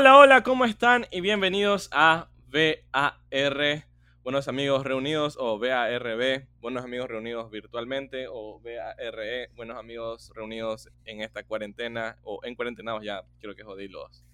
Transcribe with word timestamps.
Hola, 0.00 0.16
hola, 0.16 0.42
¿cómo 0.42 0.64
están? 0.64 1.06
Y 1.10 1.20
bienvenidos 1.20 1.90
a 1.92 2.30
VAR, 2.48 3.84
Buenos 4.22 4.48
Amigos 4.48 4.82
Reunidos, 4.82 5.36
o 5.38 5.58
VARB, 5.58 6.48
Buenos 6.58 6.84
Amigos 6.86 7.06
Reunidos 7.06 7.50
Virtualmente, 7.50 8.24
o 8.26 8.58
VARE, 8.60 9.50
Buenos 9.56 9.76
Amigos 9.76 10.32
Reunidos 10.34 10.88
en 11.04 11.20
esta 11.20 11.42
cuarentena, 11.42 12.16
o 12.22 12.40
en 12.44 12.54
cuarentenados 12.54 13.04
ya, 13.04 13.24
quiero 13.40 13.54
que 13.54 13.62
jodí 13.62 13.88
los, 13.88 14.24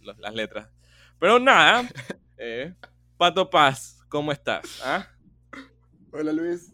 las 0.00 0.32
letras. 0.32 0.68
Pero 1.18 1.40
nada, 1.40 1.88
eh, 2.38 2.72
Pato 3.16 3.50
Paz, 3.50 4.04
¿cómo 4.08 4.30
estás? 4.30 4.80
¿Ah? 4.84 5.08
Hola 6.12 6.32
Luis, 6.32 6.72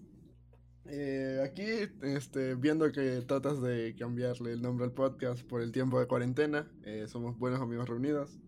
eh, 0.89 1.41
aquí, 1.45 1.65
este, 2.03 2.55
viendo 2.55 2.91
que 2.93 3.23
tratas 3.23 3.61
de 3.61 3.95
cambiarle 3.99 4.53
el 4.53 4.63
nombre 4.63 4.87
al 4.87 4.93
podcast 4.93 5.43
por 5.43 5.63
el 5.63 5.73
tiempo 5.73 5.99
de 5.99 6.07
cuarentena, 6.07 6.71
eh, 6.85 7.07
somos 7.09 7.39
buenos 7.39 7.61
amigos 7.61 7.89
reunidos. 7.89 8.39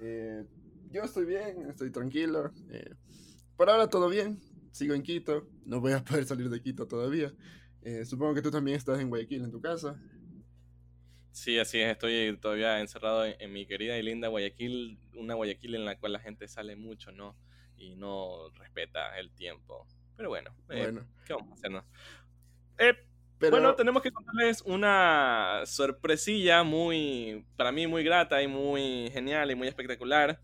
Eh, 0.00 0.44
yo 0.90 1.02
estoy 1.02 1.26
bien, 1.26 1.68
estoy 1.68 1.90
tranquilo. 1.90 2.52
por 3.56 3.70
ahora 3.70 3.88
todo 3.88 4.08
bien, 4.08 4.40
sigo 4.72 4.94
en 4.94 5.02
Quito, 5.02 5.48
no 5.64 5.80
voy 5.80 5.92
a 5.92 6.04
poder 6.04 6.24
salir 6.24 6.48
de 6.50 6.60
Quito 6.60 6.86
todavía. 6.86 7.32
supongo 8.04 8.34
que 8.34 8.42
tú 8.42 8.50
también 8.50 8.76
estás 8.76 9.00
en 9.00 9.08
Guayaquil, 9.08 9.44
en 9.44 9.50
tu 9.50 9.60
casa. 9.60 10.00
Sí, 11.32 11.58
así 11.58 11.78
es, 11.78 11.92
estoy 11.92 12.36
todavía 12.40 12.80
encerrado 12.80 13.24
en, 13.24 13.52
mi 13.52 13.64
querida 13.64 13.96
y 13.96 14.02
linda 14.02 14.26
Guayaquil, 14.26 14.98
una 15.14 15.34
Guayaquil 15.34 15.76
en 15.76 15.84
la 15.84 15.96
cual 15.96 16.14
la 16.14 16.20
gente 16.20 16.48
sale 16.48 16.74
mucho, 16.74 17.12
¿no? 17.12 17.36
Y 17.76 17.94
no 17.94 18.50
respeta 18.54 19.16
el 19.18 19.30
tiempo. 19.30 19.86
Pero 20.18 20.30
bueno, 20.30 20.50
eh, 20.70 20.92
¿qué 21.24 21.32
vamos 21.32 21.52
a 21.52 21.54
hacer? 21.54 21.84
Eh, 22.78 22.92
Bueno, 23.38 23.76
tenemos 23.76 24.02
que 24.02 24.10
contarles 24.10 24.62
una 24.62 25.62
sorpresilla 25.64 26.64
muy, 26.64 27.46
para 27.56 27.70
mí 27.70 27.86
muy 27.86 28.02
grata 28.02 28.42
y 28.42 28.48
muy 28.48 29.10
genial 29.12 29.48
y 29.52 29.54
muy 29.54 29.68
espectacular. 29.68 30.42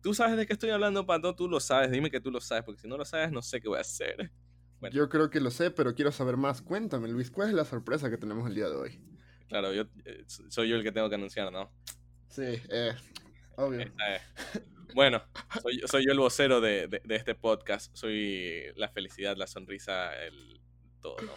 ¿Tú 0.00 0.14
sabes 0.14 0.38
de 0.38 0.46
qué 0.46 0.54
estoy 0.54 0.70
hablando, 0.70 1.04
Pato? 1.04 1.36
Tú 1.36 1.46
lo 1.46 1.60
sabes, 1.60 1.90
dime 1.90 2.10
que 2.10 2.22
tú 2.22 2.30
lo 2.30 2.40
sabes, 2.40 2.64
porque 2.64 2.80
si 2.80 2.88
no 2.88 2.96
lo 2.96 3.04
sabes, 3.04 3.30
no 3.30 3.42
sé 3.42 3.60
qué 3.60 3.68
voy 3.68 3.76
a 3.76 3.82
hacer. 3.82 4.32
Yo 4.90 5.10
creo 5.10 5.28
que 5.28 5.40
lo 5.40 5.50
sé, 5.50 5.70
pero 5.70 5.94
quiero 5.94 6.10
saber 6.10 6.38
más. 6.38 6.62
Cuéntame, 6.62 7.08
Luis, 7.08 7.30
¿cuál 7.30 7.48
es 7.48 7.54
la 7.54 7.66
sorpresa 7.66 8.08
que 8.08 8.16
tenemos 8.16 8.48
el 8.48 8.54
día 8.54 8.70
de 8.70 8.76
hoy? 8.76 8.98
Claro, 9.48 9.74
yo 9.74 9.82
eh, 10.06 10.24
soy 10.26 10.70
yo 10.70 10.76
el 10.76 10.82
que 10.82 10.92
tengo 10.92 11.10
que 11.10 11.16
anunciar, 11.16 11.52
¿no? 11.52 11.70
Sí, 12.30 12.62
eh, 12.70 12.94
obvio. 13.56 13.92
Bueno, 14.94 15.22
soy, 15.86 16.04
yo 16.06 16.12
el 16.12 16.18
vocero 16.18 16.60
de, 16.60 17.02
este 17.08 17.34
podcast. 17.34 17.94
Soy 17.94 18.64
la 18.76 18.88
felicidad, 18.88 19.36
la 19.36 19.46
sonrisa, 19.46 20.14
el 20.24 20.60
todo, 21.00 21.16
¿no? 21.22 21.32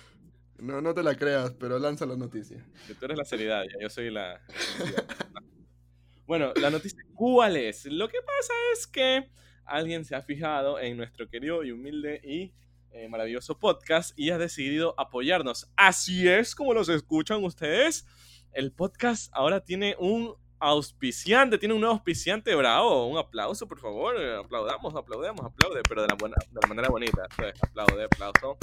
No, 0.59 0.81
no 0.81 0.93
te 0.93 1.03
la 1.03 1.15
creas, 1.15 1.53
pero 1.59 1.79
lanza 1.79 2.05
la 2.05 2.15
noticia. 2.15 2.65
Tú 2.99 3.05
eres 3.05 3.17
la 3.17 3.25
seriedad, 3.25 3.63
yo 3.79 3.89
soy 3.89 4.09
la... 4.09 4.41
bueno, 6.25 6.51
la 6.55 6.69
noticia, 6.69 6.99
¿cuál 7.13 7.55
es? 7.55 7.85
Lo 7.85 8.09
que 8.09 8.21
pasa 8.21 8.53
es 8.73 8.87
que 8.87 9.29
alguien 9.65 10.03
se 10.03 10.15
ha 10.15 10.21
fijado 10.21 10.79
en 10.79 10.97
nuestro 10.97 11.29
querido 11.29 11.63
y 11.63 11.71
humilde 11.71 12.19
y 12.23 12.53
eh, 12.91 13.07
maravilloso 13.07 13.57
podcast 13.57 14.17
y 14.17 14.31
ha 14.31 14.37
decidido 14.37 14.95
apoyarnos. 14.97 15.69
Así 15.75 16.27
es 16.27 16.55
como 16.55 16.73
los 16.73 16.89
escuchan 16.89 17.43
ustedes. 17.43 18.05
El 18.51 18.71
podcast 18.71 19.31
ahora 19.33 19.63
tiene 19.63 19.95
un 19.99 20.35
auspiciante, 20.59 21.57
tiene 21.57 21.73
un 21.73 21.81
nuevo 21.81 21.93
auspiciante 21.95 22.53
bravo. 22.55 23.07
Un 23.07 23.17
aplauso, 23.17 23.67
por 23.67 23.79
favor. 23.79 24.15
Aplaudamos, 24.17 24.95
aplaudemos, 24.95 25.45
aplaude, 25.45 25.81
pero 25.87 26.01
de 26.01 26.07
la, 26.07 26.15
buena, 26.15 26.35
de 26.51 26.59
la 26.61 26.67
manera 26.67 26.89
bonita. 26.89 27.27
aplaude, 27.61 28.03
aplauso. 28.03 28.57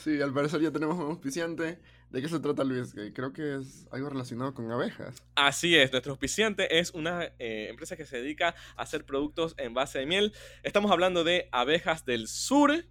Sí, 0.03 0.21
al 0.21 0.33
parecer 0.33 0.59
ya 0.59 0.69
tenemos 0.69 0.97
un 0.97 1.11
auspiciante. 1.11 1.79
¿De 2.09 2.21
qué 2.21 2.27
se 2.27 2.41
trata, 2.41 2.65
Luis? 2.65 2.93
Creo 3.13 3.31
que 3.31 3.55
es 3.55 3.87
algo 3.89 4.09
relacionado 4.09 4.53
con 4.53 4.69
abejas. 4.69 5.23
Así 5.35 5.77
es, 5.77 5.93
nuestro 5.93 6.11
auspiciante 6.11 6.77
es 6.79 6.91
una 6.91 7.23
eh, 7.39 7.67
empresa 7.69 7.95
que 7.95 8.05
se 8.05 8.17
dedica 8.17 8.53
a 8.75 8.81
hacer 8.81 9.05
productos 9.05 9.55
en 9.57 9.73
base 9.73 9.99
de 9.99 10.05
miel. 10.05 10.33
Estamos 10.61 10.91
hablando 10.91 11.23
de 11.23 11.47
Abejas 11.53 12.03
del 12.03 12.27
Sur 12.27 12.83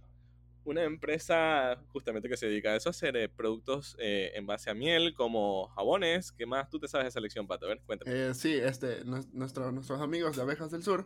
una 0.65 0.83
empresa 0.83 1.77
justamente 1.91 2.29
que 2.29 2.37
se 2.37 2.47
dedica 2.47 2.71
a 2.71 2.75
eso, 2.75 2.89
a 2.89 2.91
hacer 2.91 3.15
eh, 3.17 3.29
productos 3.29 3.95
eh, 3.99 4.31
en 4.35 4.45
base 4.45 4.69
a 4.69 4.73
miel, 4.73 5.13
como 5.13 5.67
jabones. 5.69 6.31
¿Qué 6.31 6.45
más 6.45 6.69
tú 6.69 6.79
te 6.79 6.87
sabes 6.87 7.05
de 7.05 7.09
esa 7.09 7.19
lección, 7.19 7.47
Pato? 7.47 7.65
A 7.65 7.69
ver, 7.69 7.81
cuéntame. 7.85 8.11
Eh, 8.11 8.33
sí, 8.33 8.53
este, 8.53 9.03
nuestros 9.05 10.01
amigos 10.01 10.35
de 10.35 10.41
Abejas 10.41 10.71
del 10.71 10.83
Sur 10.83 11.05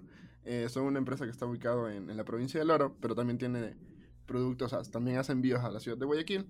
son 0.69 0.84
una 0.84 1.00
empresa 1.00 1.25
que 1.25 1.31
está 1.31 1.45
ubicado 1.45 1.90
en, 1.90 2.16
la 2.16 2.23
provincia 2.23 2.59
del 2.59 2.72
Oro, 2.72 2.95
pero 3.01 3.16
también 3.16 3.38
tiene 3.38 3.75
productos, 4.25 4.91
también 4.91 5.18
hace 5.18 5.34
envíos 5.34 5.62
a 5.62 5.69
la 5.69 5.79
ciudad 5.81 5.97
de 5.97 6.06
Guayaquil. 6.06 6.47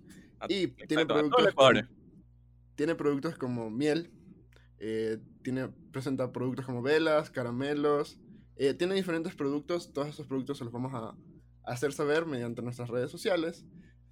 y 0.50 0.68
tiene 0.68 1.08
productos, 1.08 1.54
como, 1.56 1.82
tiene 2.76 2.94
productos 2.94 3.36
como 3.38 3.72
miel, 3.72 4.12
tiene, 5.42 5.70
presenta 5.92 6.32
productos 6.32 6.66
como 6.66 6.84
velas, 6.84 7.32
caramelos, 7.32 8.20
tiene 8.78 8.94
diferentes 8.94 9.34
productos, 9.34 9.92
todos 9.94 10.10
estos 10.10 10.28
productos 10.28 10.60
se 10.60 10.64
los 10.64 10.72
vamos 10.74 10.94
a 10.94 11.16
hacer 11.68 11.94
saber 11.94 12.26
mediante 12.26 12.62
nuestras 12.62 12.90
redes 12.90 13.12
sociales, 13.12 13.66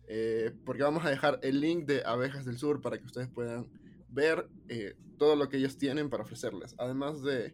eh, 0.08 0.52
porque 0.66 0.84
vamos 0.84 1.06
a 1.06 1.10
dejar 1.10 1.40
el 1.42 1.62
link 1.62 1.86
de 1.86 2.04
Abejas 2.06 2.46
del 2.46 2.58
Sur 2.58 2.82
para 2.82 2.98
que 2.98 3.06
ustedes 3.06 3.30
puedan 3.30 3.68
ver 4.10 4.48
eh, 4.70 4.96
todo 5.18 5.36
lo 5.36 5.50
que 5.50 5.58
ellos 5.58 5.78
tienen 5.78 6.10
para 6.10 6.24
ofrecerles. 6.24 6.76
Además 6.78 7.24
de 7.24 7.54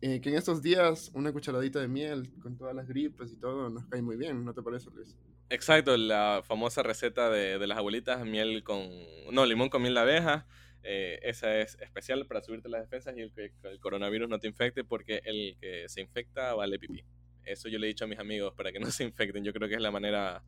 eh, 0.00 0.20
que 0.20 0.30
en 0.30 0.36
estos 0.36 0.62
días 0.62 1.10
una 1.14 1.32
cucharadita 1.32 1.80
de 1.80 1.88
miel 1.88 2.32
con 2.40 2.56
todas 2.56 2.74
las 2.74 2.88
gripes 2.88 3.32
y 3.32 3.36
todo 3.36 3.68
nos 3.68 3.86
cae 3.86 4.00
muy 4.00 4.16
bien, 4.16 4.44
¿no 4.44 4.54
te 4.54 4.62
parece, 4.62 4.88
Luis? 4.90 5.16
Exacto, 5.50 5.96
la 5.96 6.42
famosa 6.44 6.82
receta 6.82 7.28
de, 7.28 7.58
de 7.58 7.66
las 7.66 7.76
abuelitas, 7.76 8.24
miel 8.24 8.62
con, 8.62 8.88
no, 9.32 9.44
limón 9.44 9.68
con 9.68 9.82
miel 9.82 9.94
de 9.94 10.00
abeja. 10.00 10.46
esa 10.82 11.58
es 11.58 11.76
especial 11.80 12.24
para 12.26 12.40
subirte 12.40 12.68
las 12.68 12.82
defensas 12.82 13.16
y 13.16 13.20
el 13.20 13.32
que 13.32 13.52
el 13.64 13.80
coronavirus 13.80 14.28
no 14.28 14.38
te 14.38 14.46
infecte 14.46 14.84
porque 14.84 15.20
el 15.24 15.56
que 15.60 15.88
se 15.88 16.00
infecta 16.00 16.54
vale 16.54 16.78
pipí. 16.78 17.04
Eso 17.44 17.68
yo 17.68 17.78
le 17.78 17.86
he 17.86 17.88
dicho 17.88 18.04
a 18.04 18.08
mis 18.08 18.18
amigos 18.18 18.54
para 18.54 18.72
que 18.72 18.80
no 18.80 18.86
se 18.90 19.04
infecten. 19.04 19.44
Yo 19.44 19.52
creo 19.52 19.68
que 19.68 19.74
es 19.74 19.80
la 19.80 19.90
manera 19.90 20.42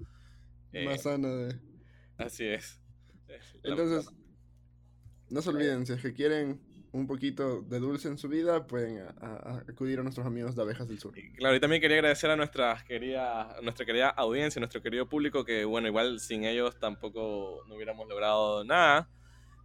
eh, 0.72 0.84
más 0.84 1.02
sana 1.02 1.28
de. 1.28 1.56
Así 2.18 2.44
es. 2.44 2.80
Entonces, 3.62 4.10
no 5.30 5.40
se 5.40 5.50
olviden, 5.50 5.86
si 5.86 5.94
es 5.94 6.02
que 6.02 6.12
quieren 6.12 6.60
un 6.92 7.06
poquito 7.06 7.62
de 7.62 7.80
dulce 7.80 8.08
en 8.08 8.18
su 8.18 8.28
vida, 8.28 8.66
pueden 8.66 9.02
acudir 9.68 9.98
a 9.98 10.02
nuestros 10.02 10.26
amigos 10.26 10.54
de 10.54 10.62
Abejas 10.62 10.86
del 10.88 10.98
Sur. 10.98 11.14
Claro, 11.36 11.56
y 11.56 11.60
también 11.60 11.80
quería 11.80 11.96
agradecer 11.96 12.30
a 12.30 12.36
nuestra 12.36 12.84
querida, 12.86 13.56
nuestra 13.62 13.86
querida 13.86 14.10
audiencia, 14.10 14.60
nuestro 14.60 14.82
querido 14.82 15.08
público, 15.08 15.44
que 15.44 15.64
bueno, 15.64 15.88
igual 15.88 16.20
sin 16.20 16.44
ellos 16.44 16.78
tampoco 16.78 17.64
no 17.66 17.76
hubiéramos 17.76 18.06
logrado 18.08 18.62
nada. 18.64 19.08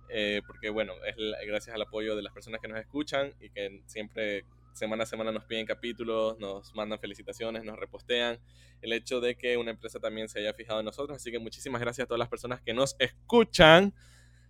Eh, 0.09 0.41
porque 0.47 0.69
bueno, 0.69 0.94
es 1.05 1.15
gracias 1.45 1.75
al 1.75 1.81
apoyo 1.81 2.15
de 2.15 2.21
las 2.21 2.31
personas 2.31 2.61
que 2.61 2.69
nos 2.69 2.79
escuchan 2.79 3.33
y 3.41 3.49
que 3.49 3.81
siempre 3.88 4.45
semana 4.77 5.03
a 5.03 5.05
semana 5.05 5.31
nos 5.31 5.43
piden 5.45 5.65
capítulos, 5.65 6.39
nos 6.39 6.73
mandan 6.73 6.99
felicitaciones, 6.99 7.63
nos 7.63 7.77
repostean. 7.77 8.39
El 8.81 8.93
hecho 8.93 9.19
de 9.19 9.35
que 9.35 9.57
una 9.57 9.71
empresa 9.71 9.99
también 9.99 10.29
se 10.29 10.39
haya 10.39 10.53
fijado 10.53 10.79
en 10.79 10.85
nosotros. 10.85 11.17
Así 11.17 11.31
que 11.31 11.39
muchísimas 11.39 11.81
gracias 11.81 12.05
a 12.05 12.07
todas 12.07 12.19
las 12.19 12.29
personas 12.29 12.61
que 12.61 12.73
nos 12.73 12.95
escuchan. 12.99 13.93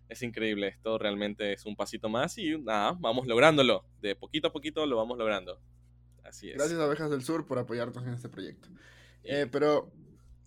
Es 0.10 0.22
increíble, 0.22 0.68
esto 0.68 0.98
realmente 0.98 1.54
es 1.54 1.66
un 1.66 1.76
pasito 1.76 2.08
más 2.08 2.38
y 2.38 2.58
nada, 2.58 2.96
vamos 3.00 3.28
lográndolo. 3.28 3.86
De 4.02 4.16
poquito 4.16 4.50
a 4.50 4.54
poquito 4.54 4.86
lo 4.86 4.98
vamos 4.98 5.18
logrando. 5.18 5.60
Así 6.24 6.50
es. 6.50 6.58
Gracias 6.58 6.80
a 6.80 6.84
Abejas 6.84 7.10
del 7.10 7.24
Sur 7.24 7.46
por 7.46 7.58
apoyarnos 7.58 8.06
en 8.06 8.14
este 8.14 8.30
proyecto. 8.30 8.70
Eh, 9.24 9.48
pero, 9.52 9.92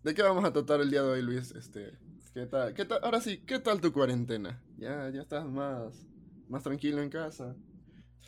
¿de 0.02 0.14
qué 0.14 0.22
vamos 0.22 0.44
a 0.44 0.52
tratar 0.52 0.80
el 0.80 0.90
día 0.90 1.02
de 1.02 1.08
hoy, 1.08 1.22
Luis? 1.22 1.52
Este, 1.52 1.92
¿qué 2.32 2.46
tal? 2.46 2.74
¿Qué 2.74 2.84
tal? 2.84 3.00
Ahora 3.02 3.20
sí, 3.20 3.38
¿qué 3.46 3.58
tal 3.58 3.80
tu 3.80 3.92
cuarentena? 3.92 4.62
¿Ya, 4.78 5.10
ya 5.10 5.22
estás 5.22 5.46
más, 5.46 6.06
más 6.48 6.62
tranquilo 6.62 7.02
en 7.02 7.10
casa? 7.10 7.56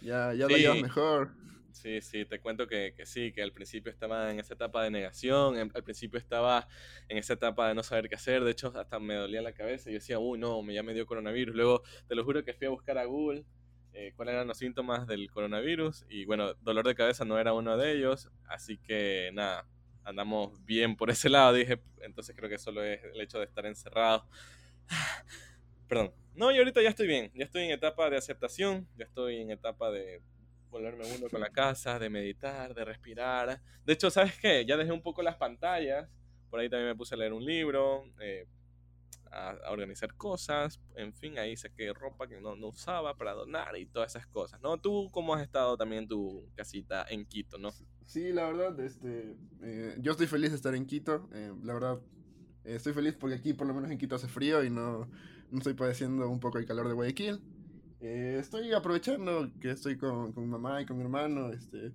¿Ya, 0.02 0.34
ya 0.34 0.48
lo 0.48 0.56
llevas 0.56 0.82
mejor? 0.82 1.41
Sí, 1.72 2.00
sí, 2.02 2.24
te 2.26 2.38
cuento 2.38 2.66
que, 2.66 2.94
sí, 3.04 3.32
que 3.32 3.42
al 3.42 3.52
principio 3.52 3.90
estaba 3.90 4.30
en 4.30 4.38
esa 4.38 4.54
etapa 4.54 4.84
de 4.84 4.90
negación, 4.90 5.56
al 5.74 5.82
principio 5.82 6.18
estaba 6.18 6.68
en 7.08 7.18
esa 7.18 7.32
etapa 7.32 7.68
de 7.68 7.74
no 7.74 7.82
saber 7.82 8.08
qué 8.08 8.14
hacer, 8.14 8.44
de 8.44 8.50
hecho 8.50 8.72
hasta 8.76 8.98
me 9.00 9.14
dolía 9.14 9.40
la 9.42 9.52
cabeza 9.52 9.88
y 9.88 9.94
yo 9.94 9.98
decía, 9.98 10.18
uy, 10.18 10.38
no, 10.38 10.62
ya 10.70 10.82
me 10.82 10.94
dio 10.94 11.06
coronavirus. 11.06 11.54
Luego, 11.56 11.82
te 12.06 12.14
lo 12.14 12.24
juro 12.24 12.44
que 12.44 12.52
fui 12.52 12.66
a 12.66 12.70
buscar 12.70 12.98
a 12.98 13.04
Google 13.06 13.44
eh, 13.94 14.12
cuáles 14.14 14.34
eran 14.34 14.46
los 14.48 14.58
síntomas 14.58 15.06
del 15.06 15.30
coronavirus 15.30 16.04
y 16.08 16.24
bueno, 16.24 16.54
dolor 16.60 16.86
de 16.86 16.94
cabeza 16.94 17.24
no 17.24 17.38
era 17.38 17.52
uno 17.52 17.76
de 17.76 17.92
ellos, 17.92 18.30
así 18.46 18.78
que 18.78 19.30
nada, 19.32 19.66
andamos 20.04 20.64
bien 20.64 20.96
por 20.96 21.10
ese 21.10 21.28
lado, 21.28 21.54
dije, 21.54 21.82
entonces 22.02 22.36
creo 22.36 22.50
que 22.50 22.58
solo 22.58 22.84
es 22.84 23.02
el 23.02 23.20
hecho 23.20 23.38
de 23.38 23.44
estar 23.46 23.66
encerrado. 23.66 24.28
Perdón. 25.88 26.12
No, 26.34 26.50
y 26.50 26.56
ahorita 26.56 26.80
ya 26.80 26.88
estoy 26.88 27.06
bien, 27.06 27.30
ya 27.34 27.44
estoy 27.44 27.64
en 27.64 27.72
etapa 27.72 28.08
de 28.08 28.16
aceptación, 28.16 28.88
ya 28.96 29.04
estoy 29.04 29.36
en 29.36 29.50
etapa 29.50 29.90
de 29.90 30.22
volverme 30.72 31.04
uno 31.16 31.28
con 31.28 31.40
la 31.40 31.50
casa, 31.50 31.98
de 31.98 32.10
meditar, 32.10 32.74
de 32.74 32.84
respirar. 32.84 33.60
De 33.84 33.92
hecho, 33.92 34.10
¿sabes 34.10 34.36
qué? 34.40 34.64
Ya 34.64 34.76
dejé 34.76 34.90
un 34.90 35.02
poco 35.02 35.22
las 35.22 35.36
pantallas, 35.36 36.08
por 36.50 36.58
ahí 36.58 36.68
también 36.68 36.88
me 36.88 36.96
puse 36.96 37.14
a 37.14 37.18
leer 37.18 37.32
un 37.32 37.44
libro, 37.44 38.04
eh, 38.20 38.48
a, 39.30 39.54
organizar 39.70 40.14
cosas, 40.14 40.80
en 40.96 41.12
fin, 41.12 41.38
ahí 41.38 41.56
saqué 41.56 41.92
ropa 41.92 42.26
que 42.26 42.40
no, 42.40 42.56
no, 42.56 42.68
usaba 42.68 43.16
para 43.16 43.32
donar 43.32 43.76
y 43.76 43.86
todas 43.86 44.16
esas 44.16 44.26
cosas, 44.26 44.60
¿no? 44.60 44.78
¿Tú 44.78 45.10
cómo 45.12 45.34
has 45.34 45.42
estado 45.42 45.76
también 45.76 46.02
en 46.02 46.08
tu 46.08 46.48
casita 46.54 47.06
en 47.08 47.26
Quito, 47.26 47.58
no? 47.58 47.70
Sí, 48.04 48.32
la 48.32 48.46
verdad, 48.46 48.80
este, 48.80 49.36
eh, 49.62 49.94
yo 49.98 50.12
estoy 50.12 50.26
feliz 50.26 50.50
de 50.50 50.56
estar 50.56 50.74
en 50.74 50.86
Quito, 50.86 51.28
eh, 51.34 51.52
la 51.62 51.74
verdad, 51.74 52.00
estoy 52.64 52.94
feliz 52.94 53.14
porque 53.14 53.36
aquí 53.36 53.52
por 53.52 53.66
lo 53.66 53.74
menos 53.74 53.90
en 53.90 53.98
Quito 53.98 54.16
hace 54.16 54.28
frío 54.28 54.64
y 54.64 54.70
no, 54.70 55.06
no 55.50 55.58
estoy 55.58 55.74
padeciendo 55.74 56.28
un 56.30 56.40
poco 56.40 56.58
el 56.58 56.64
calor 56.64 56.88
de 56.88 56.94
Guayaquil. 56.94 57.40
Eh, 58.02 58.38
estoy 58.40 58.72
aprovechando 58.72 59.48
que 59.60 59.70
estoy 59.70 59.96
con, 59.96 60.32
con, 60.32 60.42
mi 60.42 60.50
mamá 60.50 60.82
y 60.82 60.86
con 60.86 60.96
mi 60.96 61.04
hermano, 61.04 61.52
este, 61.52 61.92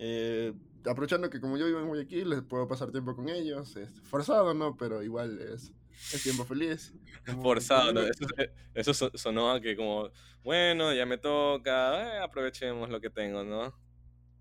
eh, 0.00 0.52
aprovechando 0.84 1.30
que 1.30 1.40
como 1.40 1.56
yo 1.56 1.66
vivo 1.66 1.78
en 1.78 1.86
Guayaquil, 1.86 2.30
les 2.30 2.42
puedo 2.42 2.66
pasar 2.66 2.90
tiempo 2.90 3.14
con 3.14 3.28
ellos, 3.28 3.76
es 3.76 4.00
forzado, 4.00 4.52
¿no? 4.52 4.76
Pero 4.76 5.00
igual 5.00 5.38
es, 5.40 5.72
es 6.12 6.22
tiempo 6.24 6.44
feliz. 6.44 6.92
forzado, 7.40 7.92
¿no? 7.92 8.00
Eso, 8.00 8.26
eso, 8.74 9.10
sonó 9.14 9.52
a 9.52 9.60
que 9.60 9.76
como, 9.76 10.10
bueno, 10.42 10.92
ya 10.92 11.06
me 11.06 11.18
toca, 11.18 12.16
eh, 12.16 12.18
aprovechemos 12.18 12.90
lo 12.90 13.00
que 13.00 13.08
tengo, 13.08 13.44
¿no? 13.44 13.72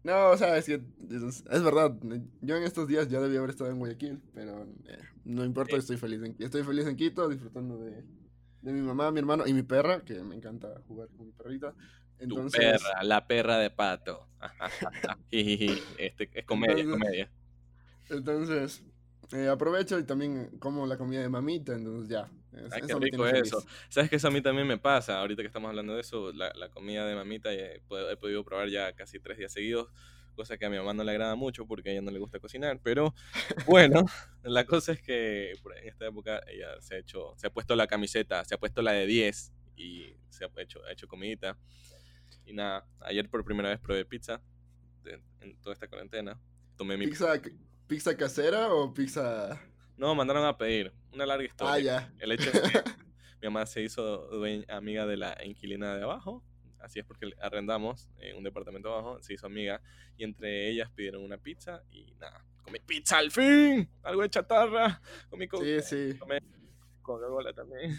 No, 0.03 0.29
o 0.31 0.37
sea, 0.37 0.57
es 0.57 0.65
que 0.65 0.81
es, 1.11 1.63
verdad. 1.63 1.95
Yo 2.41 2.55
en 2.55 2.63
estos 2.63 2.87
días 2.87 3.07
ya 3.07 3.19
debía 3.19 3.37
haber 3.37 3.51
estado 3.51 3.69
en 3.69 3.77
Guayaquil, 3.77 4.19
pero 4.33 4.65
no 5.25 5.45
importa, 5.45 5.75
estoy 5.75 5.97
feliz 5.97 6.23
en, 6.23 6.35
estoy 6.39 6.63
feliz 6.63 6.87
en 6.87 6.95
Quito, 6.95 7.29
disfrutando 7.29 7.77
de, 7.77 8.03
de 8.61 8.71
mi 8.71 8.81
mamá, 8.81 9.11
mi 9.11 9.19
hermano 9.19 9.45
y 9.47 9.53
mi 9.53 9.63
perra, 9.63 10.01
que 10.01 10.21
me 10.21 10.35
encanta 10.35 10.81
jugar 10.87 11.09
con 11.09 11.27
mi 11.27 11.31
perrita. 11.31 11.73
Entonces, 12.19 12.51
tu 12.51 12.83
perra, 12.83 13.03
la 13.03 13.27
perra 13.27 13.57
de 13.57 13.69
pato. 13.69 14.27
este, 15.31 16.29
es 16.33 16.45
comedia, 16.45 16.81
entonces, 16.81 16.99
comedia. 16.99 17.31
Entonces, 18.09 18.83
eh, 19.33 19.47
aprovecho 19.47 19.99
y 19.99 20.03
también 20.03 20.57
como 20.59 20.85
la 20.87 20.97
comida 20.97 21.21
de 21.21 21.29
mamita, 21.29 21.73
entonces 21.73 22.09
ya. 22.09 22.29
Ay, 22.71 22.81
qué 22.87 22.95
rico 22.95 23.27
eso. 23.27 23.63
Sabes 23.89 24.09
que 24.09 24.15
eso 24.15 24.29
a 24.29 24.31
mí 24.31 24.41
también 24.41 24.67
me 24.67 24.77
pasa, 24.77 25.19
ahorita 25.19 25.43
que 25.43 25.47
estamos 25.47 25.69
hablando 25.69 25.93
de 25.93 26.01
eso, 26.01 26.31
la, 26.33 26.51
la 26.55 26.69
comida 26.69 27.05
de 27.05 27.15
mamita 27.15 27.53
he, 27.53 27.75
he 27.75 28.17
podido 28.17 28.43
probar 28.43 28.69
ya 28.69 28.93
casi 28.93 29.19
tres 29.19 29.37
días 29.37 29.51
seguidos 29.53 29.89
cosa 30.37 30.57
que 30.57 30.65
a 30.65 30.69
mi 30.69 30.77
mamá 30.77 30.93
no 30.93 31.03
le 31.03 31.11
agrada 31.11 31.35
mucho 31.35 31.65
porque 31.65 31.89
a 31.89 31.91
ella 31.91 32.01
no 32.01 32.11
le 32.11 32.19
gusta 32.19 32.39
cocinar, 32.39 32.79
pero 32.81 33.13
bueno, 33.65 34.05
la 34.43 34.65
cosa 34.65 34.93
es 34.93 35.01
que 35.01 35.51
en 35.51 35.87
esta 35.87 36.05
época 36.05 36.41
ella 36.47 36.79
se 36.79 36.95
ha 36.95 36.97
hecho, 36.99 37.33
se 37.35 37.47
ha 37.47 37.49
puesto 37.49 37.75
la 37.75 37.87
camiseta, 37.87 38.45
se 38.45 38.55
ha 38.55 38.57
puesto 38.59 38.81
la 38.81 38.93
de 38.93 39.05
10 39.07 39.53
y 39.75 40.13
se 40.29 40.45
ha 40.45 40.51
hecho, 40.57 40.85
ha 40.85 40.91
hecho 40.93 41.07
comidita. 41.07 41.57
Y 42.45 42.53
nada, 42.53 42.87
ayer 43.01 43.29
por 43.29 43.43
primera 43.43 43.69
vez 43.69 43.79
probé 43.79 44.05
pizza 44.05 44.41
en 45.41 45.57
toda 45.57 45.73
esta 45.73 45.87
cuarentena. 45.87 46.39
Tomé 46.77 46.95
mi 46.95 47.07
pizza, 47.07 47.33
pizza 47.87 48.15
casera 48.15 48.71
o 48.73 48.93
pizza 48.93 49.59
No, 49.97 50.13
mandaron 50.13 50.45
a 50.45 50.57
pedir, 50.57 50.93
una 51.11 51.25
larga 51.25 51.45
historia. 51.45 51.73
Ah, 51.73 51.79
ya. 51.79 52.13
El 52.19 52.31
hecho 52.31 52.51
es 52.51 52.61
que 52.61 52.83
mi 53.41 53.47
mamá 53.47 53.65
se 53.65 53.81
hizo 53.81 54.29
amiga 54.69 55.07
de 55.07 55.17
la 55.17 55.37
inquilina 55.43 55.97
de 55.97 56.03
abajo 56.03 56.43
así 56.79 56.99
es 56.99 57.05
porque 57.05 57.31
arrendamos 57.41 58.09
un 58.35 58.43
departamento 58.43 58.93
abajo, 58.93 59.21
se 59.21 59.33
hizo 59.33 59.45
amiga 59.47 59.81
y 60.17 60.23
entre 60.23 60.69
ellas 60.69 60.89
pidieron 60.91 61.23
una 61.23 61.37
pizza 61.37 61.83
y 61.91 62.13
nada, 62.19 62.45
comí 62.63 62.79
pizza 62.79 63.17
al 63.17 63.31
fin, 63.31 63.89
algo 64.03 64.21
de 64.21 64.29
chatarra, 64.29 65.01
comí 65.29 65.47
con, 65.47 65.63
sí, 65.63 66.17
Coca-Cola 67.01 67.53
también. 67.53 67.97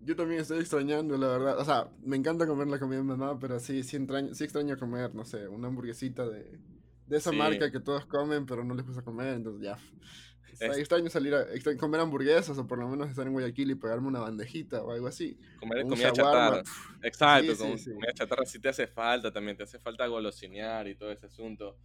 Yo 0.00 0.14
también 0.14 0.42
estoy 0.42 0.60
extrañando, 0.60 1.16
la 1.16 1.26
verdad. 1.28 1.58
O 1.58 1.64
sea, 1.64 1.88
me 2.04 2.16
encanta 2.16 2.46
comer 2.46 2.68
la 2.68 2.78
comida 2.78 2.98
de 2.98 3.04
mamá, 3.04 3.38
pero 3.40 3.58
sí, 3.58 3.82
sí, 3.82 3.96
extraño, 3.96 4.34
sí 4.34 4.44
extraño 4.44 4.78
comer, 4.78 5.14
no 5.14 5.24
sé, 5.24 5.48
una 5.48 5.68
hamburguesita 5.68 6.28
de, 6.28 6.60
de 7.06 7.16
esa 7.16 7.32
marca 7.32 7.72
que 7.72 7.80
todos 7.80 8.04
comen, 8.06 8.46
pero 8.46 8.62
no 8.62 8.74
les 8.74 8.86
gusta 8.86 9.02
comer, 9.02 9.34
entonces 9.34 9.62
ya. 9.62 9.78
Es... 10.60 10.78
Extraño 10.78 11.10
salir 11.10 11.34
a 11.34 11.46
comer 11.78 12.00
hamburguesas 12.00 12.56
o 12.58 12.66
por 12.66 12.78
lo 12.78 12.88
menos 12.88 13.08
estar 13.10 13.26
en 13.26 13.32
Guayaquil 13.32 13.70
y 13.70 13.74
pegarme 13.74 14.08
una 14.08 14.20
bandejita 14.20 14.82
o 14.82 14.92
algo 14.92 15.06
así. 15.06 15.38
Comer 15.60 15.82
comida 15.82 16.12
chatarra. 16.12 16.62
Exacto, 17.02 17.56
comida 17.56 18.12
chatarra 18.14 18.46
sí 18.46 18.58
te 18.58 18.68
hace 18.68 18.86
falta 18.86 19.32
también, 19.32 19.56
te 19.56 19.64
hace 19.64 19.78
falta 19.78 20.06
golosinear 20.06 20.88
y 20.88 20.94
todo 20.94 21.10
ese 21.10 21.26
asunto. 21.26 21.76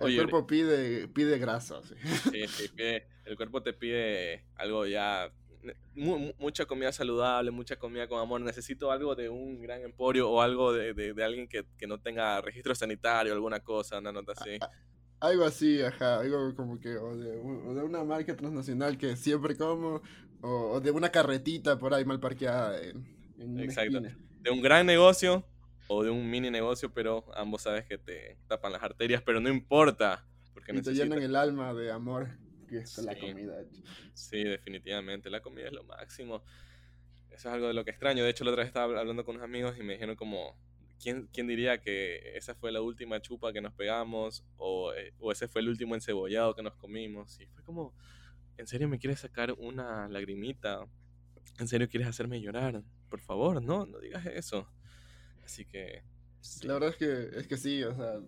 el 0.00 0.14
cuerpo 0.14 0.46
pide, 0.46 1.08
pide 1.08 1.38
grasa. 1.38 1.80
Sí, 1.82 2.46
sí, 2.48 2.70
el 3.24 3.36
cuerpo 3.36 3.62
te 3.62 3.72
pide 3.72 4.44
algo 4.56 4.86
ya 4.86 5.30
mucha 6.38 6.66
comida 6.66 6.92
saludable, 6.92 7.50
mucha 7.50 7.76
comida 7.76 8.06
con 8.06 8.20
amor. 8.20 8.40
Necesito 8.40 8.90
algo 8.90 9.14
de 9.14 9.28
un 9.28 9.60
gran 9.60 9.82
emporio 9.82 10.30
o 10.30 10.40
algo 10.40 10.72
de, 10.72 10.94
de, 10.94 11.14
de 11.14 11.24
alguien 11.24 11.48
que, 11.48 11.64
que, 11.78 11.86
no 11.86 11.98
tenga 11.98 12.40
registro 12.40 12.74
sanitario, 12.74 13.32
alguna 13.32 13.60
cosa, 13.60 13.98
una 13.98 14.12
nota 14.12 14.32
así. 14.32 14.58
Algo 15.20 15.44
así, 15.44 15.80
ajá, 15.80 16.20
algo 16.20 16.54
como 16.54 16.78
que, 16.78 16.96
o 16.96 17.16
de, 17.16 17.38
o 17.38 17.74
de 17.74 17.82
una 17.82 18.04
marca 18.04 18.36
transnacional 18.36 18.98
que 18.98 19.16
siempre 19.16 19.56
como, 19.56 20.02
o, 20.42 20.80
de 20.80 20.90
una 20.90 21.10
carretita 21.10 21.78
por 21.78 21.94
ahí 21.94 22.04
mal 22.04 22.20
parqueada 22.20 22.78
en, 22.80 23.60
Exacto. 23.60 24.00
De 24.00 24.50
un 24.50 24.62
gran 24.62 24.86
negocio 24.86 25.44
o 25.88 26.02
de 26.04 26.10
un 26.10 26.30
mini 26.30 26.50
negocio, 26.50 26.92
pero 26.92 27.24
ambos 27.34 27.62
sabes 27.62 27.84
que 27.84 27.98
te 27.98 28.38
tapan 28.46 28.72
las 28.72 28.82
arterias, 28.82 29.22
pero 29.22 29.40
no 29.40 29.48
importa. 29.48 30.26
Porque 30.54 30.72
y 30.72 30.80
te 30.80 30.94
llenan 30.94 31.22
el 31.22 31.36
alma 31.36 31.74
de 31.74 31.90
amor 31.90 32.28
que 32.68 32.78
es 32.78 32.98
la 32.98 33.14
comida. 33.14 33.56
Sí, 34.14 34.42
definitivamente, 34.44 35.30
la 35.30 35.40
comida 35.40 35.66
es 35.66 35.72
lo 35.72 35.84
máximo. 35.84 36.42
Eso 37.30 37.48
es 37.48 37.54
algo 37.54 37.68
de 37.68 37.74
lo 37.74 37.84
que 37.84 37.90
extraño. 37.90 38.24
De 38.24 38.30
hecho, 38.30 38.44
la 38.44 38.50
otra 38.50 38.62
vez 38.62 38.68
estaba 38.68 38.98
hablando 38.98 39.24
con 39.24 39.36
unos 39.36 39.44
amigos 39.44 39.76
y 39.78 39.82
me 39.82 39.94
dijeron 39.94 40.16
como, 40.16 40.56
¿quién, 41.00 41.28
¿quién, 41.32 41.46
diría 41.46 41.80
que 41.80 42.36
esa 42.36 42.54
fue 42.54 42.72
la 42.72 42.80
última 42.80 43.20
chupa 43.20 43.52
que 43.52 43.60
nos 43.60 43.74
pegamos 43.74 44.44
o, 44.56 44.92
eh, 44.92 45.12
o, 45.18 45.32
ese 45.32 45.48
fue 45.48 45.60
el 45.60 45.68
último 45.68 45.94
encebollado 45.94 46.54
que 46.54 46.62
nos 46.62 46.76
comimos? 46.76 47.40
Y 47.40 47.46
fue 47.46 47.62
como, 47.64 47.94
¿en 48.56 48.66
serio 48.66 48.88
me 48.88 48.98
quieres 48.98 49.20
sacar 49.20 49.52
una 49.52 50.08
lagrimita? 50.08 50.86
¿En 51.58 51.68
serio 51.68 51.88
quieres 51.88 52.08
hacerme 52.08 52.40
llorar? 52.40 52.82
Por 53.08 53.20
favor, 53.20 53.62
no, 53.62 53.86
no 53.86 53.98
digas 53.98 54.26
eso. 54.26 54.68
Así 55.44 55.64
que... 55.64 56.02
Sí. 56.40 56.66
La 56.66 56.74
verdad 56.74 56.90
es 56.90 56.96
que, 56.96 57.38
es 57.38 57.46
que 57.48 57.56
sí, 57.56 57.82
o 57.82 57.94
sea, 57.94 58.20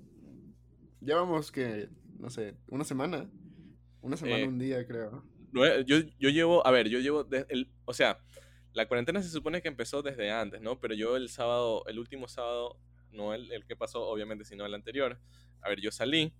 llevamos 1.00 1.52
que, 1.52 1.88
no 2.18 2.30
sé, 2.30 2.56
una 2.68 2.84
semana. 2.84 3.30
Una 4.00 4.16
semana, 4.16 4.38
eh, 4.38 4.48
un 4.48 4.58
día, 4.58 4.86
creo. 4.86 5.24
Yo, 5.86 5.98
yo 6.18 6.28
llevo, 6.30 6.66
a 6.66 6.70
ver, 6.70 6.88
yo 6.88 6.98
llevo, 7.00 7.26
el, 7.30 7.70
o 7.84 7.94
sea, 7.94 8.18
la 8.72 8.86
cuarentena 8.86 9.22
se 9.22 9.30
supone 9.30 9.62
que 9.62 9.68
empezó 9.68 10.02
desde 10.02 10.30
antes, 10.30 10.60
¿no? 10.60 10.80
Pero 10.80 10.94
yo 10.94 11.16
el 11.16 11.28
sábado, 11.28 11.84
el 11.86 11.98
último 11.98 12.28
sábado, 12.28 12.78
no 13.10 13.34
el, 13.34 13.50
el 13.52 13.64
que 13.64 13.76
pasó, 13.76 14.02
obviamente, 14.08 14.44
sino 14.44 14.66
el 14.66 14.74
anterior. 14.74 15.18
A 15.62 15.68
ver, 15.68 15.80
yo 15.80 15.90
salí, 15.90 16.32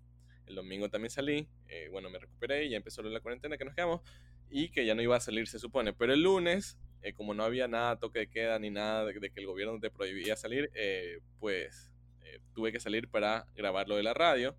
el 0.47 0.55
domingo 0.55 0.89
también 0.89 1.11
salí, 1.11 1.49
eh, 1.69 1.89
bueno, 1.91 2.11
me 2.11 2.19
recuperé 2.19 2.65
y 2.65 2.71
ya 2.71 2.77
empezó 2.77 3.03
la 3.03 3.21
cuarentena 3.21 3.57
que 3.57 3.65
nos 3.65 3.75
quedamos 3.75 4.03
y 4.51 4.71
que 4.71 4.87
ya 4.87 4.95
no 4.95 5.03
iba 5.03 5.17
a 5.17 5.21
salir, 5.21 5.47
se 5.49 5.59
supone. 5.59 5.93
Pero 5.93 6.13
el 6.13 6.23
lunes, 6.23 6.79
eh, 7.03 7.13
como 7.13 7.35
no 7.35 7.45
había 7.45 7.69
nada, 7.69 7.99
toque 7.99 8.21
de 8.21 8.31
queda 8.31 8.59
ni 8.59 8.71
nada 8.71 9.05
de, 9.05 9.19
de 9.19 9.31
que 9.31 9.41
el 9.41 9.47
gobierno 9.47 9.79
te 9.81 9.91
prohibía 9.91 10.37
salir, 10.37 10.71
eh, 10.75 11.21
pues 11.39 11.93
eh, 12.23 12.41
tuve 12.55 12.73
que 12.73 12.81
salir 12.81 13.09
para 13.09 13.47
grabar 13.57 13.89
lo 13.89 13.97
de 13.97 14.03
la 14.03 14.15
radio. 14.15 14.57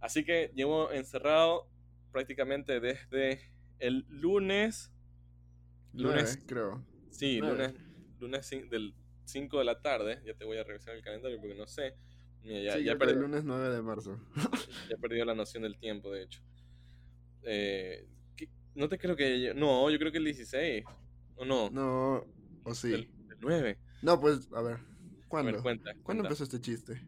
Así 0.00 0.24
que 0.24 0.50
llevo 0.54 0.90
encerrado 0.90 1.68
prácticamente 2.10 2.80
desde 2.80 3.40
el 3.78 4.04
lunes. 4.08 4.92
Lunes, 5.92 6.42
creo. 6.46 6.84
Sí, 7.12 7.40
lunes, 7.40 7.74
lunes 8.18 8.50
del 8.50 8.94
5 9.24 9.58
de 9.58 9.64
la 9.64 9.80
tarde. 9.80 10.20
Ya 10.26 10.34
te 10.34 10.44
voy 10.44 10.56
a 10.56 10.64
revisar 10.64 10.96
el 10.96 11.02
calendario 11.02 11.38
porque 11.38 11.54
no 11.54 11.66
sé. 11.66 11.94
Mira, 12.42 12.60
ya, 12.60 12.76
sí, 12.78 12.84
ya 12.84 12.96
perdí, 12.96 13.12
el 13.12 13.20
lunes 13.20 13.44
9 13.44 13.68
de 13.68 13.82
marzo. 13.82 14.18
ya 14.90 14.96
perdido 14.96 15.24
la 15.24 15.34
noción 15.34 15.62
del 15.62 15.78
tiempo, 15.78 16.10
de 16.10 16.22
hecho. 16.24 16.40
Eh, 17.44 18.08
no 18.74 18.88
te 18.88 18.98
creo 18.98 19.14
que. 19.14 19.52
No, 19.54 19.90
yo 19.90 19.98
creo 19.98 20.10
que 20.10 20.18
el 20.18 20.24
16. 20.24 20.84
¿O 21.36 21.44
no? 21.44 21.70
No, 21.70 22.26
o 22.64 22.74
sí. 22.74 22.92
El, 22.92 23.00
el 23.30 23.36
9. 23.40 23.78
No, 24.02 24.18
pues, 24.18 24.48
a 24.52 24.62
ver. 24.62 24.78
¿Cuándo? 25.28 25.50
A 25.50 25.52
ver, 25.52 25.62
cuenta, 25.62 25.84
¿Cuándo 25.84 26.04
cuenta. 26.04 26.28
empezó 26.28 26.44
este 26.44 26.60
chiste? 26.60 27.00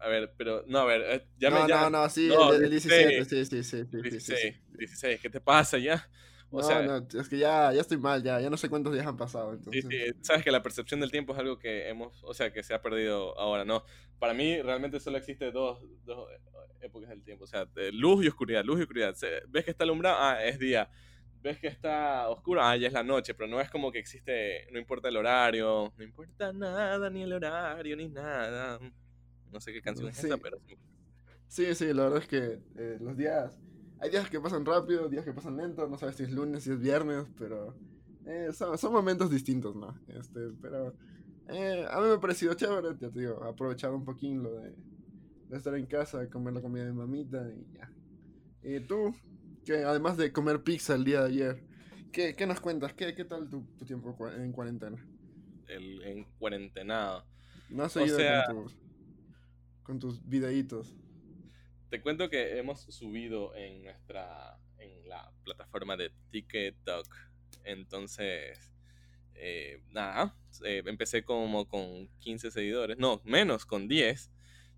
A 0.00 0.08
ver, 0.08 0.32
pero, 0.36 0.64
no, 0.68 0.78
a 0.78 0.84
ver, 0.84 1.02
eh, 1.02 1.26
ya 1.38 1.50
no, 1.50 1.62
me. 1.62 1.68
Ya, 1.68 1.82
no, 1.82 1.90
no, 1.90 2.08
sí, 2.08 2.28
no, 2.28 2.54
el, 2.54 2.64
el 2.64 2.70
17, 2.70 3.24
sí, 3.24 3.44
sí, 3.44 3.64
sí. 3.64 3.84
16, 3.84 4.22
sí, 4.22 4.34
sí. 4.36 4.76
16, 4.78 5.20
¿qué 5.20 5.28
te 5.28 5.40
pasa 5.40 5.76
ya? 5.78 6.08
O 6.50 6.60
no, 6.60 6.66
sea, 6.66 6.82
no, 6.82 7.06
es 7.20 7.28
que 7.28 7.36
ya, 7.36 7.72
ya 7.74 7.80
estoy 7.82 7.98
mal, 7.98 8.22
ya, 8.22 8.40
ya 8.40 8.48
no 8.48 8.56
sé 8.56 8.70
cuántos 8.70 8.94
días 8.94 9.06
han 9.06 9.16
pasado. 9.16 9.52
Entonces. 9.52 9.84
Sí, 9.88 9.90
sí, 9.90 10.12
sabes 10.22 10.42
que 10.42 10.50
la 10.50 10.62
percepción 10.62 11.00
del 11.00 11.10
tiempo 11.10 11.34
es 11.34 11.38
algo 11.38 11.58
que 11.58 11.88
hemos, 11.88 12.24
o 12.24 12.32
sea, 12.32 12.52
que 12.52 12.62
se 12.62 12.72
ha 12.72 12.80
perdido 12.80 13.38
ahora, 13.38 13.64
¿no? 13.64 13.84
Para 14.18 14.32
mí 14.32 14.60
realmente 14.62 14.98
solo 14.98 15.18
existe 15.18 15.52
dos, 15.52 15.84
dos 16.04 16.28
épocas 16.80 17.10
del 17.10 17.22
tiempo, 17.22 17.44
o 17.44 17.46
sea, 17.46 17.68
luz 17.92 18.24
y 18.24 18.28
oscuridad, 18.28 18.64
luz 18.64 18.78
y 18.78 18.82
oscuridad. 18.82 19.14
¿Ves 19.48 19.64
que 19.64 19.70
está 19.70 19.84
alumbrado? 19.84 20.16
Ah, 20.18 20.42
es 20.42 20.58
día. 20.58 20.90
¿Ves 21.42 21.58
que 21.58 21.68
está 21.68 22.28
oscuro? 22.28 22.62
Ah, 22.62 22.76
ya 22.76 22.88
es 22.88 22.94
la 22.94 23.04
noche, 23.04 23.34
pero 23.34 23.48
no 23.48 23.60
es 23.60 23.70
como 23.70 23.92
que 23.92 23.98
existe, 23.98 24.66
no 24.72 24.78
importa 24.78 25.08
el 25.08 25.16
horario, 25.16 25.92
no 25.96 26.02
importa 26.02 26.52
nada, 26.52 27.10
ni 27.10 27.22
el 27.22 27.32
horario, 27.32 27.96
ni 27.96 28.08
nada. 28.08 28.80
No 29.52 29.60
sé 29.60 29.72
qué 29.72 29.82
canción 29.82 30.12
sí. 30.12 30.18
es 30.18 30.24
esa, 30.24 30.38
pero 30.38 30.58
sí. 30.66 30.76
Sí, 31.46 31.74
sí, 31.74 31.94
la 31.94 32.04
verdad 32.04 32.22
es 32.22 32.28
que 32.28 32.58
eh, 32.76 32.98
los 33.00 33.16
días 33.16 33.58
hay 34.00 34.10
días 34.10 34.30
que 34.30 34.40
pasan 34.40 34.64
rápido, 34.64 35.08
días 35.08 35.24
que 35.24 35.32
pasan 35.32 35.56
lento, 35.56 35.88
no 35.88 35.98
sabes 35.98 36.16
si 36.16 36.24
es 36.24 36.30
lunes, 36.30 36.64
si 36.64 36.70
es 36.70 36.78
viernes, 36.78 37.26
pero 37.36 37.74
eh, 38.26 38.50
son, 38.52 38.76
son, 38.78 38.92
momentos 38.92 39.30
distintos, 39.30 39.74
¿no? 39.74 39.98
Este, 40.08 40.50
pero 40.60 40.94
eh, 41.48 41.86
a 41.90 42.00
mí 42.00 42.06
me 42.06 42.14
ha 42.14 42.20
parecido 42.20 42.54
chévere, 42.54 42.96
ya 43.00 43.10
te 43.10 43.20
digo, 43.20 43.42
aprovechar 43.42 43.92
un 43.92 44.04
poquín 44.04 44.42
lo 44.42 44.54
de, 44.54 44.74
de, 45.48 45.56
estar 45.56 45.74
en 45.74 45.86
casa, 45.86 46.28
comer 46.28 46.54
la 46.54 46.62
comida 46.62 46.84
de 46.84 46.92
mamita 46.92 47.48
y 47.50 47.74
ya. 47.74 47.90
Y 48.62 48.80
tú, 48.80 49.14
que 49.64 49.84
además 49.84 50.16
de 50.16 50.32
comer 50.32 50.62
pizza 50.62 50.94
el 50.94 51.04
día 51.04 51.22
de 51.22 51.28
ayer, 51.28 51.64
¿qué, 52.12 52.34
qué 52.34 52.46
nos 52.46 52.60
cuentas? 52.60 52.92
¿Qué, 52.92 53.14
qué 53.14 53.24
tal 53.24 53.48
tu, 53.48 53.62
tu, 53.78 53.84
tiempo 53.84 54.16
en 54.36 54.52
cuarentena? 54.52 55.04
El 55.66 56.02
en 56.02 56.24
cuarentenado. 56.38 57.24
No 57.70 57.84
has 57.84 57.92
seguido 57.92 58.16
o 58.16 58.20
sea... 58.20 58.44
con, 58.46 58.62
tus, 58.62 58.78
con 59.82 59.98
tus 59.98 60.28
videitos. 60.28 60.94
Te 61.90 62.02
cuento 62.02 62.28
que 62.28 62.58
hemos 62.58 62.82
subido 62.82 63.54
en 63.54 63.84
nuestra 63.84 64.58
en 64.78 65.08
la 65.08 65.32
plataforma 65.42 65.96
de 65.96 66.12
TikTok. 66.30 67.06
Entonces, 67.64 68.72
eh, 69.34 69.82
nada, 69.90 70.34
eh, 70.64 70.82
empecé 70.84 71.24
como 71.24 71.68
con 71.68 72.08
15 72.18 72.50
seguidores, 72.50 72.98
no, 72.98 73.20
menos, 73.24 73.64
con 73.64 73.88
10. 73.88 74.30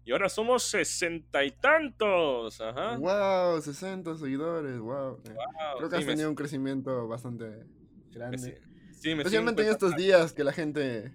Y 0.04 0.12
ahora 0.12 0.28
somos 0.28 0.62
sesenta 0.62 1.44
y 1.44 1.50
tantos. 1.50 2.60
Ajá. 2.60 2.96
Wow, 2.96 3.60
60 3.60 4.16
seguidores, 4.16 4.78
wow. 4.78 5.22
Creo 5.22 5.88
que 5.88 5.96
has 5.96 6.06
tenido 6.06 6.28
un 6.28 6.34
crecimiento 6.34 7.06
bastante 7.06 7.64
grande. 8.10 8.60
Sí, 8.92 9.14
me 9.14 9.22
Especialmente 9.22 9.62
en 9.62 9.68
estos 9.68 9.96
días 9.96 10.32
que 10.32 10.44
la 10.44 10.52
gente 10.52 11.12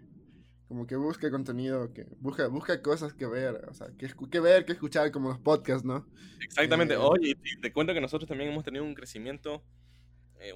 como 0.68 0.88
que 0.88 0.96
busca 0.96 1.30
contenido, 1.30 1.94
que 1.94 2.06
busca, 2.20 2.48
busca 2.48 2.82
cosas 2.82 3.14
que 3.14 3.26
ver, 3.26 3.66
o 3.70 3.74
sea, 3.74 3.88
que, 3.98 4.08
que 4.32 4.40
ver, 4.40 4.66
que 4.66 4.74
escuchar, 4.74 5.12
como 5.12 5.30
los 5.30 5.40
podcasts, 5.40 5.86
¿no? 5.86 6.08
Exactamente. 6.42 6.96
Eh, 6.96 6.98
Oye, 6.98 7.38
te 7.62 7.72
cuento 7.72 7.94
que 7.94 8.02
nosotros 8.02 8.28
también 8.28 8.52
hemos 8.52 8.64
tenido 8.64 8.84
un 8.84 8.96
crecimiento 8.96 9.64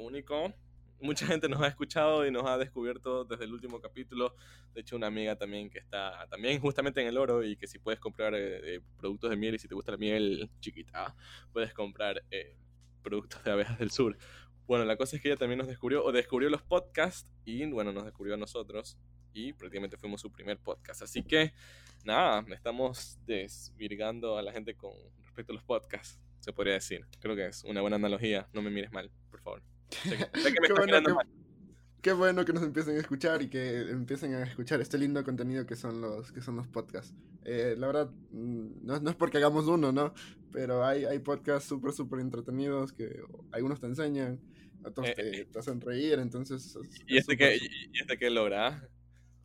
único 0.01 0.54
mucha 1.01 1.25
gente 1.25 1.48
nos 1.48 1.62
ha 1.62 1.68
escuchado 1.68 2.25
y 2.25 2.32
nos 2.32 2.46
ha 2.46 2.58
descubierto 2.58 3.24
desde 3.25 3.46
el 3.46 3.54
último 3.54 3.80
capítulo. 3.80 4.36
De 4.74 4.82
hecho, 4.82 4.96
una 4.96 5.08
amiga 5.08 5.36
también 5.36 5.70
que 5.70 5.80
está 5.80 6.28
también 6.30 6.60
justamente 6.60 7.01
en 7.01 7.08
el 7.08 7.18
oro 7.18 7.44
y 7.44 7.56
que 7.56 7.68
si 7.68 7.80
puedes 7.80 8.00
comprar 8.00 8.34
eh, 8.36 8.75
eh, 8.75 8.82
productos 8.98 9.30
de 9.30 9.38
miel 9.38 9.56
y 9.56 9.60
si 9.60 9.68
te 9.68 9.75
gusta 9.75 9.92
la 9.92 9.98
miel 9.98 10.50
chiquita, 10.60 11.16
puedes 11.51 11.74
comprar 11.74 12.24
eh, 12.32 12.56
productos 13.01 13.44
de 13.44 13.51
abejas 13.51 13.80
del 13.80 13.92
sur. 13.92 14.18
Bueno, 14.68 14.86
la 14.86 14.98
cosa 14.98 15.16
es 15.16 15.22
que 15.22 15.30
ella 15.30 15.38
también 15.38 15.58
nos 15.58 15.68
descubrió, 15.68 16.04
o 16.04 16.12
descubrió 16.12 16.50
los 16.50 16.62
podcasts 16.62 17.28
y 17.44 17.66
bueno, 17.72 17.92
nos 17.92 18.06
descubrió 18.06 18.36
a 18.36 18.38
nosotros 18.38 18.98
y 19.33 19.53
prácticamente 19.53 19.98
fuimos 19.98 20.21
su 20.21 20.31
primer 20.31 20.57
podcast. 20.57 21.01
Así 21.01 21.24
que 21.24 21.53
nada, 22.03 22.45
estamos 22.53 23.19
desvirgando 23.25 24.38
a 24.38 24.41
la 24.41 24.51
gente 24.51 24.75
con 24.75 24.91
respecto 25.24 25.53
a 25.53 25.55
los 25.55 25.63
podcasts, 25.63 26.19
se 26.39 26.53
podría 26.53 26.74
decir. 26.74 27.05
Creo 27.19 27.36
que 27.36 27.48
es 27.48 27.63
una 27.63 27.81
buena 27.81 27.98
analogía, 27.98 28.48
no 28.53 28.62
me 28.62 28.69
mires 28.69 28.91
mal, 28.91 29.12
por 29.29 29.41
favor. 29.41 29.63
qué, 32.01 32.13
bueno, 32.13 32.45
que, 32.45 32.53
nos 32.53 32.63
empiecen 32.63 32.95
a 32.95 33.00
escuchar 33.00 33.41
y 33.41 33.50
que 33.50 33.89
empiecen 33.89 34.33
a 34.36 34.43
escuchar 34.43 34.79
este 34.81 34.98
lindo 34.98 35.24
contenido 35.24 35.65
que 35.65 35.75
son 35.75 36.01
los, 36.01 36.31
que 36.31 36.41
son 36.41 36.55
los 36.55 36.67
podcasts. 36.67 37.13
Eh, 37.45 37.75
la 37.77 37.88
verdad, 37.88 38.12
mm, 38.31 38.86
no, 38.86 39.00
no, 39.00 39.09
es 39.09 39.15
porque 39.15 39.38
hagamos 39.38 39.67
uno, 39.67 39.91
¿no? 39.91 40.13
Pero 40.51 40.86
hay, 40.86 41.05
hay 41.05 41.19
podcasts 41.19 41.67
súper, 41.67 41.91
súper 41.91 42.19
entretenidos 42.19 42.93
que 42.93 43.21
algunos 43.51 43.79
te 43.79 43.88
enseñan, 43.88 44.39
otros 44.83 45.07
eh, 45.07 45.13
te, 45.15 45.41
eh, 45.41 45.45
te, 45.45 45.59
hacen 45.59 45.81
reír, 45.81 46.19
entonces... 46.19 46.77
¿Y, 47.07 47.17
este 47.17 47.36
que, 47.36 47.57
¿Y 47.57 48.00
este 48.00 48.17
que 48.17 48.29
logra? 48.29 48.88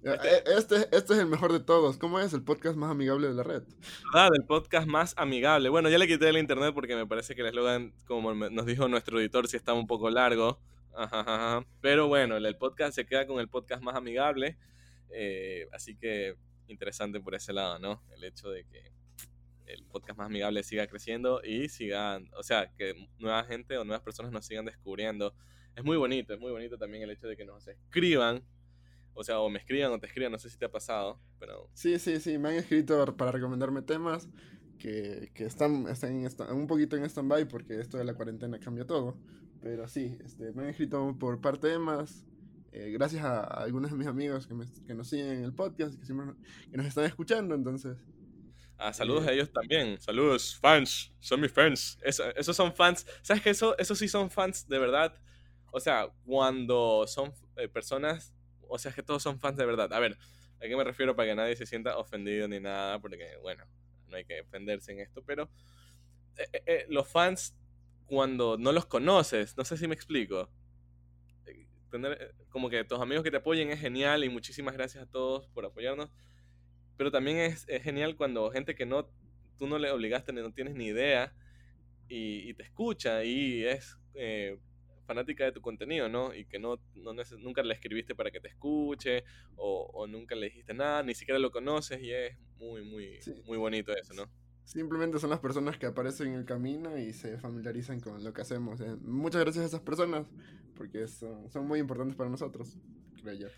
Este, 0.04 0.52
este, 0.54 0.76
este, 0.94 1.14
es 1.14 1.18
el 1.18 1.26
mejor 1.26 1.50
de 1.50 1.60
todos. 1.60 1.96
¿Cómo 1.96 2.20
es? 2.20 2.34
El 2.34 2.42
podcast 2.42 2.76
más 2.76 2.90
amigable 2.90 3.28
de 3.28 3.32
la 3.32 3.42
red. 3.42 3.62
Ah, 4.12 4.28
del 4.30 4.44
podcast 4.44 4.86
más 4.86 5.14
amigable. 5.16 5.70
Bueno, 5.70 5.88
ya 5.88 5.96
le 5.96 6.06
quité 6.06 6.28
el 6.28 6.36
internet 6.36 6.74
porque 6.74 6.94
me 6.94 7.06
parece 7.06 7.34
que 7.34 7.40
el 7.40 7.46
eslogan, 7.46 7.94
como 8.04 8.34
nos 8.34 8.66
dijo 8.66 8.86
nuestro 8.86 9.18
editor, 9.18 9.48
sí 9.48 9.56
estaba 9.56 9.78
un 9.78 9.86
poco 9.86 10.10
largo. 10.10 10.60
Pero 11.80 12.06
bueno, 12.06 12.36
el 12.36 12.56
podcast 12.58 12.94
se 12.94 13.06
queda 13.06 13.26
con 13.26 13.40
el 13.40 13.48
podcast 13.48 13.82
más 13.82 13.96
amigable. 13.96 14.58
Eh, 15.08 15.68
así 15.72 15.96
que 15.96 16.36
interesante 16.68 17.18
por 17.20 17.34
ese 17.34 17.54
lado, 17.54 17.78
¿no? 17.78 18.02
El 18.14 18.24
hecho 18.24 18.50
de 18.50 18.64
que 18.66 18.92
el 19.64 19.84
podcast 19.84 20.18
más 20.18 20.26
amigable 20.26 20.62
siga 20.64 20.86
creciendo 20.86 21.40
y 21.42 21.70
sigan, 21.70 22.28
o 22.36 22.42
sea, 22.42 22.70
que 22.76 23.08
nueva 23.18 23.42
gente 23.44 23.78
o 23.78 23.84
nuevas 23.84 24.02
personas 24.04 24.32
nos 24.32 24.44
sigan 24.44 24.66
descubriendo. 24.66 25.34
Es 25.74 25.82
muy 25.82 25.96
bonito, 25.96 26.34
es 26.34 26.40
muy 26.40 26.52
bonito 26.52 26.76
también 26.76 27.04
el 27.04 27.10
hecho 27.10 27.26
de 27.26 27.38
que 27.38 27.46
nos 27.46 27.66
escriban 27.66 28.44
o 29.14 29.24
sea, 29.24 29.40
o 29.40 29.48
me 29.48 29.58
escriban 29.58 29.92
o 29.92 29.98
te 29.98 30.06
escriban, 30.06 30.32
no 30.32 30.38
sé 30.38 30.50
si 30.50 30.58
te 30.58 30.64
ha 30.64 30.70
pasado, 30.70 31.20
pero... 31.38 31.70
Sí, 31.74 31.98
sí, 31.98 32.20
sí, 32.20 32.38
me 32.38 32.50
han 32.50 32.54
escrito 32.56 33.16
para 33.16 33.32
recomendarme 33.32 33.82
temas 33.82 34.28
que, 34.78 35.30
que 35.34 35.44
están, 35.44 35.88
están 35.88 36.14
un 36.52 36.66
poquito 36.66 36.96
en 36.96 37.04
stand-by 37.04 37.46
porque 37.46 37.80
esto 37.80 37.96
de 37.96 38.04
la 38.04 38.14
cuarentena 38.14 38.58
cambió 38.58 38.86
todo. 38.86 39.16
Pero 39.62 39.88
sí, 39.88 40.18
este, 40.24 40.52
me 40.52 40.64
han 40.64 40.68
escrito 40.68 41.16
por 41.18 41.40
parte 41.40 41.68
de 41.68 41.74
temas, 41.74 42.26
eh, 42.72 42.90
gracias 42.90 43.24
a, 43.24 43.44
algunos 43.44 43.90
de 43.90 43.96
mis 43.96 44.06
amigos 44.06 44.46
que, 44.46 44.54
me, 44.54 44.66
que 44.86 44.94
nos 44.94 45.08
siguen 45.08 45.28
en 45.28 45.44
el 45.44 45.54
podcast, 45.54 45.98
que, 45.98 46.04
siempre, 46.04 46.34
que 46.70 46.76
nos 46.76 46.86
están 46.86 47.04
escuchando, 47.04 47.54
entonces... 47.54 47.96
Ah, 48.76 48.92
saludos 48.92 49.26
a 49.26 49.32
ellos 49.32 49.52
también. 49.52 50.00
Saludos, 50.00 50.56
fans. 50.56 51.12
Son 51.20 51.40
mis 51.40 51.52
fans. 51.52 51.96
esos 52.02 52.56
son 52.56 52.74
fans. 52.74 53.06
¿Sabes 53.22 53.42
que 53.42 53.50
eso, 53.50 53.78
eso 53.78 53.94
sí 53.94 54.08
son 54.08 54.30
fans 54.30 54.68
de 54.68 54.78
verdad? 54.78 55.14
O 55.70 55.80
sea, 55.80 56.08
cuando 56.26 57.06
son 57.06 57.32
eh, 57.56 57.68
personas 57.68 58.33
o 58.68 58.78
sea, 58.78 58.90
es 58.90 58.94
que 58.94 59.02
todos 59.02 59.22
son 59.22 59.38
fans 59.38 59.56
de 59.56 59.66
verdad. 59.66 59.92
A 59.92 59.98
ver, 59.98 60.16
¿a 60.60 60.66
qué 60.66 60.76
me 60.76 60.84
refiero 60.84 61.14
para 61.16 61.28
que 61.28 61.34
nadie 61.34 61.56
se 61.56 61.66
sienta 61.66 61.96
ofendido 61.98 62.48
ni 62.48 62.60
nada? 62.60 63.00
Porque, 63.00 63.36
bueno, 63.42 63.64
no 64.08 64.16
hay 64.16 64.24
que 64.24 64.40
ofenderse 64.40 64.92
en 64.92 65.00
esto, 65.00 65.22
pero 65.24 65.50
eh, 66.36 66.48
eh, 66.52 66.62
eh, 66.66 66.86
los 66.88 67.08
fans, 67.08 67.56
cuando 68.06 68.56
no 68.58 68.72
los 68.72 68.86
conoces, 68.86 69.56
no 69.56 69.64
sé 69.64 69.76
si 69.76 69.88
me 69.88 69.94
explico. 69.94 70.50
Tener, 71.90 72.34
como 72.48 72.70
que 72.70 72.82
tus 72.84 73.00
amigos 73.00 73.22
que 73.22 73.30
te 73.30 73.36
apoyen 73.36 73.70
es 73.70 73.80
genial 73.80 74.24
y 74.24 74.28
muchísimas 74.28 74.74
gracias 74.74 75.04
a 75.04 75.10
todos 75.10 75.46
por 75.48 75.64
apoyarnos. 75.64 76.10
Pero 76.96 77.10
también 77.10 77.38
es, 77.38 77.66
genial 77.82 78.16
cuando 78.16 78.50
gente 78.50 78.74
que 78.74 78.86
no, 78.86 79.08
tú 79.58 79.66
no 79.66 79.78
le 79.78 79.90
obligaste 79.90 80.32
ni 80.32 80.40
no 80.40 80.52
tienes 80.52 80.74
ni 80.74 80.86
idea 80.86 81.32
y, 82.08 82.54
te 82.54 82.64
escucha 82.64 83.24
y 83.24 83.64
es 83.64 83.96
fanática 85.04 85.44
de 85.44 85.52
tu 85.52 85.60
contenido, 85.60 86.08
¿no? 86.08 86.34
Y 86.34 86.44
que 86.44 86.58
no, 86.58 86.78
no 86.94 87.12
nunca 87.38 87.62
le 87.62 87.74
escribiste 87.74 88.14
para 88.14 88.30
que 88.30 88.40
te 88.40 88.48
escuche 88.48 89.24
o, 89.56 90.06
nunca 90.06 90.34
le 90.34 90.46
dijiste 90.46 90.74
nada, 90.74 91.02
ni 91.02 91.14
siquiera 91.14 91.38
lo 91.38 91.50
conoces 91.50 92.00
y 92.02 92.12
es 92.12 92.36
muy, 92.58 92.84
muy, 92.84 93.18
muy 93.46 93.58
bonito 93.58 93.94
eso, 93.96 94.14
¿no? 94.14 94.30
Simplemente 94.64 95.18
son 95.18 95.30
las 95.30 95.40
personas 95.40 95.76
que 95.76 95.86
aparecen 95.86 96.28
en 96.28 96.34
el 96.34 96.44
camino 96.46 96.96
y 96.96 97.12
se 97.12 97.36
familiarizan 97.38 98.00
con 98.00 98.24
lo 98.24 98.32
que 98.32 98.40
hacemos. 98.40 98.80
¿eh? 98.80 98.96
Muchas 99.02 99.42
gracias 99.42 99.62
a 99.64 99.68
esas 99.68 99.80
personas 99.80 100.26
porque 100.74 101.06
son, 101.06 101.50
son 101.50 101.66
muy 101.66 101.80
importantes 101.80 102.16
para 102.16 102.30
nosotros, 102.30 102.78
creo 103.20 103.34
yo. 103.34 103.48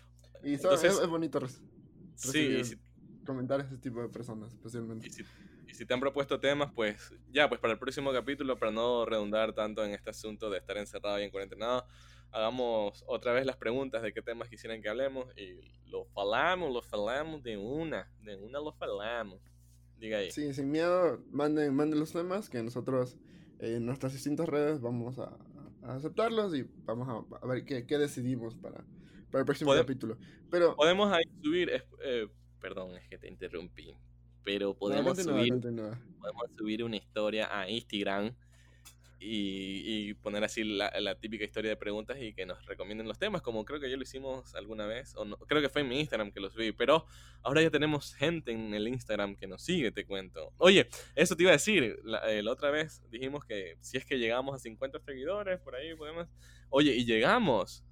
Y 0.43 0.53
es, 0.53 1.07
bonito 1.07 1.39
recibir 1.39 2.65
sí, 2.65 2.77
comentar 3.25 3.61
a 3.61 3.63
ese 3.63 3.77
tipo 3.77 4.01
de 4.01 4.09
personas, 4.09 4.53
especialmente 4.53 5.09
si 5.09 5.23
te 5.85 5.93
han 5.93 5.99
propuesto 5.99 6.39
temas, 6.39 6.71
pues 6.73 7.13
ya, 7.31 7.47
pues 7.49 7.59
para 7.59 7.73
el 7.73 7.79
próximo 7.79 8.11
capítulo, 8.11 8.57
para 8.57 8.71
no 8.71 9.05
redundar 9.05 9.53
tanto 9.53 9.83
en 9.83 9.91
este 9.91 10.09
asunto 10.09 10.49
de 10.49 10.57
estar 10.57 10.77
encerrado 10.77 11.19
y 11.19 11.23
en 11.23 11.31
cuarentena, 11.31 11.83
hagamos 12.31 13.03
otra 13.07 13.33
vez 13.33 13.45
las 13.45 13.57
preguntas 13.57 14.01
de 14.01 14.13
qué 14.13 14.21
temas 14.21 14.49
quisieran 14.49 14.81
que 14.81 14.89
hablemos 14.89 15.25
y 15.37 15.59
lo 15.89 16.05
falamos, 16.05 16.73
lo 16.73 16.81
falamos 16.81 17.43
de 17.43 17.57
una, 17.57 18.11
de 18.21 18.35
una 18.35 18.59
lo 18.59 18.73
falamos. 18.73 19.41
Diga 19.97 20.19
ahí. 20.19 20.31
Sí, 20.31 20.53
sin 20.53 20.71
miedo, 20.71 21.23
manden, 21.31 21.73
manden 21.75 21.99
los 21.99 22.11
temas 22.11 22.49
que 22.49 22.61
nosotros 22.61 23.17
en 23.59 23.85
nuestras 23.85 24.13
distintas 24.13 24.47
redes 24.47 24.79
vamos 24.79 25.17
a, 25.19 25.35
aceptarlos 25.83 26.53
y 26.55 26.63
vamos 26.83 27.25
a, 27.41 27.47
ver 27.47 27.65
qué, 27.65 27.85
qué, 27.85 27.97
decidimos 27.97 28.55
para, 28.55 28.83
para 29.31 29.39
el 29.39 29.45
próximo 29.45 29.73
capítulo. 29.73 30.17
Pero 30.51 30.75
podemos 30.75 31.11
ahí 31.11 31.23
subir, 31.41 31.71
eh, 32.03 32.27
perdón, 32.59 32.95
es 32.95 33.07
que 33.07 33.17
te 33.17 33.27
interrumpí 33.27 33.95
pero 34.47 34.73
podemos, 34.73 35.21
subir, 35.21 35.59
podemos 35.59 36.51
subir 36.57 36.81
una 36.81 36.95
historia 36.95 37.49
a 37.51 37.69
Instagram 37.69 38.33
y, 39.19 40.13
poner 40.13 40.41
así 40.45 40.63
la, 40.63 41.15
típica 41.19 41.43
historia 41.43 41.71
de 41.71 41.75
preguntas 41.75 42.17
y 42.21 42.33
que 42.33 42.45
nos 42.45 42.65
recomienden 42.65 43.09
los 43.09 43.19
temas, 43.19 43.41
como 43.41 43.65
creo 43.65 43.81
que 43.81 43.89
ya 43.89 43.97
lo 43.97 44.03
hicimos 44.03 44.55
alguna 44.55 44.85
vez, 44.85 45.13
o 45.17 45.25
no, 45.25 45.35
creo 45.35 45.61
que 45.61 45.67
fue 45.67 45.81
en 45.81 45.89
mi 45.89 45.99
Instagram 45.99 46.31
que 46.31 46.39
lo 46.39 46.49
subí, 46.49 46.71
pero 46.71 47.05
ahora 47.43 47.61
ya 47.61 47.69
tenemos 47.69 48.15
gente 48.15 48.53
en 48.53 48.73
el 48.73 48.87
Instagram 48.87 49.35
que 49.35 49.47
nos 49.47 49.63
sigue, 49.63 49.91
te 49.91 50.05
cuento. 50.05 50.53
Oye, 50.59 50.87
eso 51.15 51.35
te 51.35 51.43
iba 51.43 51.51
a 51.51 51.59
decir, 51.59 51.99
la, 52.05 52.19
eh, 52.31 52.41
la 52.41 52.53
otra 52.53 52.71
vez 52.71 53.01
dijimos 53.11 53.43
que 53.43 53.75
si 53.81 53.97
es 53.97 54.05
que 54.05 54.17
llegamos 54.17 54.55
a 54.55 54.59
50 54.59 55.01
seguidores, 55.01 55.59
por 55.59 55.75
ahí 55.75 55.93
podemos... 55.93 56.25
Oye, 56.69 56.95
y 56.95 57.03
llegamos. 57.03 57.83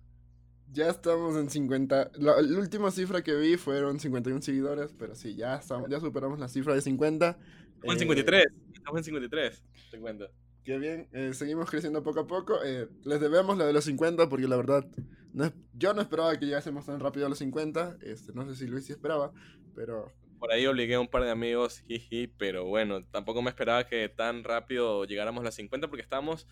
Ya 0.71 0.89
estamos 0.89 1.37
en 1.37 1.49
50. 1.49 2.11
La, 2.15 2.35
última 2.37 2.91
cifra 2.91 3.23
que 3.23 3.35
vi 3.35 3.55
fueron 3.57 3.99
51 3.99 4.41
seguidores, 4.41 4.93
pero 4.97 5.15
sí, 5.15 5.35
ya, 5.35 5.55
estamos, 5.55 5.89
ya 5.89 5.99
superamos 5.99 6.39
la 6.39 6.47
cifra 6.47 6.73
de 6.73 6.81
50. 6.81 7.37
Estamos 7.75 7.93
en 7.93 7.99
53. 7.99 8.43
Eh, 8.43 8.47
estamos 8.73 8.99
en 8.99 9.03
53, 9.03 9.63
te 9.91 9.99
cuento. 9.99 10.29
Qué 10.63 10.79
bien, 10.79 11.07
eh, 11.13 11.33
seguimos 11.33 11.69
creciendo 11.69 12.01
poco 12.03 12.21
a 12.21 12.27
poco. 12.27 12.57
Eh, 12.65 12.87
les 13.03 13.21
debemos 13.21 13.57
la 13.57 13.65
de 13.65 13.73
los 13.73 13.85
50 13.85 14.27
porque 14.27 14.47
la 14.47 14.57
verdad, 14.57 14.85
no, 15.31 15.53
yo 15.73 15.93
no 15.93 16.01
esperaba 16.01 16.37
que 16.37 16.45
llegásemos 16.45 16.85
tan 16.87 16.99
rápido 16.99 17.27
a 17.27 17.29
los 17.29 17.37
50. 17.37 17.99
Este, 18.01 18.33
no 18.33 18.45
sé 18.45 18.55
si 18.55 18.67
Luis 18.67 18.85
sí 18.85 18.91
esperaba, 18.91 19.31
pero... 19.75 20.11
Por 20.39 20.51
ahí 20.51 20.65
obligué 20.67 20.95
a 20.95 20.99
un 20.99 21.07
par 21.07 21.23
de 21.23 21.31
amigos, 21.31 21.83
jiji, 21.87 22.27
pero 22.27 22.65
bueno, 22.65 23.05
tampoco 23.05 23.41
me 23.41 23.49
esperaba 23.49 23.85
que 23.85 24.09
tan 24.09 24.43
rápido 24.43 25.05
llegáramos 25.05 25.41
a 25.41 25.45
los 25.45 25.55
50 25.55 25.87
porque 25.87 26.01
estábamos, 26.01 26.45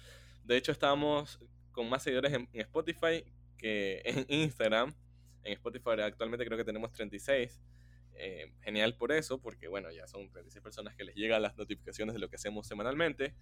de 0.46 0.58
hecho 0.58 0.72
estábamos 0.72 1.40
con 1.72 1.90
más 1.90 2.04
seguidores 2.04 2.32
en 2.34 2.48
Spotify 2.54 3.26
en 4.06 4.26
Instagram. 4.28 4.94
En 5.44 5.54
Spotify 5.54 6.02
actualmente 6.02 6.46
creo 6.46 6.58
que 6.58 6.64
tenemos 6.64 6.92
36. 6.92 7.62
Eh, 8.16 8.54
genial 8.62 8.96
por 8.96 9.12
eso, 9.12 9.42
porque 9.42 9.68
bueno, 9.68 9.92
ya 9.92 10.08
son 10.08 10.30
36 10.30 10.62
personas 10.62 10.96
que 10.96 11.04
les 11.04 11.16
llegan 11.16 11.42
las 11.42 11.58
notificaciones 11.58 12.14
de 12.14 12.20
lo 12.20 12.30
que 12.30 12.36
hacemos 12.36 12.68
semanalmente. 12.68 13.34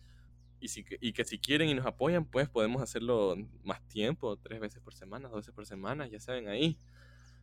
Y, 0.59 0.67
si, 0.67 0.85
y 0.99 1.13
que 1.13 1.25
si 1.25 1.39
quieren 1.39 1.69
y 1.69 1.73
nos 1.73 1.85
apoyan, 1.85 2.25
pues 2.25 2.47
podemos 2.47 2.81
hacerlo 2.81 3.35
más 3.63 3.85
tiempo, 3.87 4.37
tres 4.37 4.59
veces 4.59 4.81
por 4.81 4.93
semana, 4.93 5.27
dos 5.27 5.37
veces 5.37 5.53
por 5.53 5.65
semana, 5.65 6.07
ya 6.07 6.19
saben 6.19 6.47
ahí. 6.47 6.77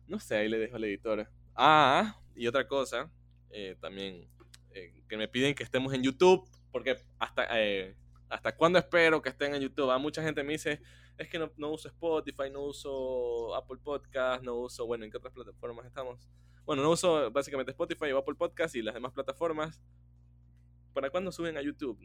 No 0.07 0.19
sé, 0.19 0.37
ahí 0.37 0.49
le 0.49 0.57
dejo 0.57 0.77
al 0.77 0.85
editor. 0.85 1.29
Ah, 1.53 2.19
y 2.33 2.47
otra 2.47 2.65
cosa, 2.67 3.11
eh, 3.49 3.75
también 3.81 4.27
eh, 4.71 5.03
que 5.07 5.17
me 5.17 5.27
piden 5.27 5.53
que 5.53 5.63
estemos 5.63 5.93
en 5.93 6.01
YouTube, 6.01 6.47
porque 6.71 6.97
hasta 7.19 7.45
¿Hasta 8.29 8.55
cuándo 8.55 8.77
espero 8.77 9.21
que 9.21 9.29
estén 9.29 9.55
en 9.55 9.61
YouTube? 9.61 9.89
A 9.89 9.97
mucha 9.97 10.21
gente 10.21 10.43
me 10.43 10.53
dice, 10.53 10.81
es 11.17 11.27
que 11.27 11.39
no, 11.39 11.51
no, 11.57 11.71
uso 11.71 11.87
Spotify, 11.87 12.49
no 12.51 12.63
uso 12.63 13.55
Apple 13.55 13.79
Podcast, 13.83 14.43
no 14.43 14.55
uso, 14.55 14.85
bueno, 14.85 15.03
¿en 15.03 15.11
qué 15.11 15.17
otras 15.17 15.33
plataformas 15.33 15.87
estamos? 15.87 16.29
Bueno, 16.65 16.83
no 16.83 16.91
uso 16.91 17.31
básicamente 17.31 17.71
Spotify 17.71 18.11
o 18.11 18.19
Apple 18.19 18.35
Podcast 18.35 18.75
y 18.75 18.83
las 18.83 18.93
demás 18.93 19.13
plataformas. 19.13 19.81
¿Para 20.93 21.09
cuándo 21.09 21.31
suben 21.31 21.57
a 21.57 21.61
YouTube? 21.61 21.99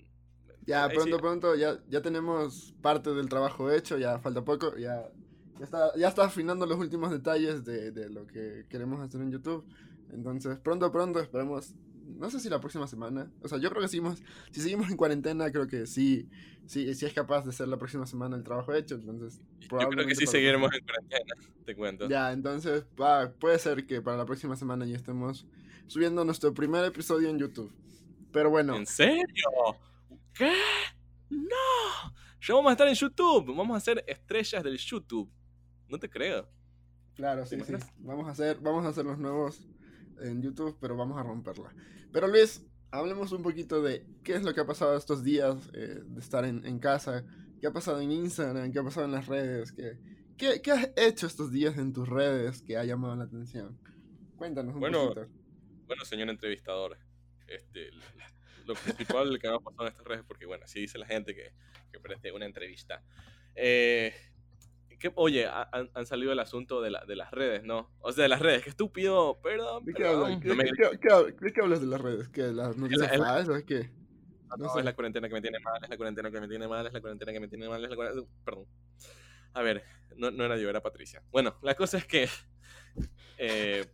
Ya, 0.66 0.88
pronto, 0.88 1.19
pronto, 1.19 1.54
ya, 1.57 1.78
ya 1.88 2.00
tenemos 2.00 2.75
parte 2.81 3.11
del 3.11 3.28
trabajo 3.28 3.71
hecho, 3.71 3.99
ya 3.99 4.19
falta 4.19 4.43
poco, 4.43 4.78
ya, 4.78 5.11
ya, 5.59 5.64
está, 5.64 5.95
ya 5.95 6.09
está 6.09 6.25
afinando 6.25 6.64
los 6.64 6.78
últimos 6.78 7.11
detalles 7.11 7.64
de, 7.64 7.90
de 7.90 8.09
lo 8.09 8.26
que 8.26 8.64
queremos 8.71 9.00
hacer 9.00 9.21
en 9.21 9.31
YouTube. 9.31 9.66
Entonces, 10.11 10.59
pronto, 10.59 10.90
pronto, 10.90 11.21
esperemos 11.21 11.75
no 12.06 12.30
sé 12.30 12.40
si 12.40 12.49
la 12.49 12.61
próxima 12.61 12.87
semana. 12.87 13.30
O 13.42 13.49
sea, 13.49 13.58
yo 13.58 13.70
creo 13.70 13.82
que 13.82 13.88
seguimos, 13.88 14.23
si 14.50 14.61
seguimos 14.61 14.90
en 14.90 14.96
cuarentena, 14.96 15.50
creo 15.50 15.66
que 15.66 15.87
sí, 15.87 16.28
sí, 16.66 16.94
sí 16.94 17.06
es 17.06 17.12
capaz 17.12 17.44
de 17.44 17.52
ser 17.52 17.68
la 17.68 17.78
próxima 17.78 18.06
semana 18.06 18.37
el 18.37 18.44
trabajo 18.44 18.73
hecho. 18.75 18.94
Entonces, 18.94 19.40
Yo 19.61 19.88
creo 19.88 20.06
que 20.06 20.14
sí 20.14 20.26
seguiremos 20.26 20.73
en 20.73 20.84
cuarentena, 20.84 21.34
te 21.64 21.75
cuento. 21.75 22.08
Ya, 22.08 22.32
entonces 22.32 22.84
va, 23.00 23.32
puede 23.32 23.58
ser 23.58 23.87
que 23.87 24.00
para 24.00 24.16
la 24.16 24.26
próxima 24.26 24.56
semana 24.56 24.87
ya 24.87 24.96
estemos 24.96 25.46
subiendo 25.87 26.25
nuestro 26.25 26.52
primer 26.52 26.84
episodio 26.84 27.28
en 27.28 27.38
YouTube. 27.38 27.73
Pero 28.32 28.50
bueno. 28.50 28.76
¿En 28.76 28.87
serio? 28.87 29.25
¿Qué? 30.34 30.52
No. 31.30 32.14
Ya 32.40 32.54
vamos 32.54 32.70
a 32.70 32.73
estar 32.73 32.88
en 32.88 32.94
YouTube. 32.94 33.54
Vamos 33.56 33.76
a 33.76 33.80
ser 33.80 34.04
estrellas 34.06 34.62
del 34.62 34.76
YouTube. 34.76 35.30
No 35.88 35.99
te 35.99 36.11
creo. 36.11 36.49
Claro, 37.14 37.46
sí, 37.46 37.56
sí. 37.64 37.73
Vamos 37.99 38.26
a 38.26 38.32
hacer, 38.32 38.58
vamos 38.61 38.84
a 38.84 38.88
hacer 38.88 39.04
los 39.04 39.18
nuevos 39.18 39.64
en 40.21 40.42
YouTube, 40.42 40.76
pero 40.80 40.97
vamos 40.97 41.18
a 41.18 41.23
romperla. 41.23 41.75
Pero 42.12 42.28
Luis, 42.28 42.64
hablemos 42.90 43.33
un 43.33 43.42
poquito 43.42 43.83
de 43.83 44.06
qué 44.23 44.35
es 44.35 44.42
lo 44.42 44.54
que 44.54 44.61
ha 44.61 44.66
pasado 44.66 44.97
estos 44.97 45.25
días 45.25 45.56
eh, 45.75 46.00
de 46.04 46.21
estar 46.21 46.44
en, 46.44 46.64
en, 46.64 46.78
casa, 46.78 47.25
qué 47.61 47.66
ha 47.66 47.73
pasado 47.73 48.00
en 48.00 48.12
Instagram, 48.12 48.73
qué 48.73 48.78
ha 48.78 48.85
pasado 48.85 49.06
en 49.06 49.12
las 49.12 49.26
redes, 49.26 49.73
qué, 49.73 49.99
qué, 50.37 50.62
qué, 50.62 50.73
has 50.73 50.90
hecho 50.97 51.26
estos 51.26 51.50
días 51.50 51.76
en 51.78 51.92
tus 51.92 52.09
redes 52.09 52.62
que 52.62 52.76
ha 52.76 52.85
llamado 52.85 53.16
la 53.16 53.25
atención. 53.25 53.78
Cuéntanos 54.37 54.75
un 54.75 54.80
bueno, 54.80 55.09
poquito. 55.09 55.28
Bueno, 55.87 56.04
señor 56.04 56.28
entrevistador, 56.28 56.97
este, 57.47 57.90
lo 58.66 58.75
principal 58.75 59.38
que 59.38 59.49
me 59.49 59.54
ha 59.54 59.59
pasado 59.59 59.83
en 59.83 59.88
estas 59.88 60.06
redes, 60.06 60.25
porque 60.26 60.47
bueno, 60.47 60.64
así 60.64 60.80
dice 60.80 60.99
la 60.99 61.06
gente 61.06 61.35
que, 61.35 61.52
que 61.92 62.00
preste 62.00 62.33
una 62.33 62.47
entrevista. 62.47 63.02
Eh, 63.54 64.14
oye, 65.14 65.46
han, 65.46 66.06
salido 66.06 66.32
el 66.32 66.38
asunto 66.38 66.80
de, 66.80 66.90
la, 66.90 67.04
de 67.04 67.16
las 67.16 67.30
redes, 67.30 67.64
¿no? 67.64 67.90
O 68.00 68.12
sea, 68.12 68.23
de 68.23 68.28
las 68.28 68.40
redes, 68.40 68.62
qué 68.62 68.70
estúpido, 68.70 69.40
perdón. 69.42 69.84
¿De 69.84 69.94
qué, 69.94 70.06
hablas? 70.06 70.40
¿Qué, 70.40 71.52
qué, 71.52 71.61
hablas 71.61 71.80
de 71.80 71.87
las 71.87 72.00
redes? 72.00 72.28
¿Qué? 72.28 72.42
¿Las 72.52 72.76
noticias 72.76 73.16
falsas? 73.16 73.62
¿Qué? 73.64 73.90
No, 74.56 74.66
no 74.66 74.78
es 74.78 74.84
la 74.84 74.94
cuarentena 74.94 75.28
que 75.28 75.34
me 75.34 75.40
tiene 75.42 75.58
mal, 75.61 75.82
es 75.82 75.90
la 75.90 75.96
cuarentena 75.96 76.30
que 76.30 76.40
me 76.40 76.49
tiene 76.49 76.68
mal, 76.68 76.87
es 76.87 76.92
la 76.92 77.00
cuarentena 77.00 77.32
que 77.32 77.40
me 77.40 77.49
tiene 77.49 77.68
mal, 77.68 77.82
es 77.82 77.90
la 77.90 77.96
cuarentena... 77.96 78.26
Perdón. 78.44 78.66
A 79.52 79.62
ver, 79.62 79.84
no, 80.16 80.30
no 80.30 80.44
era 80.44 80.56
yo, 80.56 80.70
era 80.70 80.82
Patricia. 80.82 81.23
Bueno, 81.30 81.58
la 81.62 81.75
cosa 81.75 81.99
es 81.99 82.06
que 82.06 82.28
eh, 83.38 83.84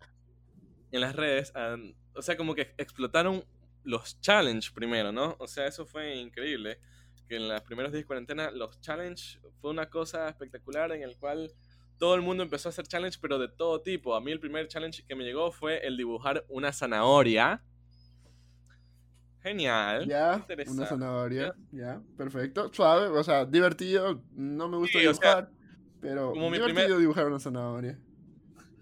en 0.90 1.00
las 1.00 1.17
redes, 1.17 1.55
han, 1.55 1.95
o 2.14 2.23
sea, 2.23 2.37
como 2.37 2.55
que 2.55 2.75
explotaron 2.76 3.45
los 3.85 4.21
challenge 4.21 4.71
primero, 4.75 5.12
¿no? 5.12 5.37
O 5.38 5.47
sea, 5.47 5.67
eso 5.67 5.87
fue 5.87 6.17
increíble 6.17 6.79
que 7.31 7.37
en 7.37 7.47
las 7.47 7.63
primeros 7.63 7.93
días 7.93 8.03
de 8.03 8.07
cuarentena 8.09 8.51
los 8.51 8.81
challenge 8.81 9.39
fue 9.61 9.71
una 9.71 9.89
cosa 9.89 10.29
espectacular 10.29 10.91
en 10.91 11.05
el 11.05 11.17
cual 11.17 11.53
todo 11.97 12.17
el 12.17 12.23
mundo 12.23 12.43
empezó 12.43 12.69
a 12.69 12.71
hacer 12.71 12.89
challenge, 12.89 13.19
pero 13.23 13.39
de 13.39 13.47
todo 13.49 13.81
tipo. 13.83 14.17
A 14.17 14.21
mí 14.21 14.33
el 14.33 14.41
primer 14.41 14.67
challenge 14.67 15.05
que 15.07 15.15
me 15.15 15.23
llegó 15.23 15.53
fue 15.53 15.87
el 15.87 15.97
dibujar 15.97 16.45
una 16.49 16.73
zanahoria. 16.73 17.63
Genial. 19.45 20.09
Ya, 20.09 20.45
una 20.67 20.87
zanahoria. 20.87 21.55
Ya, 21.71 22.03
perfecto. 22.17 22.69
Suave, 22.73 23.07
o 23.07 23.23
sea, 23.23 23.45
divertido. 23.45 24.25
No 24.33 24.69
me 24.69 24.79
gusta 24.79 24.99
dibujar, 24.99 25.51
pero 26.01 26.33
como 26.33 26.51
divertido 26.51 26.66
mi 26.66 26.75
primer... 26.75 26.99
dibujar 26.99 27.27
una 27.27 27.38
zanahoria 27.38 27.97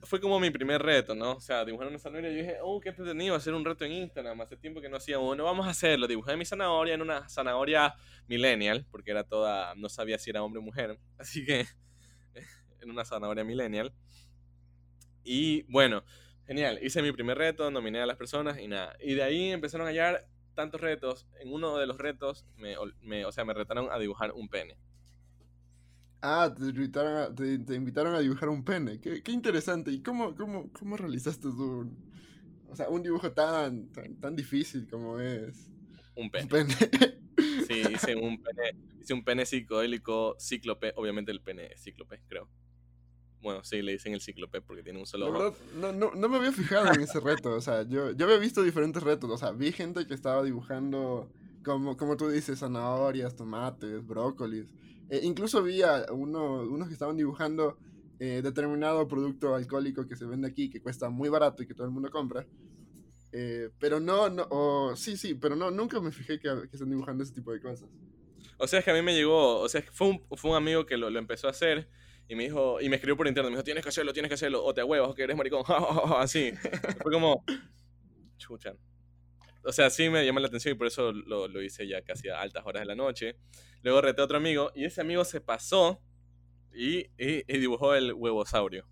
fue 0.09 0.21
como 0.21 0.41
mi 0.41 0.51
primer 0.51 0.83
reto, 0.83 1.15
¿no? 1.15 1.33
O 1.33 1.41
sea, 1.41 1.67
dibujar 1.67 1.87
una 1.87 1.99
zanahoria. 1.99 2.31
Yo 2.31 2.39
dije, 2.39 2.57
oh, 2.63 2.81
qué 2.81 2.89
entretenido 2.89 3.35
hacer 3.35 3.53
un 3.53 3.63
reto 3.63 3.85
en 3.85 3.93
Instagram. 3.93 4.41
Hace 4.41 4.57
tiempo 4.57 4.81
que 4.81 4.89
no 4.89 4.97
hacía 4.97 5.19
uno. 5.19 5.45
Vamos 5.45 5.67
a 5.67 5.71
hacerlo. 5.71 6.07
Dibujé 6.07 6.35
mi 6.37 6.47
zanahoria 6.47 6.95
en 6.95 7.03
una 7.03 7.29
zanahoria 7.29 7.95
millennial, 8.27 8.87
porque 8.91 9.11
era 9.11 9.25
toda. 9.25 9.75
No 9.75 9.91
sabía 9.91 10.19
si 10.19 10.31
era 10.31 10.43
hombre 10.43 10.61
o 10.61 10.63
mujer. 10.63 10.99
Así 11.19 11.45
que. 11.45 11.67
en 12.81 12.91
una 12.91 13.05
zanahoria 13.05 13.45
millennial. 13.45 13.93
Y 15.25 15.65
bueno, 15.71 16.03
genial. 16.47 16.79
Hice 16.83 17.03
mi 17.03 17.13
primer 17.13 17.37
reto, 17.37 17.71
nominé 17.71 18.01
a 18.01 18.07
las 18.07 18.17
personas 18.17 18.59
y 18.59 18.67
nada. 18.67 18.97
Y 19.01 19.13
de 19.13 19.23
ahí 19.23 19.51
empezaron 19.51 19.87
a 19.87 19.91
hallar 19.91 20.27
tantos 20.55 20.81
retos. 20.81 21.27
En 21.39 21.53
uno 21.53 21.77
de 21.77 21.87
los 21.87 21.99
retos, 21.99 22.47
me, 22.57 22.77
o 22.79 23.33
sea, 23.33 23.45
me 23.45 23.53
retaron 23.53 23.89
a 23.93 23.99
dibujar 23.99 24.33
un 24.33 24.49
pene. 24.49 24.79
Ah, 26.21 26.53
te 26.57 26.65
invitaron 26.65 27.17
a, 27.17 27.35
te, 27.35 27.75
invitaron 27.75 28.15
a 28.15 28.19
dibujar 28.21 28.49
un 28.49 28.65
pene. 28.65 29.01
Qué, 29.01 29.23
qué 29.23 29.33
interesante. 29.33 29.93
¿Y 29.93 30.03
cómo, 30.03 30.35
cómo, 30.35 30.71
cómo 30.73 30.97
realizaste 30.97 31.47
un, 31.49 31.97
o 32.69 32.77
sea, 32.77 32.89
un 32.89 33.03
dibujo 33.03 33.33
tan, 33.33 33.89
tan, 34.21 34.35
difícil 34.35 34.89
como 34.89 35.21
es? 35.21 35.71
Un 36.17 36.31
pene. 36.31 36.49
sí, 37.69 37.83
hice 37.95 38.17
un 38.17 38.43
pene, 38.43 38.77
hice 39.01 39.15
un 39.15 39.25
pene 39.25 39.47
psicodélico 39.47 40.37
cíclope. 40.41 40.93
Obviamente 40.97 41.31
el 41.31 41.41
pene 41.41 41.67
es 41.67 41.83
cíclope, 41.83 42.21
creo. 42.27 42.49
Bueno, 43.41 43.63
sí, 43.63 43.83
le 43.83 43.93
dicen 43.93 44.15
el 44.15 44.21
cíclope 44.21 44.61
porque 44.61 44.83
tiene 44.83 44.99
un 44.99 45.07
solo 45.07 45.29
ojo. 45.29 45.57
No, 45.77 45.93
no, 45.93 46.13
no 46.15 46.29
me 46.29 46.39
había 46.39 46.53
fijado 46.53 46.93
en 46.93 47.01
ese 47.01 47.21
reto. 47.21 47.55
O 47.55 47.61
sea, 47.61 47.83
yo, 47.83 48.11
yo 48.11 48.27
había 48.27 48.39
visto 48.39 48.63
diferentes 48.63 49.03
retos. 49.03 49.31
O 49.31 49.39
sea, 49.39 49.53
vi 49.53 49.71
gente 49.71 50.07
que 50.07 50.15
estaba 50.15 50.43
dibujando, 50.43 51.31
como, 51.65 51.97
como 51.97 52.17
tú 52.17 52.29
dices, 52.29 52.59
zanahorias, 52.61 53.37
tomates, 53.37 54.07
brócolis. 54.07 54.67
Eh, 55.11 55.21
incluso 55.23 55.63
vi 55.63 55.83
a 55.83 56.07
uno, 56.13 56.63
unos 56.63 56.89
que 56.89 56.95
estaban 56.95 57.17
dibujando 57.17 57.79
eh, 58.21 58.41
determinado 58.43 59.07
producto 59.07 59.55
alcohólico 59.55 60.07
que 60.07 60.17
se 60.17 60.27
vende 60.27 60.49
aquí, 60.49 60.71
que 60.71 60.81
cuesta 60.81 61.09
muy 61.09 61.29
barato 61.29 61.63
y 61.63 61.67
que 61.67 61.75
todo 61.75 61.87
el 61.87 61.93
mundo 61.93 62.11
compra. 62.11 62.47
Eh, 63.33 63.71
pero 63.79 64.01
no, 64.01 64.29
no, 64.29 64.97
sí, 64.97 65.17
sí, 65.17 65.35
pero 65.35 65.55
no, 65.55 65.71
nunca 65.71 66.01
me 66.01 66.11
fijé 66.11 66.39
que, 66.39 66.49
que 66.49 66.71
están 66.77 66.91
dibujando 66.91 67.23
ese 67.23 67.35
tipo 67.35 67.53
de 67.53 67.61
cosas. 67.61 67.89
O 68.59 68.67
sea, 68.67 68.81
es 68.81 68.85
que 68.85 68.91
a 68.91 68.95
mí 68.95 69.03
me 69.03 69.15
llegó, 69.15 69.61
o 69.61 69.69
sea, 69.69 69.83
fue 69.93 70.09
un, 70.09 70.25
fue 70.37 70.51
un 70.51 70.57
amigo 70.57 70.85
que 70.85 70.97
lo, 70.97 71.11
lo, 71.11 71.19
empezó 71.19 71.47
a 71.47 71.51
hacer 71.51 71.89
y 72.27 72.35
me 72.35 72.45
dijo, 72.45 72.81
y 72.81 72.89
me 72.89 72.97
escribió 72.97 73.17
por 73.17 73.29
internet, 73.29 73.51
me 73.51 73.57
dijo, 73.57 73.65
tienes 73.65 73.83
que 73.83 73.91
hacerlo, 73.91 74.13
tienes 74.13 74.29
que 74.29 74.35
hacerlo, 74.35 74.65
o 74.65 74.75
te 74.75 74.83
huevas, 74.83 75.11
o 75.11 75.15
que 75.15 75.23
eres 75.23 75.37
maricón, 75.37 75.63
así. 76.19 76.53
fue 77.03 77.13
como, 77.13 77.45
chuchan. 78.37 78.77
O 79.65 79.73
sea, 79.73 79.91
sí 79.91 80.09
me 80.09 80.25
llamó 80.25 80.41
la 80.41 80.49
atención 80.49 80.75
y 80.75 80.79
por 80.79 80.87
eso 80.87 81.13
lo, 81.13 81.49
lo 81.49 81.63
hice 81.63 81.87
ya 81.87 82.03
casi 82.03 82.29
a 82.29 82.41
altas 82.41 82.65
horas 82.65 82.83
de 82.83 82.87
la 82.87 82.95
noche. 82.95 83.37
Luego 83.83 84.01
reté 84.01 84.21
a 84.21 84.25
otro 84.25 84.37
amigo 84.37 84.73
y 84.75 84.85
ese 84.85 85.01
amigo 85.01 85.25
se 85.25 85.41
pasó 85.41 86.01
y, 86.73 87.07
y, 87.17 87.43
dibujó 87.59 87.95
el 87.95 88.13
huevosaurio. 88.13 88.87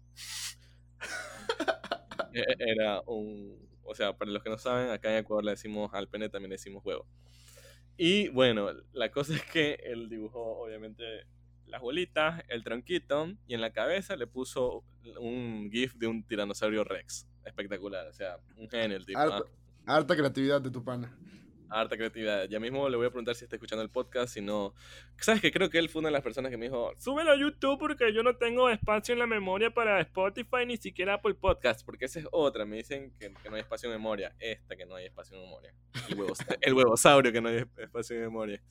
E, 2.34 2.40
e, 2.40 2.56
era 2.58 3.00
un... 3.06 3.66
O 3.82 3.94
sea, 3.94 4.12
para 4.12 4.30
los 4.30 4.42
que 4.42 4.50
no 4.50 4.58
saben, 4.58 4.90
acá 4.90 5.10
en 5.10 5.18
Ecuador 5.18 5.42
le 5.42 5.52
decimos 5.52 5.94
al 5.94 6.06
pene, 6.06 6.28
también 6.28 6.50
le 6.50 6.56
decimos 6.56 6.84
huevo. 6.84 7.06
Y 7.96 8.28
bueno, 8.28 8.68
la 8.92 9.10
cosa 9.10 9.34
es 9.34 9.42
que 9.44 9.78
él 9.84 10.10
dibujó 10.10 10.58
obviamente 10.58 11.24
las 11.64 11.80
bolitas, 11.80 12.44
el 12.48 12.62
tronquito 12.62 13.32
y 13.46 13.54
en 13.54 13.62
la 13.62 13.72
cabeza 13.72 14.16
le 14.16 14.26
puso 14.26 14.84
un 15.18 15.70
GIF 15.72 15.94
de 15.94 16.08
un 16.08 16.26
tiranosaurio 16.26 16.84
Rex. 16.84 17.26
Espectacular, 17.44 18.06
o 18.06 18.12
sea, 18.12 18.38
un 18.56 18.68
genio 18.68 18.96
el 18.96 19.06
tipo. 19.06 19.20
¿ah? 19.20 19.42
Harta 19.86 20.16
creatividad 20.16 20.60
de 20.60 20.70
tu 20.70 20.84
pana 20.84 21.16
harta 21.68 21.96
creatividad. 21.96 22.48
Ya 22.48 22.60
mismo 22.60 22.88
le 22.88 22.96
voy 22.96 23.06
a 23.06 23.10
preguntar 23.10 23.34
si 23.34 23.44
está 23.44 23.56
escuchando 23.56 23.82
el 23.82 23.90
podcast, 23.90 24.32
si 24.32 24.40
no... 24.40 24.74
¿Sabes 25.18 25.40
que 25.40 25.50
Creo 25.50 25.70
que 25.70 25.78
él 25.78 25.88
fue 25.88 26.00
una 26.00 26.08
de 26.08 26.12
las 26.12 26.22
personas 26.22 26.50
que 26.50 26.56
me 26.56 26.66
dijo, 26.66 26.92
súbelo 26.98 27.32
a 27.32 27.36
YouTube 27.36 27.78
porque 27.78 28.12
yo 28.12 28.22
no 28.22 28.36
tengo 28.36 28.68
espacio 28.68 29.12
en 29.12 29.18
la 29.18 29.26
memoria 29.26 29.70
para 29.72 30.00
Spotify 30.00 30.66
ni 30.66 30.76
siquiera 30.76 31.14
Apple 31.14 31.34
Podcast, 31.34 31.84
porque 31.84 32.06
esa 32.06 32.20
es 32.20 32.26
otra. 32.32 32.64
Me 32.64 32.76
dicen 32.76 33.12
que, 33.18 33.30
no 33.30 33.54
hay 33.54 33.60
espacio 33.60 33.88
en 33.88 33.94
memoria. 33.94 34.34
Esta 34.38 34.76
que 34.76 34.86
no 34.86 34.96
hay 34.96 35.06
espacio 35.06 35.36
en 35.36 35.44
memoria. 35.44 35.74
El, 36.08 36.18
huevos, 36.18 36.38
el 36.60 36.74
huevosaurio 36.74 37.32
que 37.32 37.40
no 37.40 37.48
hay 37.48 37.64
espacio 37.76 38.16
en 38.16 38.22
memoria. 38.22 38.62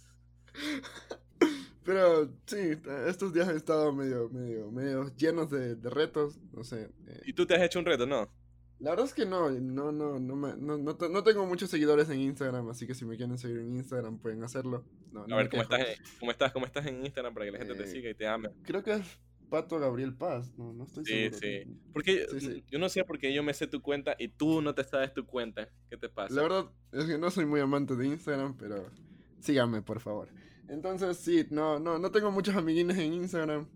Pero 1.83 2.33
sí, 2.47 2.79
estos 3.07 3.31
días 3.31 3.47
he 3.49 3.55
estado 3.55 3.93
medio, 3.93 4.29
medio, 4.29 4.71
medio 4.71 5.15
llenos 5.15 5.51
de, 5.51 5.75
retos, 5.89 6.39
no 6.51 6.63
sé. 6.63 6.89
Eh. 7.07 7.21
¿Y 7.25 7.33
tú 7.33 7.45
te 7.45 7.53
has 7.53 7.61
hecho 7.61 7.77
un 7.77 7.85
reto, 7.85 8.07
no? 8.07 8.31
La 8.79 8.91
verdad 8.91 9.05
es 9.05 9.13
que 9.13 9.25
no, 9.25 9.49
no, 9.49 9.91
no, 9.91 10.19
no, 10.19 10.35
me, 10.35 10.55
no, 10.57 10.77
no, 10.77 10.97
no, 11.09 11.23
tengo 11.23 11.45
muchos 11.45 11.69
seguidores 11.69 12.09
en 12.09 12.19
Instagram, 12.19 12.69
así 12.69 12.85
que 12.85 12.93
si 12.93 13.05
me 13.05 13.15
quieren 13.15 13.37
seguir 13.37 13.59
en 13.59 13.75
Instagram 13.77 14.17
pueden 14.19 14.43
hacerlo. 14.43 14.83
a 15.29 15.35
ver, 15.35 15.49
¿cómo 15.49 15.61
estás, 15.63 15.87
¿cómo 16.19 16.31
estás, 16.31 16.51
¿cómo 16.51 16.65
estás 16.65 16.85
en 16.85 17.05
Instagram 17.05 17.33
para 17.33 17.45
que 17.45 17.51
la 17.53 17.57
gente 17.59 17.73
te 17.75 17.83
eh, 17.83 17.87
siga 17.87 18.09
y 18.09 18.13
te 18.13 18.27
ame? 18.27 18.49
Creo 18.63 18.83
que 18.83 18.93
es 18.93 19.19
Pato 19.49 19.79
Gabriel 19.79 20.13
Paz, 20.13 20.51
no, 20.57 20.73
no 20.73 20.83
estoy 20.83 21.05
seguro. 21.05 21.37
Sí, 21.37 21.63
sí. 21.63 21.77
Porque 21.93 22.27
yo 22.69 22.79
no 22.79 22.89
sé 22.89 23.05
por 23.05 23.17
qué 23.17 23.33
yo 23.33 23.43
me 23.43 23.53
sé 23.53 23.67
tu 23.67 23.81
cuenta 23.81 24.15
y 24.19 24.27
tú 24.27 24.61
no 24.61 24.75
te 24.75 24.83
sabes 24.83 25.13
tu 25.13 25.25
cuenta. 25.25 25.69
¿Qué 25.89 25.95
te 25.95 26.09
pasa? 26.09 26.33
La 26.33 26.41
verdad 26.41 26.65
es 26.91 27.05
que 27.05 27.17
no 27.17 27.31
soy 27.31 27.45
muy 27.45 27.61
amante 27.61 27.95
de 27.95 28.07
Instagram, 28.07 28.57
pero 28.57 28.89
síganme, 29.39 29.81
por 29.81 30.01
favor. 30.01 30.27
Entonces, 30.67 31.17
sí, 31.17 31.45
no, 31.49 31.79
no, 31.79 31.99
no 31.99 32.11
tengo 32.11 32.31
muchos 32.31 32.55
amiguines 32.55 32.97
en 32.97 33.13
Instagram 33.13 33.67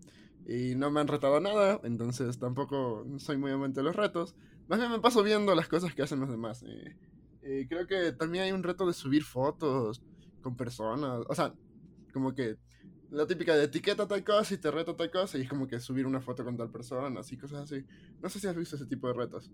y 0.46 0.74
no 0.74 0.90
me 0.90 1.00
han 1.00 1.08
retado 1.08 1.40
nada, 1.40 1.80
entonces 1.84 2.38
tampoco 2.38 3.06
soy 3.18 3.36
muy 3.36 3.52
amante 3.52 3.80
de 3.80 3.84
los 3.84 3.96
retos. 3.96 4.34
Más 4.70 4.78
bien 4.78 4.92
me 4.92 5.00
paso 5.00 5.24
viendo 5.24 5.52
las 5.56 5.66
cosas 5.66 5.92
que 5.92 6.02
hacen 6.02 6.20
los 6.20 6.30
demás. 6.30 6.64
Eh, 7.42 7.66
creo 7.68 7.88
que 7.88 8.12
también 8.12 8.44
hay 8.44 8.52
un 8.52 8.62
reto 8.62 8.86
de 8.86 8.92
subir 8.92 9.24
fotos 9.24 10.00
con 10.42 10.56
personas. 10.56 11.24
O 11.28 11.34
sea, 11.34 11.52
como 12.12 12.32
que 12.36 12.56
la 13.10 13.26
típica 13.26 13.56
de 13.56 13.64
etiqueta 13.64 14.06
tal 14.06 14.22
cosa 14.22 14.54
y 14.54 14.58
te 14.58 14.70
reto 14.70 14.94
tal 14.94 15.10
cosa 15.10 15.38
y 15.38 15.40
es 15.40 15.48
como 15.48 15.66
que 15.66 15.80
subir 15.80 16.06
una 16.06 16.20
foto 16.20 16.44
con 16.44 16.56
tal 16.56 16.70
persona, 16.70 17.18
así, 17.18 17.36
cosas 17.36 17.64
así. 17.64 17.84
No 18.22 18.28
sé 18.28 18.38
si 18.38 18.46
has 18.46 18.54
visto 18.54 18.76
ese 18.76 18.86
tipo 18.86 19.08
de 19.08 19.14
retos. 19.14 19.50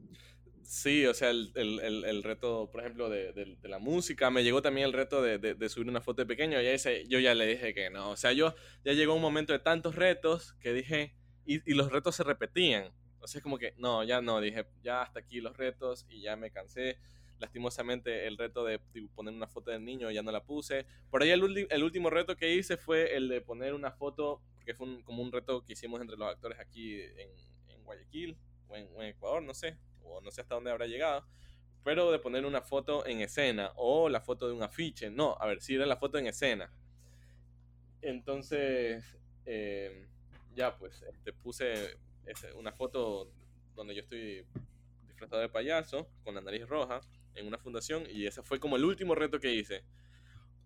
Sí, 0.61 1.07
o 1.07 1.14
sea, 1.14 1.31
el, 1.31 1.50
el, 1.55 2.05
el, 2.05 2.22
reto, 2.22 2.68
por 2.70 2.83
ejemplo, 2.83 3.09
de, 3.09 3.33
de, 3.33 3.68
la 3.70 3.79
música, 3.79 4.31
me 4.31 4.44
llegó 4.44 4.61
también 4.61 4.87
el 4.87 4.92
reto 4.92 5.22
de, 5.22 5.38
de 5.38 5.68
subir 5.70 5.88
una 5.88 6.02
foto 6.02 6.20
de 6.20 6.26
pequeño, 6.26 6.61
y 6.61 6.66
ese, 6.66 7.07
yo 7.09 7.20
ya 7.20 7.35
le 7.35 7.46
dije 7.46 7.72
que 7.72 7.88
no, 7.88 8.11
o 8.11 8.16
sea, 8.16 8.33
yo 8.33 8.55
ya 8.85 8.92
llegó 8.92 9.14
un 9.14 9.22
momento 9.22 9.52
de 9.52 9.61
tantos 9.61 9.94
retos 9.94 10.55
que 10.55 10.72
dije, 10.74 11.14
y, 11.46 11.70
y 11.70 11.74
los 11.74 11.92
retos 11.92 12.16
se 12.16 12.24
repetían, 12.24 12.92
o 13.35 13.43
como 13.43 13.59
que, 13.59 13.75
no, 13.79 14.05
ya 14.05 14.21
no, 14.21 14.41
dije, 14.41 14.67
ya 14.83 15.03
hasta 15.03 15.21
aquí 15.21 15.41
los 15.41 15.57
retos 15.57 16.07
y 16.09 16.21
ya 16.21 16.37
me 16.37 16.51
cansé, 16.51 16.99
lastimosamente 17.39 18.27
el 18.27 18.39
reto 18.39 18.65
de 18.65 18.79
poner 19.15 19.35
una 19.35 19.47
foto 19.47 19.71
del 19.71 19.85
niño 19.85 20.11
ya 20.11 20.23
no 20.23 20.33
la 20.33 20.43
puse. 20.43 20.87
Por 21.11 21.23
ahí 21.23 21.31
el, 21.31 21.43
último 21.43 22.11
reto 22.11 22.37
que 22.37 22.55
hice 22.55 22.77
fue 22.77 23.17
el 23.17 23.29
de 23.29 23.41
poner 23.41 23.75
una 23.75 23.91
foto, 23.91 24.41
porque 24.55 24.75
fue 24.75 25.03
como 25.05 25.23
un 25.23 25.33
reto 25.33 25.65
que 25.65 25.73
hicimos 25.73 26.01
entre 26.01 26.17
los 26.17 26.29
actores 26.29 26.59
aquí 26.59 27.01
en, 27.01 27.31
Guayaquil 27.85 28.37
o 28.69 28.77
en, 28.77 28.89
Ecuador, 29.03 29.43
no 29.43 29.55
sé, 29.55 29.77
o 30.03 30.21
no 30.21 30.31
sé 30.31 30.41
hasta 30.41 30.55
dónde 30.55 30.71
habrá 30.71 30.87
llegado. 30.87 31.25
Pero 31.85 32.11
de 32.11 32.19
poner 32.19 32.45
una 32.45 32.62
foto 32.62 33.07
en 33.07 33.21
escena 33.21 33.73
o 33.77 34.09
la 34.09 34.21
foto 34.21 34.49
de 34.49 34.55
un 34.55 34.62
afiche. 34.62 35.09
No, 35.09 35.37
a 35.39 35.47
ver, 35.47 35.61
si 35.62 35.77
era 35.77 35.87
la 35.87 35.97
foto 35.97 36.19
en 36.19 36.27
escena. 36.27 36.69
Entonces, 38.03 39.05
eh, 39.45 40.07
ya 40.57 40.77
pues, 40.77 41.03
este, 41.03 41.33
puse 41.33 41.97
una 42.55 42.73
foto 42.73 43.31
donde 43.75 43.95
yo 43.95 44.03
estoy 44.03 44.45
disfrazado 45.07 45.43
de 45.43 45.49
payaso 45.49 46.09
con 46.25 46.35
la 46.35 46.41
nariz 46.41 46.67
roja 46.67 47.01
en 47.35 47.47
una 47.47 47.59
fundación 47.59 48.05
y 48.11 48.27
ese 48.27 48.43
fue 48.43 48.59
como 48.59 48.77
el 48.77 48.85
último 48.85 49.15
reto 49.15 49.39
que 49.39 49.55
hice. 49.55 49.85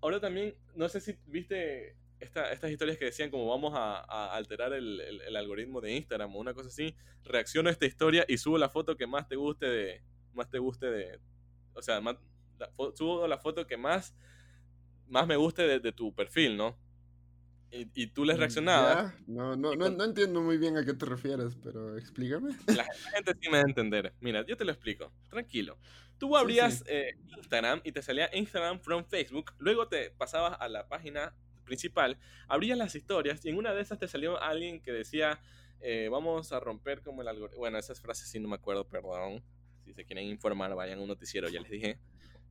Ahora 0.00 0.20
también, 0.20 0.54
no 0.74 0.88
sé 0.88 1.00
si 1.00 1.16
viste 1.26 1.96
estas 2.20 2.70
historias 2.70 2.98
que 2.98 3.06
decían 3.06 3.30
como 3.30 3.46
vamos 3.46 3.72
a, 3.74 4.34
alterar 4.34 4.72
el, 4.72 5.36
algoritmo 5.36 5.80
de 5.80 5.92
Instagram 5.92 6.34
o 6.36 6.38
una 6.38 6.54
cosa 6.54 6.68
así, 6.68 6.94
reacciono 7.24 7.68
a 7.68 7.72
esta 7.72 7.86
historia 7.86 8.24
y 8.28 8.38
subo 8.38 8.58
la 8.58 8.68
foto 8.68 8.96
que 8.96 9.06
más 9.06 9.28
te 9.28 9.36
guste 9.36 9.66
de, 9.66 10.02
más 10.32 10.48
te 10.50 10.58
guste 10.58 10.86
de, 10.86 11.18
o 11.74 11.82
sea, 11.82 12.00
subo 12.94 13.26
la 13.26 13.38
foto 13.38 13.66
que 13.66 13.76
más, 13.76 14.14
más 15.08 15.26
me 15.26 15.36
guste 15.36 15.80
de 15.80 15.92
tu 15.92 16.14
perfil, 16.14 16.56
¿no? 16.56 16.76
Y, 17.72 18.08
tú 18.08 18.24
les 18.24 18.36
mm, 18.36 18.40
reaccionabas. 18.40 19.14
No, 19.28 19.54
no, 19.56 19.74
no, 19.76 19.88
no, 19.90 20.04
entiendo 20.04 20.40
muy 20.40 20.58
bien 20.58 20.76
a 20.76 20.84
qué 20.84 20.92
te 20.92 21.06
refieres, 21.06 21.56
pero 21.62 21.96
explícame. 21.96 22.50
La 22.66 22.84
gente 23.14 23.34
sí 23.40 23.48
me 23.48 23.58
va 23.58 23.64
a 23.64 23.68
entender. 23.68 24.12
Mira, 24.20 24.44
yo 24.44 24.56
te 24.56 24.64
lo 24.64 24.72
explico. 24.72 25.12
Tranquilo. 25.28 25.78
Tú 26.18 26.36
abrías 26.36 26.82
eh, 26.86 27.16
Instagram 27.36 27.80
y 27.84 27.92
te 27.92 28.02
salía 28.02 28.28
Instagram 28.32 28.80
from 28.80 29.04
Facebook. 29.04 29.52
Luego 29.58 29.88
te 29.88 30.10
pasabas 30.10 30.56
a 30.60 30.68
la 30.68 30.88
página 30.88 31.32
principal, 31.64 32.18
abrías 32.48 32.76
las 32.76 32.96
historias 32.96 33.44
y 33.44 33.50
en 33.50 33.56
una 33.56 33.72
de 33.72 33.80
esas 33.80 33.98
te 33.98 34.08
salió 34.08 34.42
alguien 34.42 34.82
que 34.82 34.90
decía, 34.90 35.40
eh, 35.80 36.08
vamos 36.10 36.52
a 36.52 36.58
romper 36.58 37.00
como 37.02 37.22
el 37.22 37.28
algoritmo. 37.28 37.60
Bueno, 37.60 37.78
esas 37.78 38.00
frases 38.00 38.28
sí 38.28 38.40
no 38.40 38.48
me 38.48 38.56
acuerdo, 38.56 38.88
perdón. 38.88 39.42
Si 39.84 39.94
se 39.94 40.04
quieren 40.04 40.26
informar, 40.26 40.74
vayan 40.74 40.98
a 40.98 41.02
un 41.02 41.08
noticiero, 41.08 41.48
ya 41.48 41.60
les 41.60 41.70
dije. 41.70 41.98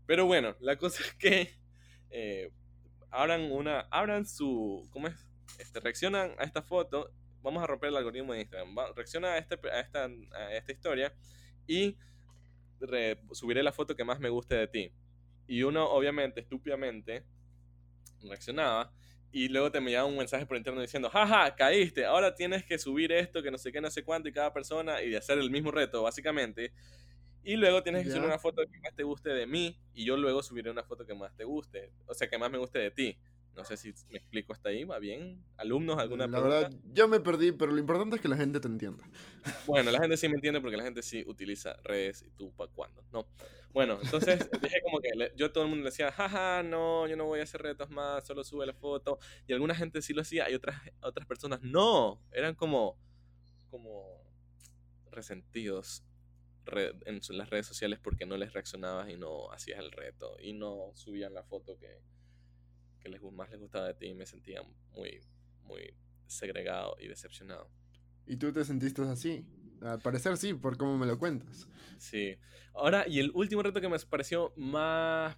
Pero 0.05 0.25
bueno, 0.25 0.55
la 0.61 0.77
cosa 0.77 1.03
es 1.03 1.13
que 1.15 1.53
eh, 2.09 2.51
abran 3.11 3.51
una, 3.51 3.81
abran 3.91 4.25
su, 4.25 4.87
¿cómo 4.91 5.07
es? 5.07 5.15
Este, 5.57 5.79
reaccionan 5.79 6.31
a 6.37 6.43
esta 6.43 6.61
foto, 6.61 7.11
vamos 7.41 7.63
a 7.63 7.67
romper 7.67 7.89
el 7.89 7.97
algoritmo 7.97 8.33
de 8.33 8.41
Instagram, 8.41 8.75
reacciona 8.95 9.33
a, 9.33 9.37
este, 9.37 9.55
a, 9.69 9.79
esta, 9.79 10.05
a 10.05 10.53
esta 10.53 10.71
historia 10.71 11.13
y 11.67 11.97
subiré 13.31 13.63
la 13.63 13.71
foto 13.71 13.95
que 13.95 14.03
más 14.03 14.19
me 14.19 14.29
guste 14.29 14.55
de 14.55 14.67
ti. 14.67 14.91
Y 15.47 15.63
uno, 15.63 15.89
obviamente, 15.89 16.41
estúpidamente, 16.41 17.25
reaccionaba 18.21 18.93
y 19.31 19.47
luego 19.47 19.71
te 19.71 19.77
enviaba 19.77 20.07
un 20.07 20.17
mensaje 20.17 20.45
por 20.45 20.57
interno 20.57 20.81
diciendo, 20.81 21.09
jaja, 21.09 21.55
caíste, 21.55 22.05
ahora 22.05 22.33
tienes 22.33 22.65
que 22.65 22.79
subir 22.79 23.11
esto, 23.11 23.43
que 23.43 23.51
no 23.51 23.57
sé 23.57 23.71
qué, 23.71 23.79
no 23.79 23.91
sé 23.91 24.03
cuánto, 24.03 24.27
y 24.27 24.31
cada 24.33 24.51
persona, 24.51 25.01
y 25.01 25.09
de 25.09 25.17
hacer 25.17 25.37
el 25.37 25.51
mismo 25.51 25.71
reto, 25.71 26.03
básicamente. 26.03 26.73
Y 27.43 27.55
luego 27.55 27.81
tienes 27.83 28.05
que 28.05 28.11
subir 28.11 28.25
una 28.25 28.39
foto 28.39 28.63
que 28.63 28.79
más 28.79 28.93
te 28.95 29.03
guste 29.03 29.29
de 29.29 29.47
mí 29.47 29.77
y 29.93 30.05
yo 30.05 30.17
luego 30.17 30.43
subiré 30.43 30.69
una 30.69 30.83
foto 30.83 31.05
que 31.05 31.13
más 31.13 31.35
te 31.35 31.43
guste, 31.43 31.91
o 32.05 32.13
sea, 32.13 32.29
que 32.29 32.37
más 32.37 32.51
me 32.51 32.57
guste 32.57 32.79
de 32.79 32.91
ti. 32.91 33.17
No 33.55 33.65
sé 33.65 33.75
si 33.75 33.93
me 34.09 34.17
explico 34.17 34.53
hasta 34.53 34.69
ahí, 34.69 34.85
¿va 34.85 34.99
bien? 34.99 35.43
¿Alumnos, 35.57 35.97
alguna 35.97 36.27
la 36.27 36.39
verdad, 36.39 36.71
yo 36.93 37.07
me 37.09 37.19
perdí, 37.19 37.51
pero 37.51 37.73
lo 37.73 37.79
importante 37.79 38.15
es 38.15 38.21
que 38.21 38.29
la 38.29 38.37
gente 38.37 38.59
te 38.59 38.67
entienda. 38.67 39.03
Bueno, 39.65 39.91
la 39.91 39.99
gente 39.99 40.15
sí 40.15 40.29
me 40.29 40.35
entiende 40.35 40.61
porque 40.61 40.77
la 40.77 40.83
gente 40.83 41.01
sí 41.01 41.25
utiliza 41.27 41.75
redes 41.83 42.21
y 42.21 42.29
tú 42.31 42.53
para 42.53 42.71
cuándo, 42.71 43.03
¿no? 43.11 43.27
Bueno, 43.73 43.99
entonces 44.01 44.39
dije 44.61 44.81
como 44.81 44.99
que 44.99 45.09
yo 45.35 45.47
a 45.47 45.53
todo 45.53 45.65
el 45.65 45.69
mundo 45.69 45.83
le 45.83 45.89
decía, 45.89 46.11
jaja, 46.11 46.63
no, 46.63 47.07
yo 47.07 47.17
no 47.17 47.25
voy 47.25 47.41
a 47.41 47.43
hacer 47.43 47.61
retos 47.61 47.89
más, 47.89 48.25
solo 48.25 48.43
sube 48.43 48.65
la 48.65 48.73
foto. 48.73 49.19
Y 49.47 49.53
alguna 49.53 49.75
gente 49.75 50.01
sí 50.01 50.13
lo 50.13 50.21
hacía 50.21 50.49
y 50.49 50.55
otras, 50.55 50.81
otras 51.01 51.27
personas 51.27 51.61
no, 51.61 52.21
eran 52.31 52.55
como, 52.55 52.97
como 53.69 54.23
resentidos 55.11 56.03
en 56.77 57.21
las 57.37 57.49
redes 57.49 57.65
sociales 57.65 57.99
porque 58.01 58.25
no 58.25 58.37
les 58.37 58.53
reaccionabas 58.53 59.09
y 59.09 59.17
no 59.17 59.51
hacías 59.51 59.79
el 59.79 59.91
reto 59.91 60.37
y 60.39 60.53
no 60.53 60.91
subían 60.93 61.33
la 61.33 61.43
foto 61.43 61.77
que, 61.77 62.01
que 62.99 63.09
les, 63.09 63.21
más 63.21 63.49
les 63.49 63.59
gustaba 63.59 63.87
de 63.87 63.93
ti 63.93 64.07
y 64.07 64.13
me 64.13 64.25
sentía 64.25 64.61
muy, 64.91 65.21
muy 65.63 65.93
segregado 66.27 66.95
y 66.99 67.07
decepcionado. 67.07 67.69
¿Y 68.25 68.37
tú 68.37 68.51
te 68.51 68.63
sentiste 68.63 69.01
así? 69.03 69.45
Al 69.81 69.99
parecer 69.99 70.37
sí, 70.37 70.53
por 70.53 70.77
cómo 70.77 70.97
me 70.97 71.05
lo 71.05 71.17
cuentas. 71.17 71.67
Sí. 71.97 72.37
Ahora, 72.73 73.07
y 73.07 73.19
el 73.19 73.31
último 73.33 73.63
reto 73.63 73.81
que 73.81 73.89
me 73.89 73.97
pareció 73.99 74.53
más 74.55 75.37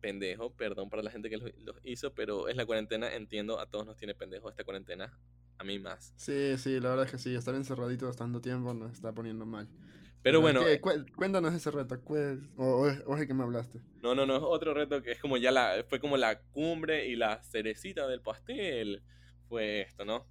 pendejo, 0.00 0.52
perdón 0.54 0.90
para 0.90 1.02
la 1.02 1.10
gente 1.10 1.30
que 1.30 1.36
lo, 1.38 1.74
hizo, 1.82 2.14
pero 2.14 2.48
es 2.48 2.56
la 2.56 2.66
cuarentena, 2.66 3.14
entiendo, 3.14 3.58
a 3.58 3.66
todos 3.66 3.86
nos 3.86 3.96
tiene 3.96 4.14
pendejo 4.14 4.48
esta 4.48 4.64
cuarentena, 4.64 5.18
a 5.58 5.64
mí 5.64 5.78
más. 5.78 6.12
Sí, 6.16 6.56
sí, 6.58 6.78
la 6.80 6.90
verdad 6.90 7.06
es 7.06 7.12
que 7.12 7.18
sí, 7.18 7.34
estar 7.34 7.54
encerraditos 7.54 8.16
tanto 8.16 8.40
tiempo 8.40 8.74
nos 8.74 8.92
está 8.92 9.12
poniendo 9.12 9.46
mal. 9.46 9.68
Pero 10.26 10.40
bueno. 10.40 10.62
cuéntanos 11.14 11.54
ese 11.54 11.70
reto, 11.70 12.02
o, 12.56 12.88
es 12.88 12.98
el 12.98 13.26
que 13.28 13.32
me 13.32 13.44
hablaste. 13.44 13.78
No, 14.02 14.12
no, 14.12 14.26
no, 14.26 14.34
es 14.38 14.42
otro 14.42 14.74
reto 14.74 15.00
que 15.00 15.12
es 15.12 15.20
como 15.20 15.36
ya 15.36 15.52
la, 15.52 15.84
fue 15.88 16.00
como 16.00 16.16
la 16.16 16.40
cumbre 16.50 17.06
y 17.06 17.14
la 17.14 17.44
cerecita 17.44 18.08
del 18.08 18.22
pastel. 18.22 19.04
Fue 19.48 19.82
esto, 19.82 20.04
¿no? 20.04 20.26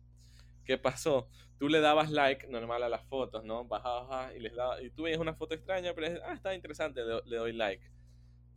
¿Qué 0.66 0.78
pasó? 0.78 1.30
Tú 1.58 1.70
le 1.70 1.80
dabas 1.80 2.12
like 2.12 2.46
normal 2.48 2.84
a 2.84 2.90
las 2.90 3.06
fotos, 3.06 3.46
¿no? 3.46 3.64
Bajabas 3.64 4.36
y 4.36 4.40
les 4.40 4.54
dabas, 4.54 4.82
y 4.84 4.90
tú 4.90 5.04
veías 5.04 5.18
una 5.22 5.34
foto 5.34 5.56
extraña, 5.56 5.94
pero 5.94 6.22
ah, 6.26 6.34
está 6.34 6.54
interesante, 6.54 7.00
le, 7.26 7.38
doy 7.38 7.54
like. 7.54 7.90